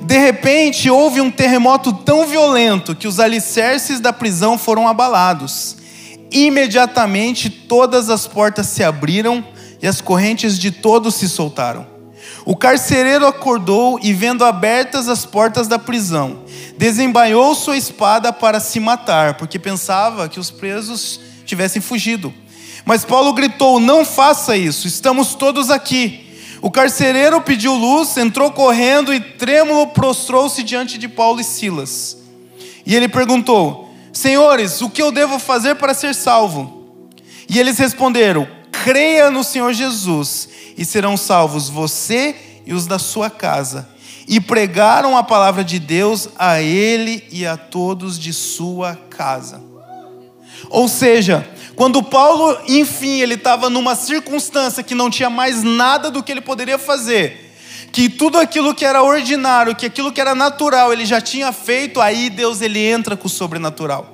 De 0.00 0.18
repente 0.18 0.88
houve 0.88 1.20
um 1.20 1.30
terremoto 1.30 1.92
tão 1.92 2.26
violento 2.26 2.94
que 2.94 3.08
os 3.08 3.18
alicerces 3.18 3.98
da 3.98 4.12
prisão 4.12 4.56
foram 4.56 4.86
abalados. 4.86 5.76
Imediatamente 6.30 7.50
todas 7.50 8.08
as 8.08 8.26
portas 8.26 8.66
se 8.66 8.84
abriram 8.84 9.44
e 9.82 9.86
as 9.86 10.00
correntes 10.00 10.58
de 10.58 10.70
todos 10.70 11.16
se 11.16 11.28
soltaram. 11.28 11.93
O 12.44 12.54
carcereiro 12.54 13.26
acordou 13.26 13.98
e, 14.02 14.12
vendo 14.12 14.44
abertas 14.44 15.08
as 15.08 15.24
portas 15.24 15.66
da 15.66 15.78
prisão, 15.78 16.40
desembainhou 16.76 17.54
sua 17.54 17.76
espada 17.76 18.32
para 18.32 18.60
se 18.60 18.78
matar, 18.78 19.34
porque 19.34 19.58
pensava 19.58 20.28
que 20.28 20.38
os 20.38 20.50
presos 20.50 21.20
tivessem 21.46 21.80
fugido. 21.80 22.34
Mas 22.84 23.04
Paulo 23.04 23.32
gritou: 23.32 23.80
Não 23.80 24.04
faça 24.04 24.56
isso, 24.56 24.86
estamos 24.86 25.34
todos 25.34 25.70
aqui. 25.70 26.20
O 26.60 26.70
carcereiro 26.70 27.40
pediu 27.40 27.74
luz, 27.74 28.16
entrou 28.16 28.50
correndo 28.50 29.12
e 29.12 29.20
trêmulo 29.20 29.86
prostrou-se 29.88 30.62
diante 30.62 30.98
de 30.98 31.08
Paulo 31.08 31.40
e 31.40 31.44
Silas. 31.44 32.18
E 32.84 32.94
ele 32.94 33.08
perguntou: 33.08 33.90
Senhores, 34.12 34.82
o 34.82 34.90
que 34.90 35.00
eu 35.00 35.10
devo 35.10 35.38
fazer 35.38 35.76
para 35.76 35.94
ser 35.94 36.14
salvo? 36.14 36.90
E 37.48 37.58
eles 37.58 37.78
responderam: 37.78 38.46
Creia 38.84 39.30
no 39.30 39.42
Senhor 39.42 39.72
Jesus 39.72 40.46
e 40.76 40.84
serão 40.84 41.16
salvos 41.16 41.70
você 41.70 42.36
e 42.66 42.74
os 42.74 42.86
da 42.86 42.98
sua 42.98 43.30
casa 43.30 43.88
e 44.28 44.38
pregaram 44.38 45.16
a 45.16 45.22
palavra 45.22 45.64
de 45.64 45.78
Deus 45.78 46.28
a 46.38 46.60
ele 46.60 47.26
e 47.32 47.46
a 47.46 47.56
todos 47.56 48.18
de 48.18 48.30
sua 48.34 48.94
casa. 49.08 49.62
Ou 50.68 50.86
seja, 50.86 51.48
quando 51.74 52.02
Paulo, 52.02 52.58
enfim, 52.68 53.22
ele 53.22 53.36
estava 53.36 53.70
numa 53.70 53.96
circunstância 53.96 54.82
que 54.82 54.94
não 54.94 55.08
tinha 55.08 55.30
mais 55.30 55.62
nada 55.62 56.10
do 56.10 56.22
que 56.22 56.30
ele 56.30 56.42
poderia 56.42 56.76
fazer, 56.76 57.56
que 57.90 58.10
tudo 58.10 58.36
aquilo 58.36 58.74
que 58.74 58.84
era 58.84 59.02
ordinário, 59.02 59.74
que 59.74 59.86
aquilo 59.86 60.12
que 60.12 60.20
era 60.20 60.34
natural, 60.34 60.92
ele 60.92 61.06
já 61.06 61.22
tinha 61.22 61.52
feito, 61.52 62.02
aí 62.02 62.28
Deus 62.28 62.60
ele 62.60 62.84
entra 62.84 63.16
com 63.16 63.28
o 63.28 63.30
sobrenatural. 63.30 64.13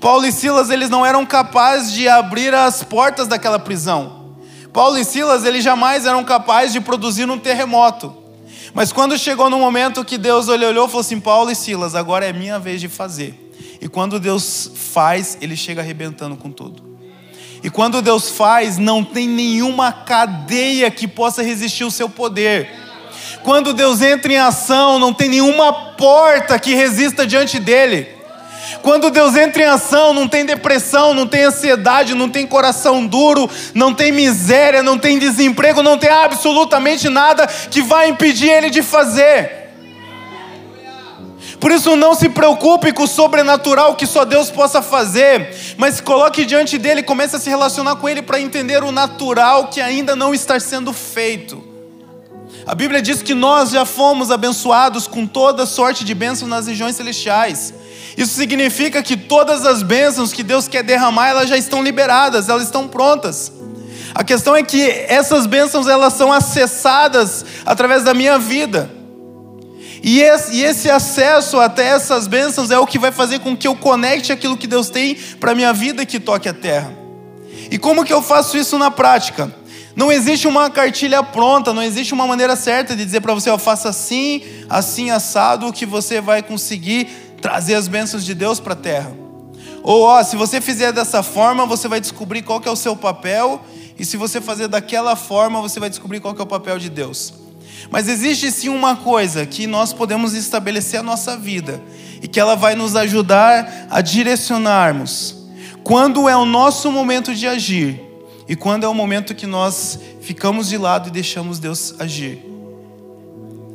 Paulo 0.00 0.26
e 0.26 0.32
Silas, 0.32 0.70
eles 0.70 0.90
não 0.90 1.04
eram 1.04 1.24
capazes 1.24 1.92
de 1.92 2.08
abrir 2.08 2.54
as 2.54 2.82
portas 2.82 3.26
daquela 3.26 3.58
prisão. 3.58 4.24
Paulo 4.72 4.98
e 4.98 5.04
Silas, 5.04 5.44
eles 5.44 5.62
jamais 5.62 6.04
eram 6.04 6.24
capazes 6.24 6.72
de 6.72 6.80
produzir 6.80 7.28
um 7.30 7.38
terremoto. 7.38 8.14
Mas 8.74 8.92
quando 8.92 9.16
chegou 9.16 9.48
no 9.48 9.58
momento 9.58 10.04
que 10.04 10.18
Deus 10.18 10.48
olhou 10.48 10.70
e 10.70 10.88
falou 10.88 11.00
assim: 11.00 11.20
Paulo 11.20 11.50
e 11.50 11.54
Silas, 11.54 11.94
agora 11.94 12.26
é 12.26 12.32
minha 12.32 12.58
vez 12.58 12.80
de 12.80 12.88
fazer. 12.88 13.40
E 13.80 13.88
quando 13.88 14.18
Deus 14.18 14.70
faz, 14.74 15.38
ele 15.40 15.56
chega 15.56 15.80
arrebentando 15.80 16.36
com 16.36 16.50
tudo. 16.50 16.82
E 17.62 17.70
quando 17.70 18.02
Deus 18.02 18.30
faz, 18.30 18.76
não 18.76 19.02
tem 19.02 19.28
nenhuma 19.28 19.90
cadeia 19.90 20.90
que 20.90 21.08
possa 21.08 21.42
resistir 21.42 21.84
o 21.84 21.90
seu 21.90 22.08
poder. 22.08 22.68
Quando 23.42 23.72
Deus 23.72 24.02
entra 24.02 24.32
em 24.32 24.38
ação, 24.38 24.98
não 24.98 25.14
tem 25.14 25.28
nenhuma 25.28 25.72
porta 25.72 26.58
que 26.58 26.74
resista 26.74 27.26
diante 27.26 27.58
dele. 27.58 28.13
Quando 28.82 29.10
Deus 29.10 29.36
entra 29.36 29.62
em 29.62 29.66
ação, 29.66 30.12
não 30.14 30.28
tem 30.28 30.44
depressão, 30.44 31.14
não 31.14 31.26
tem 31.26 31.44
ansiedade, 31.44 32.14
não 32.14 32.28
tem 32.28 32.46
coração 32.46 33.06
duro, 33.06 33.48
não 33.74 33.94
tem 33.94 34.12
miséria, 34.12 34.82
não 34.82 34.98
tem 34.98 35.18
desemprego, 35.18 35.82
não 35.82 35.98
tem 35.98 36.10
absolutamente 36.10 37.08
nada 37.08 37.46
que 37.46 37.82
vai 37.82 38.08
impedir 38.08 38.48
Ele 38.48 38.70
de 38.70 38.82
fazer. 38.82 39.64
Por 41.60 41.72
isso, 41.72 41.96
não 41.96 42.14
se 42.14 42.28
preocupe 42.28 42.92
com 42.92 43.04
o 43.04 43.08
sobrenatural 43.08 43.94
que 43.94 44.06
só 44.06 44.24
Deus 44.24 44.50
possa 44.50 44.82
fazer, 44.82 45.54
mas 45.78 46.00
coloque 46.00 46.44
diante 46.44 46.76
dele, 46.76 47.02
comece 47.02 47.36
a 47.36 47.38
se 47.38 47.48
relacionar 47.48 47.96
com 47.96 48.06
ele 48.06 48.20
para 48.20 48.38
entender 48.38 48.82
o 48.84 48.92
natural 48.92 49.68
que 49.68 49.80
ainda 49.80 50.14
não 50.14 50.34
está 50.34 50.60
sendo 50.60 50.92
feito. 50.92 51.73
A 52.66 52.74
Bíblia 52.74 53.02
diz 53.02 53.22
que 53.22 53.34
nós 53.34 53.70
já 53.70 53.84
fomos 53.84 54.30
abençoados 54.30 55.06
com 55.06 55.26
toda 55.26 55.66
sorte 55.66 56.04
de 56.04 56.14
bênçãos 56.14 56.48
nas 56.48 56.66
regiões 56.66 56.96
celestiais. 56.96 57.74
Isso 58.16 58.34
significa 58.34 59.02
que 59.02 59.16
todas 59.16 59.66
as 59.66 59.82
bênçãos 59.82 60.32
que 60.32 60.42
Deus 60.42 60.66
quer 60.66 60.82
derramar, 60.82 61.28
elas 61.28 61.48
já 61.48 61.58
estão 61.58 61.82
liberadas, 61.82 62.48
elas 62.48 62.64
estão 62.64 62.88
prontas. 62.88 63.52
A 64.14 64.24
questão 64.24 64.56
é 64.56 64.62
que 64.62 64.80
essas 65.08 65.44
bênçãos 65.46 65.86
elas 65.88 66.14
são 66.14 66.32
acessadas 66.32 67.44
através 67.66 68.02
da 68.02 68.14
minha 68.14 68.38
vida. 68.38 68.90
E 70.02 70.20
esse, 70.20 70.90
acesso 70.90 71.58
até 71.58 71.88
essas 71.88 72.26
bênçãos 72.26 72.70
é 72.70 72.78
o 72.78 72.86
que 72.86 72.98
vai 72.98 73.10
fazer 73.10 73.40
com 73.40 73.56
que 73.56 73.66
eu 73.66 73.74
conecte 73.74 74.32
aquilo 74.32 74.56
que 74.56 74.66
Deus 74.66 74.88
tem 74.88 75.16
para 75.40 75.52
a 75.52 75.54
minha 75.54 75.72
vida 75.72 76.04
que 76.06 76.20
toque 76.20 76.48
a 76.48 76.52
terra. 76.52 76.92
E 77.70 77.78
como 77.78 78.04
que 78.04 78.12
eu 78.12 78.22
faço 78.22 78.56
isso 78.56 78.78
na 78.78 78.90
prática? 78.90 79.52
Não 79.96 80.10
existe 80.10 80.48
uma 80.48 80.68
cartilha 80.68 81.22
pronta, 81.22 81.72
não 81.72 81.82
existe 81.82 82.12
uma 82.12 82.26
maneira 82.26 82.56
certa 82.56 82.96
de 82.96 83.04
dizer 83.04 83.20
para 83.20 83.32
você, 83.32 83.48
ó, 83.48 83.56
faça 83.56 83.88
assim, 83.88 84.42
assim, 84.68 85.10
assado, 85.10 85.72
que 85.72 85.86
você 85.86 86.20
vai 86.20 86.42
conseguir 86.42 87.06
trazer 87.40 87.74
as 87.74 87.86
bênçãos 87.86 88.24
de 88.24 88.34
Deus 88.34 88.58
para 88.58 88.72
a 88.72 88.76
terra. 88.76 89.12
Ou, 89.82 90.02
ó, 90.02 90.22
se 90.22 90.34
você 90.34 90.60
fizer 90.60 90.92
dessa 90.92 91.22
forma, 91.22 91.64
você 91.64 91.86
vai 91.86 92.00
descobrir 92.00 92.42
qual 92.42 92.60
que 92.60 92.68
é 92.68 92.72
o 92.72 92.76
seu 92.76 92.96
papel, 92.96 93.60
e 93.96 94.04
se 94.04 94.16
você 94.16 94.40
fazer 94.40 94.66
daquela 94.66 95.14
forma, 95.14 95.60
você 95.60 95.78
vai 95.78 95.88
descobrir 95.88 96.18
qual 96.18 96.34
que 96.34 96.40
é 96.40 96.44
o 96.44 96.46
papel 96.46 96.78
de 96.78 96.90
Deus. 96.90 97.34
Mas 97.90 98.08
existe 98.08 98.50
sim 98.50 98.68
uma 98.68 98.96
coisa 98.96 99.46
que 99.46 99.66
nós 99.66 99.92
podemos 99.92 100.34
estabelecer 100.34 100.98
a 100.98 101.02
nossa 101.02 101.36
vida 101.36 101.80
e 102.20 102.26
que 102.26 102.40
ela 102.40 102.56
vai 102.56 102.74
nos 102.74 102.96
ajudar 102.96 103.86
a 103.90 104.00
direcionarmos 104.00 105.36
quando 105.84 106.28
é 106.28 106.36
o 106.36 106.46
nosso 106.46 106.90
momento 106.90 107.34
de 107.34 107.46
agir 107.46 108.03
e 108.48 108.54
quando 108.54 108.84
é 108.84 108.88
o 108.88 108.94
momento 108.94 109.34
que 109.34 109.46
nós 109.46 109.98
ficamos 110.20 110.68
de 110.68 110.76
lado 110.76 111.08
e 111.08 111.12
deixamos 111.12 111.58
Deus 111.58 111.94
agir. 111.98 112.44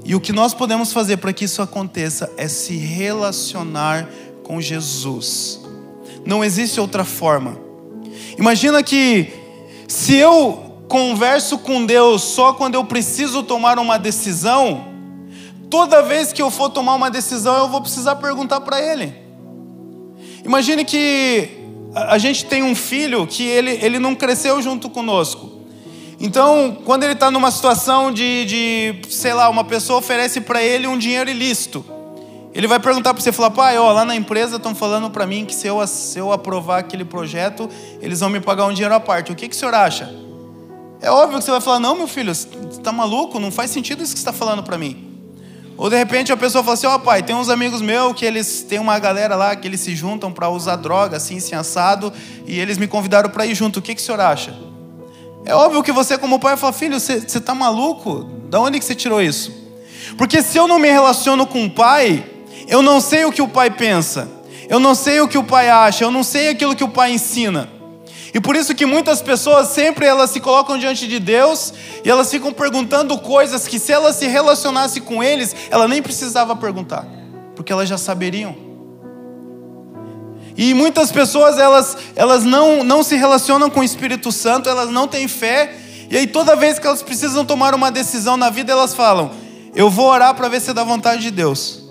E 0.06 0.16
o 0.16 0.20
que 0.20 0.32
nós 0.32 0.54
podemos 0.54 0.94
fazer 0.94 1.18
para 1.18 1.34
que 1.34 1.46
isso 1.46 1.62
aconteça 1.62 2.32
é 2.38 2.48
se 2.48 2.76
relacionar 2.78 4.08
com 4.44 4.60
Jesus. 4.62 5.60
Não 6.26 6.44
existe 6.44 6.80
outra 6.80 7.04
forma. 7.04 7.58
Imagina 8.38 8.82
que 8.84 9.32
se 9.88 10.16
eu 10.16 10.84
converso 10.88 11.60
com 11.60 11.86
Deus 11.86 12.24
só 12.24 12.54
quando 12.54 12.76
eu 12.76 12.86
preciso 12.86 13.44
tomar 13.44 13.78
uma 13.78 13.98
decisão, 13.98 14.88
toda 15.70 16.02
vez 16.02 16.34
que 16.34 16.42
eu 16.42 16.50
for 16.50 16.70
tomar 16.70 16.96
uma 16.96 17.12
decisão 17.12 17.58
eu 17.58 17.70
vou 17.70 17.82
precisar 17.82 18.16
perguntar 18.16 18.62
para 18.62 18.82
Ele. 18.82 19.14
Imagine 20.44 20.86
que 20.86 21.59
a 21.94 22.18
gente 22.18 22.46
tem 22.46 22.64
um 22.64 22.76
filho 22.76 23.26
que 23.26 23.44
ele, 23.44 23.72
ele 23.82 24.00
não 24.00 24.14
cresceu 24.14 24.62
junto 24.62 24.90
conosco. 24.90 25.60
Então, 26.20 26.78
quando 26.84 27.04
ele 27.04 27.14
está 27.14 27.32
numa 27.32 27.50
situação 27.50 28.12
de, 28.12 28.46
de, 28.46 29.02
sei 29.10 29.34
lá, 29.34 29.50
uma 29.50 29.64
pessoa 29.64 30.00
oferece 30.00 30.42
para 30.42 30.62
ele 30.62 30.86
um 30.86 30.98
dinheiro 30.98 31.30
ilícito, 31.30 31.84
ele 32.54 32.68
vai 32.68 32.80
perguntar 32.80 33.14
para 33.14 33.24
você, 33.24 33.32
falar, 33.32 33.52
pai, 33.52 33.78
ó, 33.78 33.92
lá 33.92 34.04
na 34.04 34.16
empresa 34.16 34.58
estão 34.58 34.76
falando 34.76 35.10
para 35.10 35.26
mim 35.26 35.46
que 35.46 35.56
se 35.56 35.68
eu, 35.68 35.86
se 35.88 36.20
eu 36.20 36.32
aprovar 36.32 36.80
aquele 36.80 37.06
projeto, 37.06 37.70
eles 38.02 38.20
vão 38.20 38.30
me 38.30 38.42
pagar 38.42 38.66
um 38.66 38.74
dinheiro 38.74 38.94
à 38.94 39.00
parte. 39.00 39.32
O 39.32 39.36
que, 39.36 39.48
que 39.48 39.56
o 39.56 39.58
senhor 39.58 39.74
acha? 39.74 40.14
É 41.02 41.10
óbvio 41.10 41.40
que 41.40 41.46
você 41.46 41.52
vai 41.52 41.62
falar: 41.62 41.80
não, 41.80 41.96
meu 41.96 42.08
filho, 42.08 42.34
você 42.36 42.48
está 42.70 42.92
maluco? 42.92 43.40
Não 43.40 43.52
faz 43.52 43.72
sentido 43.72 44.04
isso 44.04 44.14
que 44.14 44.20
você 44.20 44.30
está 44.30 44.34
falando 44.34 44.62
para 44.64 44.78
mim. 44.78 45.09
Ou 45.80 45.90
de 45.90 45.96
repente 45.96 46.30
a 46.30 46.36
pessoa 46.36 46.62
fala 46.62 46.74
assim: 46.74 46.88
Ó, 46.88 46.96
oh, 46.96 47.00
pai, 47.00 47.24
tem 47.24 47.34
uns 47.34 47.48
amigos 47.48 47.82
meus 47.82 48.14
que 48.14 48.26
eles 48.26 48.64
têm 48.68 48.80
uma 48.80 49.00
galera 49.00 49.38
lá 49.38 49.56
que 49.56 49.66
eles 49.66 49.80
se 49.80 49.96
juntam 49.96 50.30
para 50.30 50.50
usar 50.50 50.76
droga, 50.76 51.16
assim, 51.16 51.38
assim, 51.38 51.56
assado, 51.56 52.12
e 52.46 52.60
eles 52.60 52.78
me 52.78 52.86
convidaram 52.86 53.30
para 53.30 53.46
ir 53.46 53.56
junto. 53.56 53.80
O 53.80 53.82
que, 53.82 53.96
que 53.96 54.02
o 54.02 54.04
senhor 54.04 54.20
acha? 54.20 54.54
É 55.46 55.56
óbvio 55.56 55.82
que 55.82 55.94
você, 55.94 56.18
como 56.18 56.38
pai, 56.38 56.58
fala: 56.58 56.74
Filho, 56.74 57.00
você 57.00 57.14
está 57.14 57.56
maluco? 57.56 58.30
Da 58.50 58.60
onde 58.60 58.78
que 58.78 58.84
você 58.84 58.94
tirou 58.94 59.22
isso? 59.22 59.54
Porque 60.18 60.42
se 60.42 60.58
eu 60.58 60.68
não 60.68 60.80
me 60.80 60.92
relaciono 60.92 61.48
com 61.48 61.64
o 61.64 61.70
pai, 61.70 62.26
eu 62.68 62.82
não 62.82 63.00
sei 63.00 63.24
o 63.24 63.32
que 63.32 63.42
o 63.42 63.48
pai 63.48 63.72
pensa, 63.72 64.30
eu 64.68 64.82
não 64.82 64.94
sei 64.94 65.22
o 65.22 65.30
que 65.30 65.38
o 65.38 65.46
pai 65.46 65.70
acha, 65.70 66.04
eu 66.04 66.12
não 66.12 66.24
sei 66.24 66.50
aquilo 66.50 66.76
que 66.76 66.84
o 66.84 66.90
pai 66.90 67.14
ensina. 67.14 67.70
E 68.34 68.40
por 68.40 68.56
isso 68.56 68.76
que 68.76 68.86
muitas 68.86 69.22
pessoas 69.22 69.70
sempre 69.70 70.06
elas 70.06 70.30
se 70.30 70.40
colocam 70.40 70.78
diante 70.78 71.08
de 71.08 71.20
Deus 71.20 71.74
e 72.04 72.10
elas 72.10 72.30
ficam 72.30 72.54
perguntando 72.54 73.18
coisas 73.18 73.68
que 73.68 73.80
se 73.80 73.92
elas 73.92 74.16
se 74.16 74.28
relacionasse 74.28 75.02
com 75.02 75.24
eles, 75.24 75.56
ela 75.70 75.88
nem 75.88 76.02
precisava 76.02 76.56
perguntar, 76.56 77.06
porque 77.56 77.72
elas 77.72 77.90
já 77.90 77.98
saberiam. 77.98 78.56
E 80.56 80.74
muitas 80.74 81.12
pessoas 81.12 81.58
elas, 81.58 81.98
elas 82.16 82.44
não, 82.44 82.84
não 82.84 83.02
se 83.02 83.16
relacionam 83.16 83.70
com 83.70 83.80
o 83.80 83.84
Espírito 83.84 84.32
Santo, 84.32 84.70
elas 84.70 84.90
não 84.90 85.08
têm 85.08 85.28
fé, 85.28 85.74
e 86.10 86.18
aí 86.18 86.28
toda 86.28 86.56
vez 86.56 86.78
que 86.78 86.86
elas 86.86 87.02
precisam 87.02 87.46
tomar 87.46 87.74
uma 87.74 87.90
decisão 87.90 88.36
na 88.36 88.50
vida, 88.50 88.72
elas 88.72 88.94
falam: 88.94 89.32
"Eu 89.74 89.90
vou 89.90 90.08
orar 90.08 90.36
para 90.36 90.50
ver 90.50 90.60
se 90.60 90.72
é 90.72 90.74
da 90.74 90.84
vontade 90.84 91.22
de 91.22 91.32
Deus". 91.32 91.82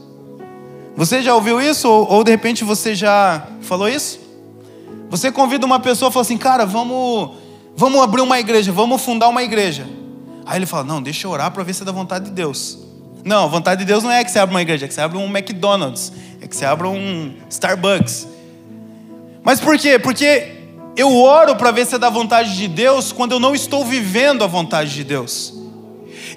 Você 0.97 1.22
já 1.22 1.34
ouviu 1.34 1.62
isso 1.62 1.89
ou, 1.89 2.12
ou 2.12 2.24
de 2.24 2.30
repente 2.30 2.64
você 2.64 2.95
já 2.95 3.47
falou 3.62 3.89
isso? 3.89 4.28
Você 5.11 5.32
convida 5.32 5.64
uma 5.64 5.80
pessoa 5.80 6.11
e 6.11 6.12
fala 6.12 6.22
assim, 6.22 6.36
cara, 6.36 6.66
vamos, 6.66 7.36
vamos 7.76 8.00
abrir 8.02 8.20
uma 8.20 8.38
igreja, 8.38 8.70
vamos 8.72 9.02
fundar 9.02 9.28
uma 9.28 9.42
igreja. 9.42 9.86
Aí 10.44 10.59
ele 10.59 10.66
fala, 10.66 10.84
não, 10.84 11.02
deixa 11.02 11.26
eu 11.26 11.30
orar 11.30 11.50
para 11.50 11.62
ver 11.62 11.74
se 11.74 11.82
é 11.82 11.84
da 11.84 11.92
vontade 11.92 12.26
de 12.26 12.30
Deus. 12.30 12.78
Não, 13.24 13.44
a 13.44 13.46
vontade 13.46 13.80
de 13.80 13.84
Deus 13.84 14.02
não 14.02 14.11
é 14.11 14.24
que 14.24 14.30
você 14.30 14.38
abra 14.38 14.54
uma 14.54 14.62
igreja, 14.62 14.84
é 14.84 14.88
que 14.88 14.94
você 14.94 15.00
abra 15.00 15.18
um 15.18 15.26
McDonald's, 15.26 16.12
é 16.40 16.46
que 16.46 16.56
você 16.56 16.64
abra 16.64 16.88
um 16.88 17.34
Starbucks. 17.50 18.28
Mas 19.42 19.61
por 19.61 19.78
quê? 19.78 19.98
Porque 19.98 20.56
eu 20.96 21.14
oro 21.16 21.56
para 21.56 21.70
ver 21.70 21.86
se 21.86 21.94
é 21.94 21.98
da 21.98 22.11
vontade 22.11 22.56
de 22.56 22.68
Deus 22.68 23.12
quando 23.12 23.32
eu 23.32 23.40
não 23.40 23.54
estou 23.54 23.84
vivendo 23.84 24.44
a 24.44 24.46
vontade 24.46 24.94
de 24.94 25.04
Deus. 25.04 25.57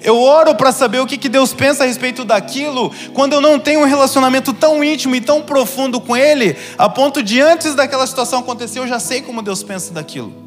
Eu 0.02 0.20
oro 0.20 0.54
para 0.54 0.72
saber 0.72 1.00
o 1.00 1.06
que, 1.06 1.16
que 1.16 1.28
Deus 1.28 1.54
pensa 1.54 1.84
a 1.84 1.86
respeito 1.86 2.24
daquilo, 2.24 2.92
quando 3.14 3.34
eu 3.34 3.40
não 3.40 3.58
tenho 3.58 3.80
um 3.80 3.84
relacionamento 3.84 4.52
tão 4.52 4.82
íntimo 4.82 5.14
e 5.14 5.20
tão 5.20 5.42
profundo 5.42 6.00
com 6.00 6.16
Ele, 6.16 6.56
a 6.76 6.88
ponto 6.88 7.22
de 7.22 7.40
antes 7.40 7.74
daquela 7.74 8.06
situação 8.06 8.40
acontecer, 8.40 8.78
eu 8.80 8.88
já 8.88 8.98
sei 8.98 9.22
como 9.22 9.42
Deus 9.42 9.62
pensa 9.62 9.92
daquilo. 9.92 10.42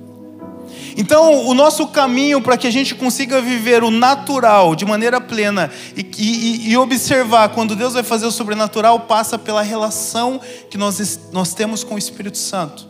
Então, 0.98 1.46
o 1.46 1.54
nosso 1.54 1.88
caminho 1.88 2.42
para 2.42 2.58
que 2.58 2.66
a 2.66 2.72
gente 2.72 2.96
consiga 2.96 3.42
viver 3.42 3.84
o 3.84 3.92
natural 3.92 4.76
de 4.76 4.86
maneira 4.86 5.20
plena 5.20 5.70
e, 5.96 6.06
e, 6.18 6.72
e, 6.72 6.78
observar 6.78 7.50
quando 7.50 7.76
Deus 7.76 7.94
vai 7.94 8.04
fazer 8.04 8.26
o 8.26 8.32
sobrenatural 8.32 9.02
passa 9.02 9.38
pela 9.38 9.62
relação 9.62 10.40
que 10.70 10.78
nós, 10.78 11.20
nós 11.34 11.54
temos 11.54 11.84
com 11.84 11.96
o 11.96 11.98
Espírito 11.98 12.38
Santo. 12.38 12.88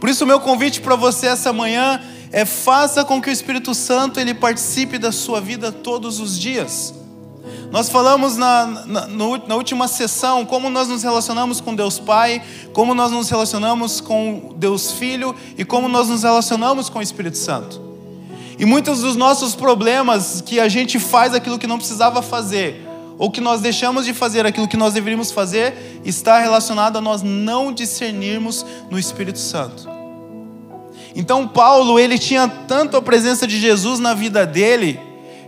Por 0.00 0.08
isso, 0.08 0.24
o 0.24 0.26
meu 0.26 0.40
convite 0.40 0.80
para 0.80 0.96
você 0.96 1.28
essa 1.28 1.52
manhã 1.52 2.00
é 2.32 2.46
faça 2.46 3.04
com 3.04 3.20
que 3.20 3.28
o 3.28 3.32
Espírito 3.32 3.74
Santo 3.74 4.18
ele 4.18 4.32
participe 4.32 4.96
da 4.98 5.12
sua 5.12 5.40
vida 5.40 5.70
todos 5.70 6.18
os 6.18 6.38
dias. 6.38 6.94
Nós 7.70 7.88
falamos 7.88 8.36
na, 8.36 8.66
na, 8.66 9.06
na, 9.06 9.54
última 9.54 9.86
sessão 9.88 10.44
como 10.44 10.70
nós 10.70 10.88
nos 10.88 11.02
relacionamos 11.02 11.60
com 11.60 11.74
Deus 11.74 11.98
Pai, 11.98 12.42
como 12.72 12.94
nós 12.94 13.10
nos 13.10 13.28
relacionamos 13.28 14.00
com 14.00 14.54
Deus 14.56 14.92
Filho 14.92 15.34
e 15.56 15.64
como 15.64 15.88
nós 15.88 16.08
nos 16.08 16.22
relacionamos 16.22 16.88
com 16.88 16.98
o 16.98 17.02
Espírito 17.02 17.36
Santo. 17.36 17.80
E 18.58 18.64
muitos 18.64 19.00
dos 19.00 19.16
nossos 19.16 19.54
problemas 19.54 20.42
que 20.44 20.60
a 20.60 20.68
gente 20.68 20.98
faz 20.98 21.34
aquilo 21.34 21.58
que 21.58 21.66
não 21.66 21.78
precisava 21.78 22.22
fazer, 22.22 22.86
ou 23.18 23.30
que 23.30 23.40
nós 23.40 23.60
deixamos 23.60 24.04
de 24.04 24.14
fazer 24.14 24.46
aquilo 24.46 24.68
que 24.68 24.76
nós 24.76 24.94
deveríamos 24.94 25.30
fazer, 25.30 26.00
está 26.04 26.38
relacionado 26.38 26.98
a 26.98 27.00
nós 27.00 27.22
não 27.22 27.72
discernirmos 27.72 28.64
no 28.90 28.98
Espírito 28.98 29.38
Santo. 29.38 30.01
Então 31.14 31.46
Paulo, 31.46 31.98
ele 31.98 32.18
tinha 32.18 32.48
tanto 32.48 32.96
a 32.96 33.02
presença 33.02 33.46
de 33.46 33.58
Jesus 33.60 33.98
na 33.98 34.14
vida 34.14 34.46
dele, 34.46 34.98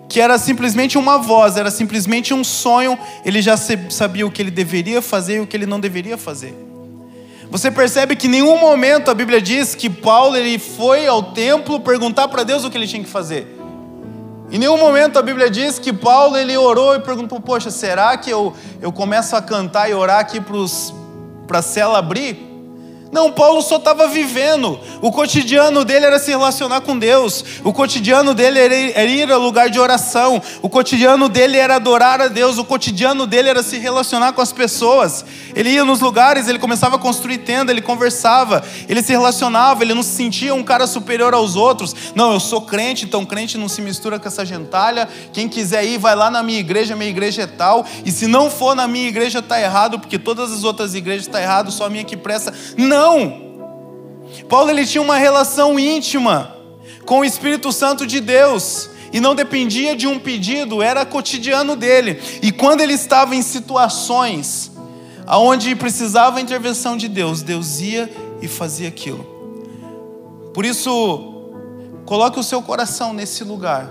que 0.09 0.21
era 0.21 0.39
simplesmente 0.39 0.99
uma 0.99 1.19
voz, 1.19 1.57
era 1.57 1.71
simplesmente 1.71 2.35
um 2.35 2.45
sonho, 2.45 2.99
ele 3.25 3.41
já 3.41 3.57
sabia 3.57 4.27
o 4.27 4.31
que 4.31 4.43
ele 4.43 4.51
deveria 4.51 5.01
fazer 5.01 5.37
e 5.37 5.41
o 5.41 5.47
que 5.47 5.57
ele 5.57 5.67
não 5.67 5.81
deveria 5.81 6.19
fazer. 6.19 6.55
Você 7.51 7.71
percebe 7.71 8.17
que 8.17 8.27
em 8.27 8.31
nenhum 8.31 8.59
momento 8.59 9.11
a 9.11 9.15
Bíblia 9.15 9.41
diz 9.41 9.75
que 9.75 9.89
Paulo 9.89 10.37
ele 10.37 10.59
foi 10.59 11.07
ao 11.07 11.23
templo 11.23 11.81
perguntar 11.81 12.29
para 12.29 12.43
Deus 12.43 12.65
o 12.65 12.71
que 12.71 12.77
ele 12.77 12.87
tinha 12.87 13.03
que 13.03 13.09
fazer. 13.09 13.47
Em 14.51 14.59
nenhum 14.59 14.77
momento 14.79 15.19
a 15.19 15.23
Bíblia 15.23 15.49
diz 15.49 15.79
que 15.79 15.93
Paulo 15.93 16.37
ele 16.37 16.57
orou 16.57 16.95
e 16.95 17.01
perguntou: 17.01 17.41
Poxa, 17.41 17.71
será 17.71 18.17
que 18.17 18.31
eu, 18.31 18.55
eu 18.81 18.93
começo 18.93 19.35
a 19.35 19.43
cantar 19.43 19.89
e 19.89 19.95
orar 19.95 20.21
aqui 20.21 20.41
para 21.47 21.59
a 21.59 21.63
cela 21.63 21.99
abrir? 21.99 22.54
Não, 23.15 23.31
Paulo 23.31 23.63
só 23.63 23.77
estava 23.77 24.09
vivendo. 24.09 24.77
O 25.01 25.13
cotidiano 25.13 25.85
dele 25.85 26.05
era 26.05 26.19
se 26.19 26.33
relacionar 26.33 26.81
com 26.81 26.99
Deus. 26.99 27.45
O 27.63 27.73
cotidiano 27.73 28.35
dele 28.35 28.59
era 28.59 29.05
ir 29.05 29.31
ao 29.31 29.39
lugar 29.39 29.71
de 29.71 29.79
oração. 29.79 30.43
O 30.61 30.69
cotidiano 30.69 31.29
dele 31.29 31.57
era 31.57 31.77
adorar 31.77 32.21
a 32.21 32.27
Deus. 32.27 32.59
O 32.59 32.65
cotidiano 32.65 33.25
dele 33.25 33.49
era 33.49 33.63
se 33.63 33.79
relacionar 33.79 34.33
com 34.33 34.41
as 34.41 34.53
pessoas. 34.53 35.25
Ele 35.55 35.71
ia 35.71 35.85
nos 35.85 36.01
lugares, 36.01 36.49
ele 36.49 36.59
começava 36.59 36.97
a 36.97 36.99
construir 36.99 37.39
tenda, 37.39 37.71
ele 37.71 37.81
conversava, 37.81 38.65
ele 38.89 39.01
se 39.01 39.13
relacionava, 39.13 39.85
ele 39.85 39.95
não 39.95 40.03
se 40.03 40.17
sentia 40.17 40.53
um 40.53 40.65
cara 40.65 40.85
superior 40.85 41.35
aos 41.35 41.55
outros. 41.55 41.95
Não, 42.17 42.33
eu 42.33 42.41
sou 42.41 42.63
crente, 42.63 43.05
então 43.05 43.25
crente 43.25 43.57
não 43.57 43.69
se 43.69 43.81
mistura 43.81 44.19
com 44.19 44.27
essa 44.27 44.45
gentalha. 44.45 45.09
Quem 45.33 45.49
quiser 45.49 45.85
ir, 45.85 45.99
vai 45.99 46.17
lá 46.17 46.33
na 46.33 46.43
minha 46.43 46.59
igreja, 46.59 46.97
minha 46.97 47.11
igreja 47.11 47.43
é 47.43 47.47
tal. 47.47 47.87
E 48.05 48.11
se 48.11 48.27
não 48.27 48.51
for 48.51 48.75
na 48.75 48.89
minha 48.89 49.07
igreja, 49.07 49.39
está 49.39 49.61
errado, 49.61 50.01
porque 50.01 50.19
todas 50.19 50.51
as 50.51 50.65
outras 50.65 50.97
igrejas 50.97 51.27
estão 51.27 51.41
tá 51.41 51.47
errado, 51.47 51.71
só 51.71 51.87
a 51.87 51.91
minha 51.91 52.03
que 52.03 52.17
presta. 52.17 52.53
Não! 52.77 53.04
Não. 53.05 54.47
Paulo 54.49 54.71
ele 54.71 54.87
tinha 54.87 55.03
uma 55.03 55.19
relação 55.19 55.79
íntima 55.79 56.57
com 57.05 57.21
o 57.21 57.25
Espírito 57.25 57.71
Santo 57.71 58.07
de 58.07 58.19
Deus 58.19 58.89
e 59.13 59.21
não 59.21 59.35
dependia 59.35 59.95
de 59.95 60.07
um 60.07 60.19
pedido, 60.19 60.83
era 60.83 61.05
cotidiano 61.05 61.77
dele. 61.77 62.19
E 62.43 62.51
quando 62.51 62.81
ele 62.81 62.95
estava 62.95 63.37
em 63.37 63.43
situações 63.43 64.73
aonde 65.27 65.75
precisava 65.75 66.39
a 66.39 66.41
intervenção 66.41 66.97
de 66.97 67.09
Deus, 67.09 67.43
Deus 67.43 67.81
ia 67.81 68.11
e 68.41 68.49
fazia 68.49 68.89
aquilo. 68.89 69.25
Por 70.55 70.65
isso, 70.65 71.51
coloque 72.07 72.41
o 72.41 72.43
seu 72.43 72.63
coração 72.63 73.13
nesse 73.13 73.45
lugar 73.45 73.91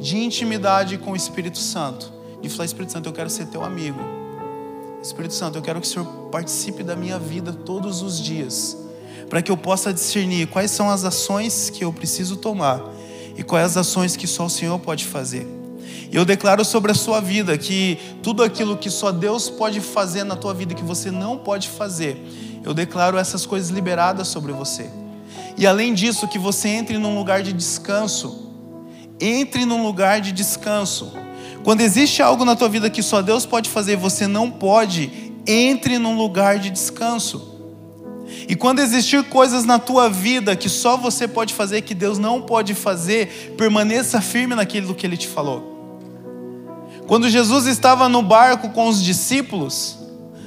de 0.00 0.18
intimidade 0.18 0.98
com 0.98 1.12
o 1.12 1.16
Espírito 1.16 1.58
Santo. 1.58 2.12
E 2.42 2.48
falar, 2.48 2.64
Espírito 2.64 2.92
Santo, 2.92 3.08
eu 3.08 3.12
quero 3.12 3.30
ser 3.30 3.46
teu 3.46 3.62
amigo. 3.64 4.17
Espírito 5.08 5.32
Santo, 5.32 5.56
eu 5.56 5.62
quero 5.62 5.80
que 5.80 5.86
o 5.86 5.90
Senhor 5.90 6.04
participe 6.30 6.82
da 6.82 6.94
minha 6.94 7.18
vida 7.18 7.50
todos 7.50 8.02
os 8.02 8.20
dias, 8.20 8.76
para 9.30 9.40
que 9.40 9.50
eu 9.50 9.56
possa 9.56 9.90
discernir 9.90 10.46
quais 10.48 10.70
são 10.70 10.90
as 10.90 11.02
ações 11.02 11.70
que 11.70 11.82
eu 11.82 11.90
preciso 11.90 12.36
tomar 12.36 12.82
e 13.34 13.42
quais 13.42 13.70
as 13.70 13.76
ações 13.78 14.16
que 14.16 14.26
só 14.26 14.44
o 14.44 14.50
Senhor 14.50 14.78
pode 14.78 15.06
fazer. 15.06 15.46
Eu 16.12 16.26
declaro 16.26 16.62
sobre 16.62 16.92
a 16.92 16.94
sua 16.94 17.20
vida 17.20 17.56
que 17.56 17.98
tudo 18.22 18.42
aquilo 18.42 18.76
que 18.76 18.90
só 18.90 19.10
Deus 19.10 19.48
pode 19.48 19.80
fazer 19.80 20.24
na 20.24 20.36
tua 20.36 20.52
vida 20.52 20.74
que 20.74 20.84
você 20.84 21.10
não 21.10 21.38
pode 21.38 21.70
fazer, 21.70 22.22
eu 22.62 22.74
declaro 22.74 23.16
essas 23.16 23.46
coisas 23.46 23.70
liberadas 23.70 24.28
sobre 24.28 24.52
você. 24.52 24.90
E 25.56 25.66
além 25.66 25.94
disso, 25.94 26.28
que 26.28 26.38
você 26.38 26.68
entre 26.68 26.98
num 26.98 27.16
lugar 27.16 27.42
de 27.42 27.54
descanso. 27.54 28.52
Entre 29.18 29.64
num 29.64 29.82
lugar 29.82 30.20
de 30.20 30.32
descanso. 30.32 31.12
Quando 31.64 31.80
existe 31.80 32.22
algo 32.22 32.44
na 32.44 32.56
tua 32.56 32.68
vida 32.68 32.88
que 32.88 33.02
só 33.02 33.20
Deus 33.20 33.44
pode 33.44 33.68
fazer 33.68 33.92
e 33.92 33.96
você 33.96 34.26
não 34.26 34.50
pode, 34.50 35.32
entre 35.46 35.98
num 35.98 36.16
lugar 36.16 36.58
de 36.58 36.70
descanso. 36.70 37.56
E 38.48 38.54
quando 38.54 38.80
existir 38.80 39.24
coisas 39.24 39.64
na 39.64 39.78
tua 39.78 40.08
vida 40.08 40.54
que 40.54 40.68
só 40.68 40.96
você 40.96 41.26
pode 41.26 41.54
fazer, 41.54 41.82
que 41.82 41.94
Deus 41.94 42.18
não 42.18 42.42
pode 42.42 42.74
fazer, 42.74 43.54
permaneça 43.56 44.20
firme 44.20 44.54
naquilo 44.54 44.94
que 44.94 45.06
Ele 45.06 45.16
te 45.16 45.26
falou. 45.26 45.76
Quando 47.06 47.28
Jesus 47.28 47.66
estava 47.66 48.08
no 48.08 48.22
barco 48.22 48.68
com 48.70 48.86
os 48.86 49.02
discípulos, 49.02 49.98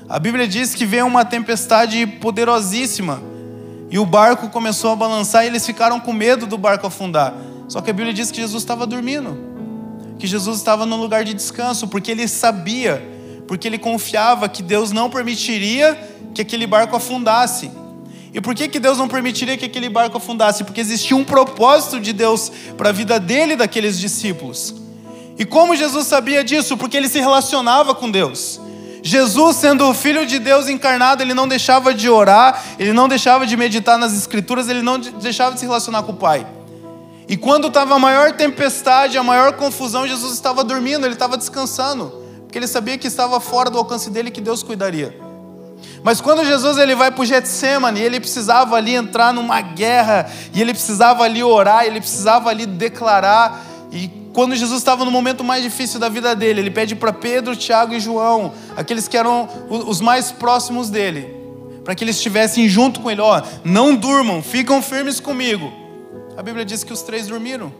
a 0.08 0.20
Bíblia 0.20 0.48
diz 0.48 0.76
que 0.76 0.86
veio 0.86 1.08
uma 1.08 1.26
tempestade 1.26 2.06
poderosíssima 2.06 3.22
e 3.90 3.98
o 3.98 4.06
barco 4.06 4.50
começou 4.50 4.92
a 4.92 4.96
balançar 4.96 5.44
e 5.44 5.48
eles 5.48 5.66
ficaram 5.66 6.00
com 6.00 6.14
medo 6.14 6.46
do 6.46 6.58
barco 6.58 6.86
afundar. 6.86 7.34
Só 7.68 7.82
que 7.82 7.90
a 7.90 7.94
Bíblia 7.94 8.14
diz 8.14 8.30
que 8.30 8.40
Jesus 8.40 8.62
estava 8.62 8.86
dormindo 8.86 9.51
que 10.22 10.28
Jesus 10.28 10.60
estava 10.60 10.86
num 10.86 10.98
lugar 10.98 11.24
de 11.24 11.34
descanso, 11.34 11.88
porque 11.88 12.12
ele 12.12 12.28
sabia, 12.28 13.02
porque 13.48 13.68
ele 13.68 13.80
confiava 13.80 14.48
que 14.48 14.62
Deus 14.62 14.92
não 14.92 15.10
permitiria 15.10 15.98
que 16.32 16.44
aquele 16.44 16.68
barco 16.68 16.96
afundasse. 16.96 17.72
E 18.32 18.40
por 18.40 18.54
que, 18.54 18.68
que 18.68 18.80
Deus 18.80 19.00
não 19.00 19.08
permitiria 19.08 19.58
que 19.58 19.66
aquele 19.66 19.90
barco 19.90 20.18
afundasse? 20.18 20.64
Porque 20.64 20.80
existia 20.80 21.18
um 21.18 21.24
propósito 21.24 22.00
de 22.00 22.14
Deus 22.14 22.52
para 22.78 22.90
a 22.90 22.92
vida 22.92 23.20
dele 23.20 23.54
e 23.54 23.56
daqueles 23.56 24.00
discípulos. 24.00 24.76
E 25.40 25.44
como 25.44 25.76
Jesus 25.76 26.06
sabia 26.06 26.44
disso? 26.44 26.78
Porque 26.78 26.98
ele 26.98 27.10
se 27.10 27.20
relacionava 27.20 27.96
com 27.96 28.12
Deus. 28.12 28.62
Jesus, 29.02 29.56
sendo 29.56 29.90
o 29.90 29.94
Filho 29.96 30.24
de 30.28 30.38
Deus 30.38 30.70
encarnado, 30.70 31.24
ele 31.24 31.34
não 31.34 31.48
deixava 31.48 31.96
de 31.96 32.08
orar, 32.08 32.64
ele 32.78 32.94
não 32.94 33.08
deixava 33.08 33.48
de 33.48 33.58
meditar 33.58 33.98
nas 33.98 34.14
Escrituras, 34.14 34.70
ele 34.70 34.84
não 34.84 35.00
deixava 35.00 35.56
de 35.56 35.62
se 35.62 35.66
relacionar 35.66 36.04
com 36.04 36.12
o 36.12 36.16
Pai. 36.16 36.46
E 37.32 37.38
quando 37.38 37.70
estava 37.70 37.96
a 37.96 38.00
maior 38.00 38.34
tempestade, 38.34 39.18
a 39.18 39.24
maior 39.24 39.54
confusão, 39.54 40.06
Jesus 40.06 40.34
estava 40.34 40.66
dormindo, 40.66 41.06
ele 41.06 41.14
estava 41.14 41.38
descansando, 41.38 42.12
porque 42.42 42.58
ele 42.58 42.68
sabia 42.68 42.98
que 42.98 43.08
estava 43.08 43.40
fora 43.40 43.70
do 43.70 43.78
alcance 43.78 44.10
dele 44.10 44.30
que 44.30 44.42
Deus 44.42 44.62
cuidaria. 44.62 45.18
Mas 46.04 46.20
quando 46.20 46.44
Jesus 46.44 46.78
ele 46.78 46.94
vai 46.94 47.10
para 47.10 47.22
o 47.22 47.26
Getsemane, 47.26 48.02
ele 48.02 48.20
precisava 48.20 48.76
ali 48.76 48.96
entrar 48.96 49.34
numa 49.34 49.62
guerra, 49.62 50.30
e 50.54 50.60
ele 50.60 50.74
precisava 50.74 51.24
ali 51.24 51.42
orar, 51.42 51.86
ele 51.86 52.02
precisava 52.02 52.50
ali 52.50 52.66
declarar, 52.66 53.66
e 53.94 54.10
quando 54.34 54.54
Jesus 54.54 54.80
estava 54.80 55.06
no 55.06 55.12
momento 55.12 55.42
mais 55.42 55.64
difícil 55.64 56.02
da 56.02 56.10
vida 56.10 56.36
dele, 56.36 56.60
ele 56.60 56.72
pede 56.72 56.98
para 56.98 57.14
Pedro, 57.14 57.56
Tiago 57.56 57.94
e 57.94 58.00
João, 58.02 58.52
aqueles 58.76 59.08
que 59.08 59.16
eram 59.16 59.48
os 59.70 60.02
mais 60.02 60.34
próximos 60.34 60.90
dele, 60.90 61.34
para 61.86 61.96
que 61.96 62.04
eles 62.04 62.18
estivessem 62.18 62.68
junto 62.68 63.00
com 63.00 63.10
ele, 63.10 63.22
ó, 63.22 63.42
não 63.64 63.96
durmam, 63.96 64.44
ficam 64.44 64.82
firmes 64.82 65.22
comigo. 65.22 65.80
A 66.42 66.44
Bíblia 66.44 66.66
diz 66.66 66.84
que 66.84 66.92
os 66.92 67.04
três 67.04 67.28
dormiram. 67.28 67.72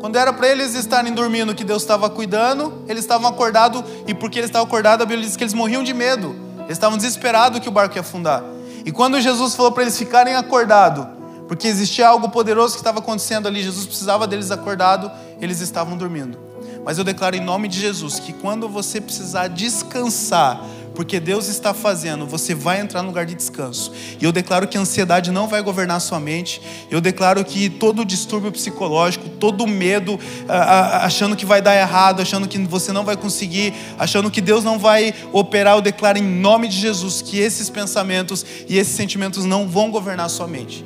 Quando 0.00 0.16
era 0.16 0.32
para 0.32 0.48
eles 0.48 0.74
estarem 0.74 1.12
dormindo, 1.12 1.54
que 1.54 1.62
Deus 1.62 1.82
estava 1.82 2.08
cuidando, 2.08 2.82
eles 2.88 3.04
estavam 3.04 3.28
acordados, 3.28 3.84
e 4.06 4.14
porque 4.14 4.38
eles 4.38 4.48
estavam 4.48 4.66
acordados, 4.66 5.02
a 5.02 5.06
Bíblia 5.06 5.26
diz 5.26 5.36
que 5.36 5.44
eles 5.44 5.52
morriam 5.52 5.84
de 5.84 5.92
medo. 5.92 6.34
Eles 6.60 6.70
estavam 6.78 6.96
desesperados 6.96 7.60
que 7.60 7.68
o 7.68 7.70
barco 7.70 7.94
ia 7.94 8.00
afundar. 8.00 8.42
E 8.86 8.90
quando 8.90 9.20
Jesus 9.20 9.54
falou 9.54 9.70
para 9.70 9.82
eles 9.82 9.98
ficarem 9.98 10.34
acordados, 10.34 11.08
porque 11.46 11.68
existia 11.68 12.08
algo 12.08 12.30
poderoso 12.30 12.72
que 12.72 12.80
estava 12.80 13.00
acontecendo 13.00 13.46
ali, 13.46 13.62
Jesus 13.62 13.84
precisava 13.84 14.26
deles 14.26 14.50
acordados, 14.50 15.10
eles 15.38 15.60
estavam 15.60 15.94
dormindo. 15.94 16.38
Mas 16.86 16.96
eu 16.96 17.04
declaro 17.04 17.36
em 17.36 17.44
nome 17.44 17.68
de 17.68 17.78
Jesus 17.78 18.18
que 18.18 18.32
quando 18.32 18.66
você 18.66 18.98
precisar 18.98 19.48
descansar, 19.48 20.64
porque 20.98 21.20
Deus 21.20 21.46
está 21.46 21.72
fazendo, 21.72 22.26
você 22.26 22.56
vai 22.56 22.80
entrar 22.80 23.02
no 23.02 23.10
lugar 23.10 23.24
de 23.24 23.32
descanso. 23.32 23.92
E 24.20 24.24
eu 24.24 24.32
declaro 24.32 24.66
que 24.66 24.76
a 24.76 24.80
ansiedade 24.80 25.30
não 25.30 25.46
vai 25.46 25.62
governar 25.62 26.00
sua 26.00 26.18
mente. 26.18 26.60
Eu 26.90 27.00
declaro 27.00 27.44
que 27.44 27.70
todo 27.70 28.04
distúrbio 28.04 28.50
psicológico, 28.50 29.28
todo 29.28 29.64
medo, 29.64 30.18
achando 30.48 31.36
que 31.36 31.46
vai 31.46 31.62
dar 31.62 31.76
errado, 31.76 32.20
achando 32.20 32.48
que 32.48 32.58
você 32.58 32.90
não 32.92 33.04
vai 33.04 33.16
conseguir, 33.16 33.72
achando 33.96 34.28
que 34.28 34.40
Deus 34.40 34.64
não 34.64 34.76
vai 34.76 35.14
operar, 35.32 35.76
eu 35.76 35.80
declaro 35.80 36.18
em 36.18 36.40
nome 36.40 36.66
de 36.66 36.76
Jesus 36.76 37.22
que 37.22 37.38
esses 37.38 37.70
pensamentos 37.70 38.44
e 38.68 38.76
esses 38.76 38.96
sentimentos 38.96 39.44
não 39.44 39.68
vão 39.68 39.92
governar 39.92 40.28
sua 40.28 40.48
mente. 40.48 40.84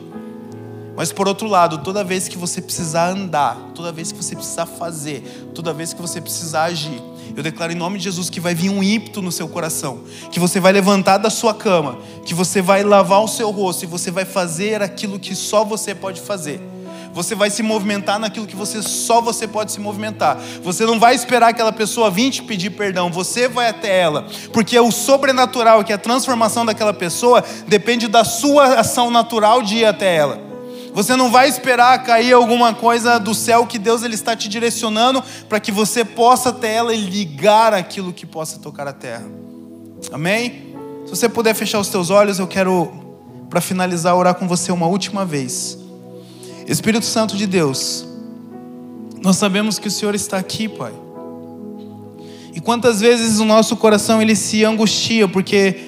Mas 0.94 1.10
por 1.10 1.26
outro 1.26 1.48
lado, 1.48 1.78
toda 1.78 2.04
vez 2.04 2.28
que 2.28 2.36
você 2.36 2.60
precisar 2.60 3.08
andar, 3.08 3.56
toda 3.74 3.90
vez 3.90 4.12
que 4.12 4.22
você 4.22 4.36
precisar 4.36 4.66
fazer, 4.66 5.48
toda 5.54 5.72
vez 5.72 5.94
que 5.94 6.02
você 6.02 6.20
precisar 6.20 6.64
agir, 6.64 7.00
eu 7.36 7.42
declaro 7.42 7.72
em 7.72 7.76
nome 7.76 7.98
de 7.98 8.04
Jesus 8.04 8.28
que 8.28 8.40
vai 8.40 8.54
vir 8.54 8.70
um 8.70 8.82
ímpeto 8.82 9.22
no 9.22 9.32
seu 9.32 9.48
coração, 9.48 10.00
que 10.30 10.38
você 10.38 10.60
vai 10.60 10.72
levantar 10.72 11.18
da 11.18 11.30
sua 11.30 11.54
cama, 11.54 11.98
que 12.24 12.34
você 12.34 12.60
vai 12.60 12.82
lavar 12.82 13.22
o 13.22 13.28
seu 13.28 13.50
rosto 13.50 13.84
e 13.84 13.86
você 13.86 14.10
vai 14.10 14.24
fazer 14.24 14.82
aquilo 14.82 15.18
que 15.18 15.34
só 15.34 15.64
você 15.64 15.94
pode 15.94 16.20
fazer. 16.20 16.60
Você 17.12 17.34
vai 17.34 17.50
se 17.50 17.62
movimentar 17.62 18.18
naquilo 18.18 18.46
que 18.46 18.56
você 18.56 18.82
só 18.82 19.20
você 19.20 19.46
pode 19.46 19.70
se 19.70 19.78
movimentar. 19.78 20.38
Você 20.62 20.86
não 20.86 20.98
vai 20.98 21.14
esperar 21.14 21.48
aquela 21.48 21.72
pessoa 21.72 22.10
vir 22.10 22.30
te 22.30 22.42
pedir 22.42 22.70
perdão, 22.70 23.10
você 23.10 23.48
vai 23.48 23.68
até 23.68 24.00
ela, 24.00 24.26
porque 24.52 24.78
o 24.78 24.90
sobrenatural, 24.90 25.84
que 25.84 25.92
é 25.92 25.94
a 25.94 25.98
transformação 25.98 26.64
daquela 26.64 26.94
pessoa, 26.94 27.44
depende 27.66 28.08
da 28.08 28.24
sua 28.24 28.80
ação 28.80 29.10
natural 29.10 29.62
de 29.62 29.76
ir 29.76 29.84
até 29.84 30.16
ela. 30.16 30.51
Você 30.94 31.16
não 31.16 31.30
vai 31.30 31.48
esperar 31.48 32.02
cair 32.04 32.32
alguma 32.34 32.74
coisa 32.74 33.18
do 33.18 33.34
céu 33.34 33.66
que 33.66 33.78
Deus 33.78 34.02
ele 34.02 34.14
está 34.14 34.36
te 34.36 34.48
direcionando 34.48 35.22
para 35.48 35.58
que 35.58 35.72
você 35.72 36.04
possa 36.04 36.52
ter 36.52 36.68
ela 36.68 36.94
e 36.94 36.98
ligar 36.98 37.72
aquilo 37.72 38.12
que 38.12 38.26
possa 38.26 38.58
tocar 38.58 38.86
a 38.86 38.92
terra. 38.92 39.24
Amém? 40.12 40.74
Se 41.06 41.10
você 41.10 41.28
puder 41.28 41.54
fechar 41.54 41.78
os 41.78 41.88
teus 41.88 42.10
olhos, 42.10 42.38
eu 42.38 42.46
quero 42.46 42.92
para 43.48 43.60
finalizar 43.60 44.16
orar 44.16 44.34
com 44.34 44.46
você 44.46 44.70
uma 44.70 44.86
última 44.86 45.24
vez. 45.24 45.78
Espírito 46.66 47.04
Santo 47.04 47.36
de 47.36 47.46
Deus, 47.46 48.04
nós 49.22 49.36
sabemos 49.36 49.78
que 49.78 49.88
o 49.88 49.90
Senhor 49.90 50.14
está 50.14 50.38
aqui, 50.38 50.68
Pai. 50.68 50.92
E 52.54 52.60
quantas 52.60 53.00
vezes 53.00 53.40
o 53.40 53.44
nosso 53.44 53.76
coração 53.76 54.20
ele 54.20 54.36
se 54.36 54.64
angustia 54.64 55.26
porque 55.26 55.80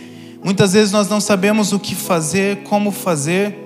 muitas 0.43 0.73
vezes 0.73 0.93
nós 0.93 1.09
não 1.09 1.21
sabemos 1.21 1.73
o 1.73 1.79
que 1.79 1.95
fazer, 1.95 2.63
como 2.65 2.91
fazer. 2.91 3.64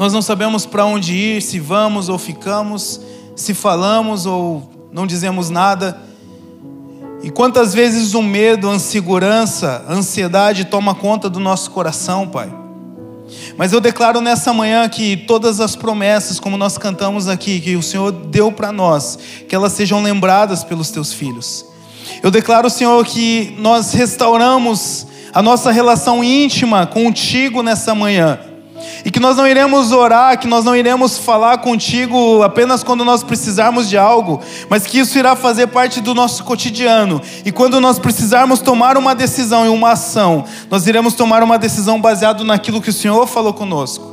Nós 0.00 0.14
não 0.14 0.22
sabemos 0.22 0.64
para 0.64 0.86
onde 0.86 1.12
ir, 1.12 1.42
se 1.42 1.60
vamos 1.60 2.08
ou 2.08 2.16
ficamos, 2.16 2.98
se 3.36 3.52
falamos 3.52 4.24
ou 4.24 4.66
não 4.90 5.06
dizemos 5.06 5.50
nada. 5.50 6.00
E 7.22 7.28
quantas 7.28 7.74
vezes 7.74 8.14
o 8.14 8.22
medo, 8.22 8.70
a 8.70 8.74
insegurança, 8.76 9.84
a 9.86 9.92
ansiedade 9.92 10.64
toma 10.64 10.94
conta 10.94 11.28
do 11.28 11.38
nosso 11.38 11.70
coração, 11.70 12.26
Pai. 12.26 12.50
Mas 13.58 13.74
eu 13.74 13.80
declaro 13.80 14.22
nessa 14.22 14.54
manhã 14.54 14.88
que 14.88 15.18
todas 15.18 15.60
as 15.60 15.76
promessas, 15.76 16.40
como 16.40 16.56
nós 16.56 16.78
cantamos 16.78 17.28
aqui, 17.28 17.60
que 17.60 17.76
o 17.76 17.82
Senhor 17.82 18.10
deu 18.10 18.50
para 18.50 18.72
nós, 18.72 19.18
que 19.46 19.54
elas 19.54 19.74
sejam 19.74 20.02
lembradas 20.02 20.64
pelos 20.64 20.90
teus 20.90 21.12
filhos. 21.12 21.66
Eu 22.22 22.30
declaro, 22.30 22.70
Senhor, 22.70 23.04
que 23.04 23.54
nós 23.58 23.92
restauramos 23.92 25.06
a 25.30 25.42
nossa 25.42 25.70
relação 25.70 26.24
íntima 26.24 26.86
contigo 26.86 27.62
nessa 27.62 27.94
manhã 27.94 28.48
e 29.04 29.10
que 29.10 29.20
nós 29.20 29.36
não 29.36 29.46
iremos 29.46 29.92
orar, 29.92 30.38
que 30.38 30.46
nós 30.46 30.64
não 30.64 30.74
iremos 30.74 31.18
falar 31.18 31.58
contigo 31.58 32.42
apenas 32.42 32.82
quando 32.82 33.04
nós 33.04 33.22
precisarmos 33.22 33.88
de 33.88 33.96
algo, 33.96 34.40
mas 34.68 34.86
que 34.86 34.98
isso 34.98 35.18
irá 35.18 35.36
fazer 35.36 35.68
parte 35.68 36.00
do 36.00 36.14
nosso 36.14 36.44
cotidiano. 36.44 37.20
E 37.44 37.52
quando 37.52 37.80
nós 37.80 37.98
precisarmos 37.98 38.60
tomar 38.60 38.96
uma 38.96 39.14
decisão 39.14 39.66
e 39.66 39.68
uma 39.68 39.92
ação, 39.92 40.44
nós 40.70 40.86
iremos 40.86 41.14
tomar 41.14 41.42
uma 41.42 41.58
decisão 41.58 42.00
baseado 42.00 42.44
naquilo 42.44 42.80
que 42.80 42.90
o 42.90 42.92
Senhor 42.92 43.26
falou 43.26 43.52
conosco. 43.52 44.09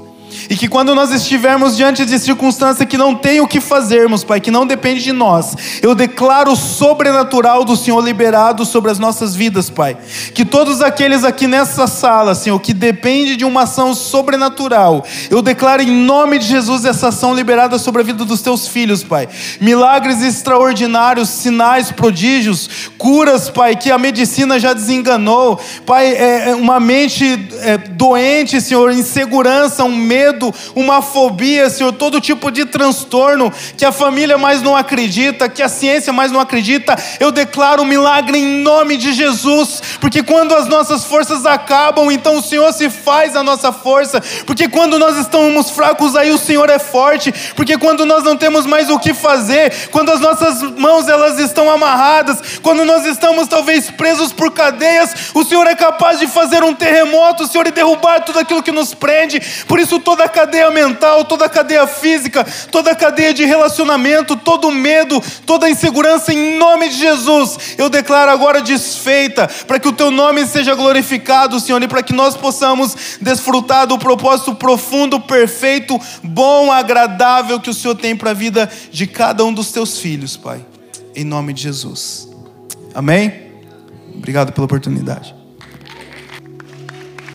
E 0.49 0.55
que 0.55 0.67
quando 0.67 0.93
nós 0.95 1.11
estivermos 1.11 1.75
diante 1.75 2.05
de 2.05 2.19
circunstância 2.19 2.85
que 2.85 2.97
não 2.97 3.15
tem 3.15 3.39
o 3.41 3.47
que 3.47 3.59
fazermos, 3.59 4.23
Pai, 4.23 4.39
que 4.39 4.51
não 4.51 4.65
depende 4.65 5.03
de 5.03 5.11
nós, 5.11 5.55
eu 5.81 5.95
declaro 5.95 6.51
o 6.51 6.55
sobrenatural 6.55 7.63
do 7.63 7.75
Senhor 7.75 7.99
liberado 8.01 8.65
sobre 8.65 8.91
as 8.91 8.99
nossas 8.99 9.35
vidas, 9.35 9.69
Pai. 9.69 9.97
Que 10.33 10.45
todos 10.45 10.81
aqueles 10.81 11.23
aqui 11.23 11.47
nessa 11.47 11.87
sala, 11.87 12.35
Senhor, 12.35 12.59
que 12.59 12.73
depende 12.73 13.35
de 13.35 13.45
uma 13.45 13.63
ação 13.63 13.93
sobrenatural, 13.93 15.05
eu 15.29 15.41
declaro 15.41 15.81
em 15.81 15.91
nome 15.91 16.39
de 16.39 16.45
Jesus 16.45 16.85
essa 16.85 17.09
ação 17.09 17.33
liberada 17.33 17.77
sobre 17.77 18.01
a 18.01 18.05
vida 18.05 18.23
dos 18.23 18.41
teus 18.41 18.67
filhos, 18.67 19.03
Pai. 19.03 19.27
Milagres 19.59 20.21
extraordinários, 20.21 21.29
sinais, 21.29 21.91
prodígios, 21.91 22.89
curas, 22.97 23.49
Pai, 23.49 23.75
que 23.75 23.91
a 23.91 23.97
medicina 23.97 24.59
já 24.59 24.73
desenganou, 24.73 25.59
Pai, 25.85 26.07
é, 26.07 26.49
é 26.49 26.55
uma 26.55 26.79
mente 26.79 27.47
é, 27.61 27.77
doente, 27.77 28.61
Senhor, 28.61 28.91
insegurança, 28.91 29.83
um 29.83 29.95
medo 29.95 30.16
medo, 30.17 30.53
uma 30.75 30.99
fobia, 30.99 31.69
Senhor, 31.69 31.93
todo 31.93 32.19
tipo 32.19 32.49
de 32.49 32.65
transtorno 32.65 33.53
que 33.77 33.85
a 33.85 33.91
família 33.91 34.37
mais 34.37 34.63
não 34.63 34.75
acredita, 34.75 35.47
que 35.47 35.61
a 35.61 35.69
ciência 35.69 36.11
mais 36.11 36.31
não 36.31 36.39
acredita. 36.39 36.95
Eu 37.19 37.31
declaro 37.31 37.83
um 37.83 37.85
milagre 37.85 38.39
em 38.39 38.63
nome 38.63 38.97
de 38.97 39.13
Jesus, 39.13 39.81
porque 40.01 40.23
quando 40.23 40.55
as 40.55 40.67
nossas 40.67 41.03
forças 41.03 41.45
acabam, 41.45 42.11
então 42.11 42.37
o 42.37 42.41
Senhor 42.41 42.73
se 42.73 42.89
faz 42.89 43.35
a 43.35 43.43
nossa 43.43 43.71
força, 43.71 44.21
porque 44.45 44.67
quando 44.67 44.97
nós 44.97 45.17
estamos 45.17 45.69
fracos, 45.69 46.15
aí 46.15 46.31
o 46.31 46.37
Senhor 46.37 46.69
é 46.69 46.79
forte, 46.79 47.31
porque 47.55 47.77
quando 47.77 48.03
nós 48.05 48.23
não 48.23 48.35
temos 48.35 48.65
mais 48.65 48.89
o 48.89 48.97
que 48.97 49.13
fazer, 49.13 49.89
quando 49.91 50.11
as 50.11 50.19
nossas 50.19 50.63
mãos 50.63 51.07
elas 51.07 51.37
estão 51.37 51.69
amarradas, 51.69 52.59
quando 52.63 52.83
nós 52.83 53.05
estamos 53.05 53.47
talvez 53.47 53.91
presos 53.91 54.33
por 54.33 54.51
cadeias, 54.51 55.31
o 55.35 55.43
Senhor 55.43 55.67
é 55.67 55.75
capaz 55.75 56.19
de 56.19 56.27
fazer 56.27 56.63
um 56.63 56.73
terremoto, 56.73 57.47
Senhor, 57.47 57.67
e 57.67 57.71
derrubar 57.71 58.21
tudo 58.21 58.39
aquilo 58.39 58.63
que 58.63 58.71
nos 58.71 58.95
prende. 58.95 59.39
Por 59.67 59.79
isso 59.79 59.99
toda 60.07 60.23
a 60.23 60.29
cadeia 60.29 60.71
mental, 60.71 61.25
toda 61.25 61.47
a 61.47 61.49
cadeia 61.49 61.85
física, 61.85 62.45
toda 62.71 62.91
a 62.91 62.95
cadeia 62.95 63.33
de 63.33 63.43
relacionamento, 63.43 64.37
todo 64.37 64.69
o 64.69 64.71
medo, 64.71 65.21
toda 65.45 65.65
a 65.65 65.69
insegurança, 65.69 66.33
em 66.33 66.57
nome 66.57 66.87
de 66.87 66.95
Jesus, 66.95 67.75
eu 67.77 67.89
declaro 67.89 68.31
agora 68.31 68.61
desfeita, 68.61 69.49
para 69.67 69.77
que 69.77 69.87
o 69.89 69.91
teu 69.91 70.09
nome 70.09 70.45
seja 70.45 70.73
glorificado, 70.75 71.59
Senhor, 71.59 71.83
e 71.83 71.89
para 71.89 72.01
que 72.01 72.13
nós 72.13 72.37
possamos 72.37 73.17
desfrutar 73.19 73.85
do 73.85 73.99
propósito 73.99 74.55
profundo, 74.55 75.19
perfeito, 75.19 75.99
bom, 76.23 76.71
agradável 76.71 77.59
que 77.59 77.69
o 77.69 77.73
Senhor 77.73 77.95
tem 77.95 78.15
para 78.15 78.31
a 78.31 78.33
vida 78.33 78.71
de 78.89 79.07
cada 79.07 79.43
um 79.43 79.53
dos 79.53 79.73
teus 79.73 79.99
filhos, 79.99 80.37
Pai, 80.37 80.65
em 81.13 81.25
nome 81.25 81.51
de 81.51 81.63
Jesus. 81.63 82.29
Amém? 82.95 83.33
Obrigado 84.15 84.53
pela 84.53 84.63
oportunidade. 84.63 85.36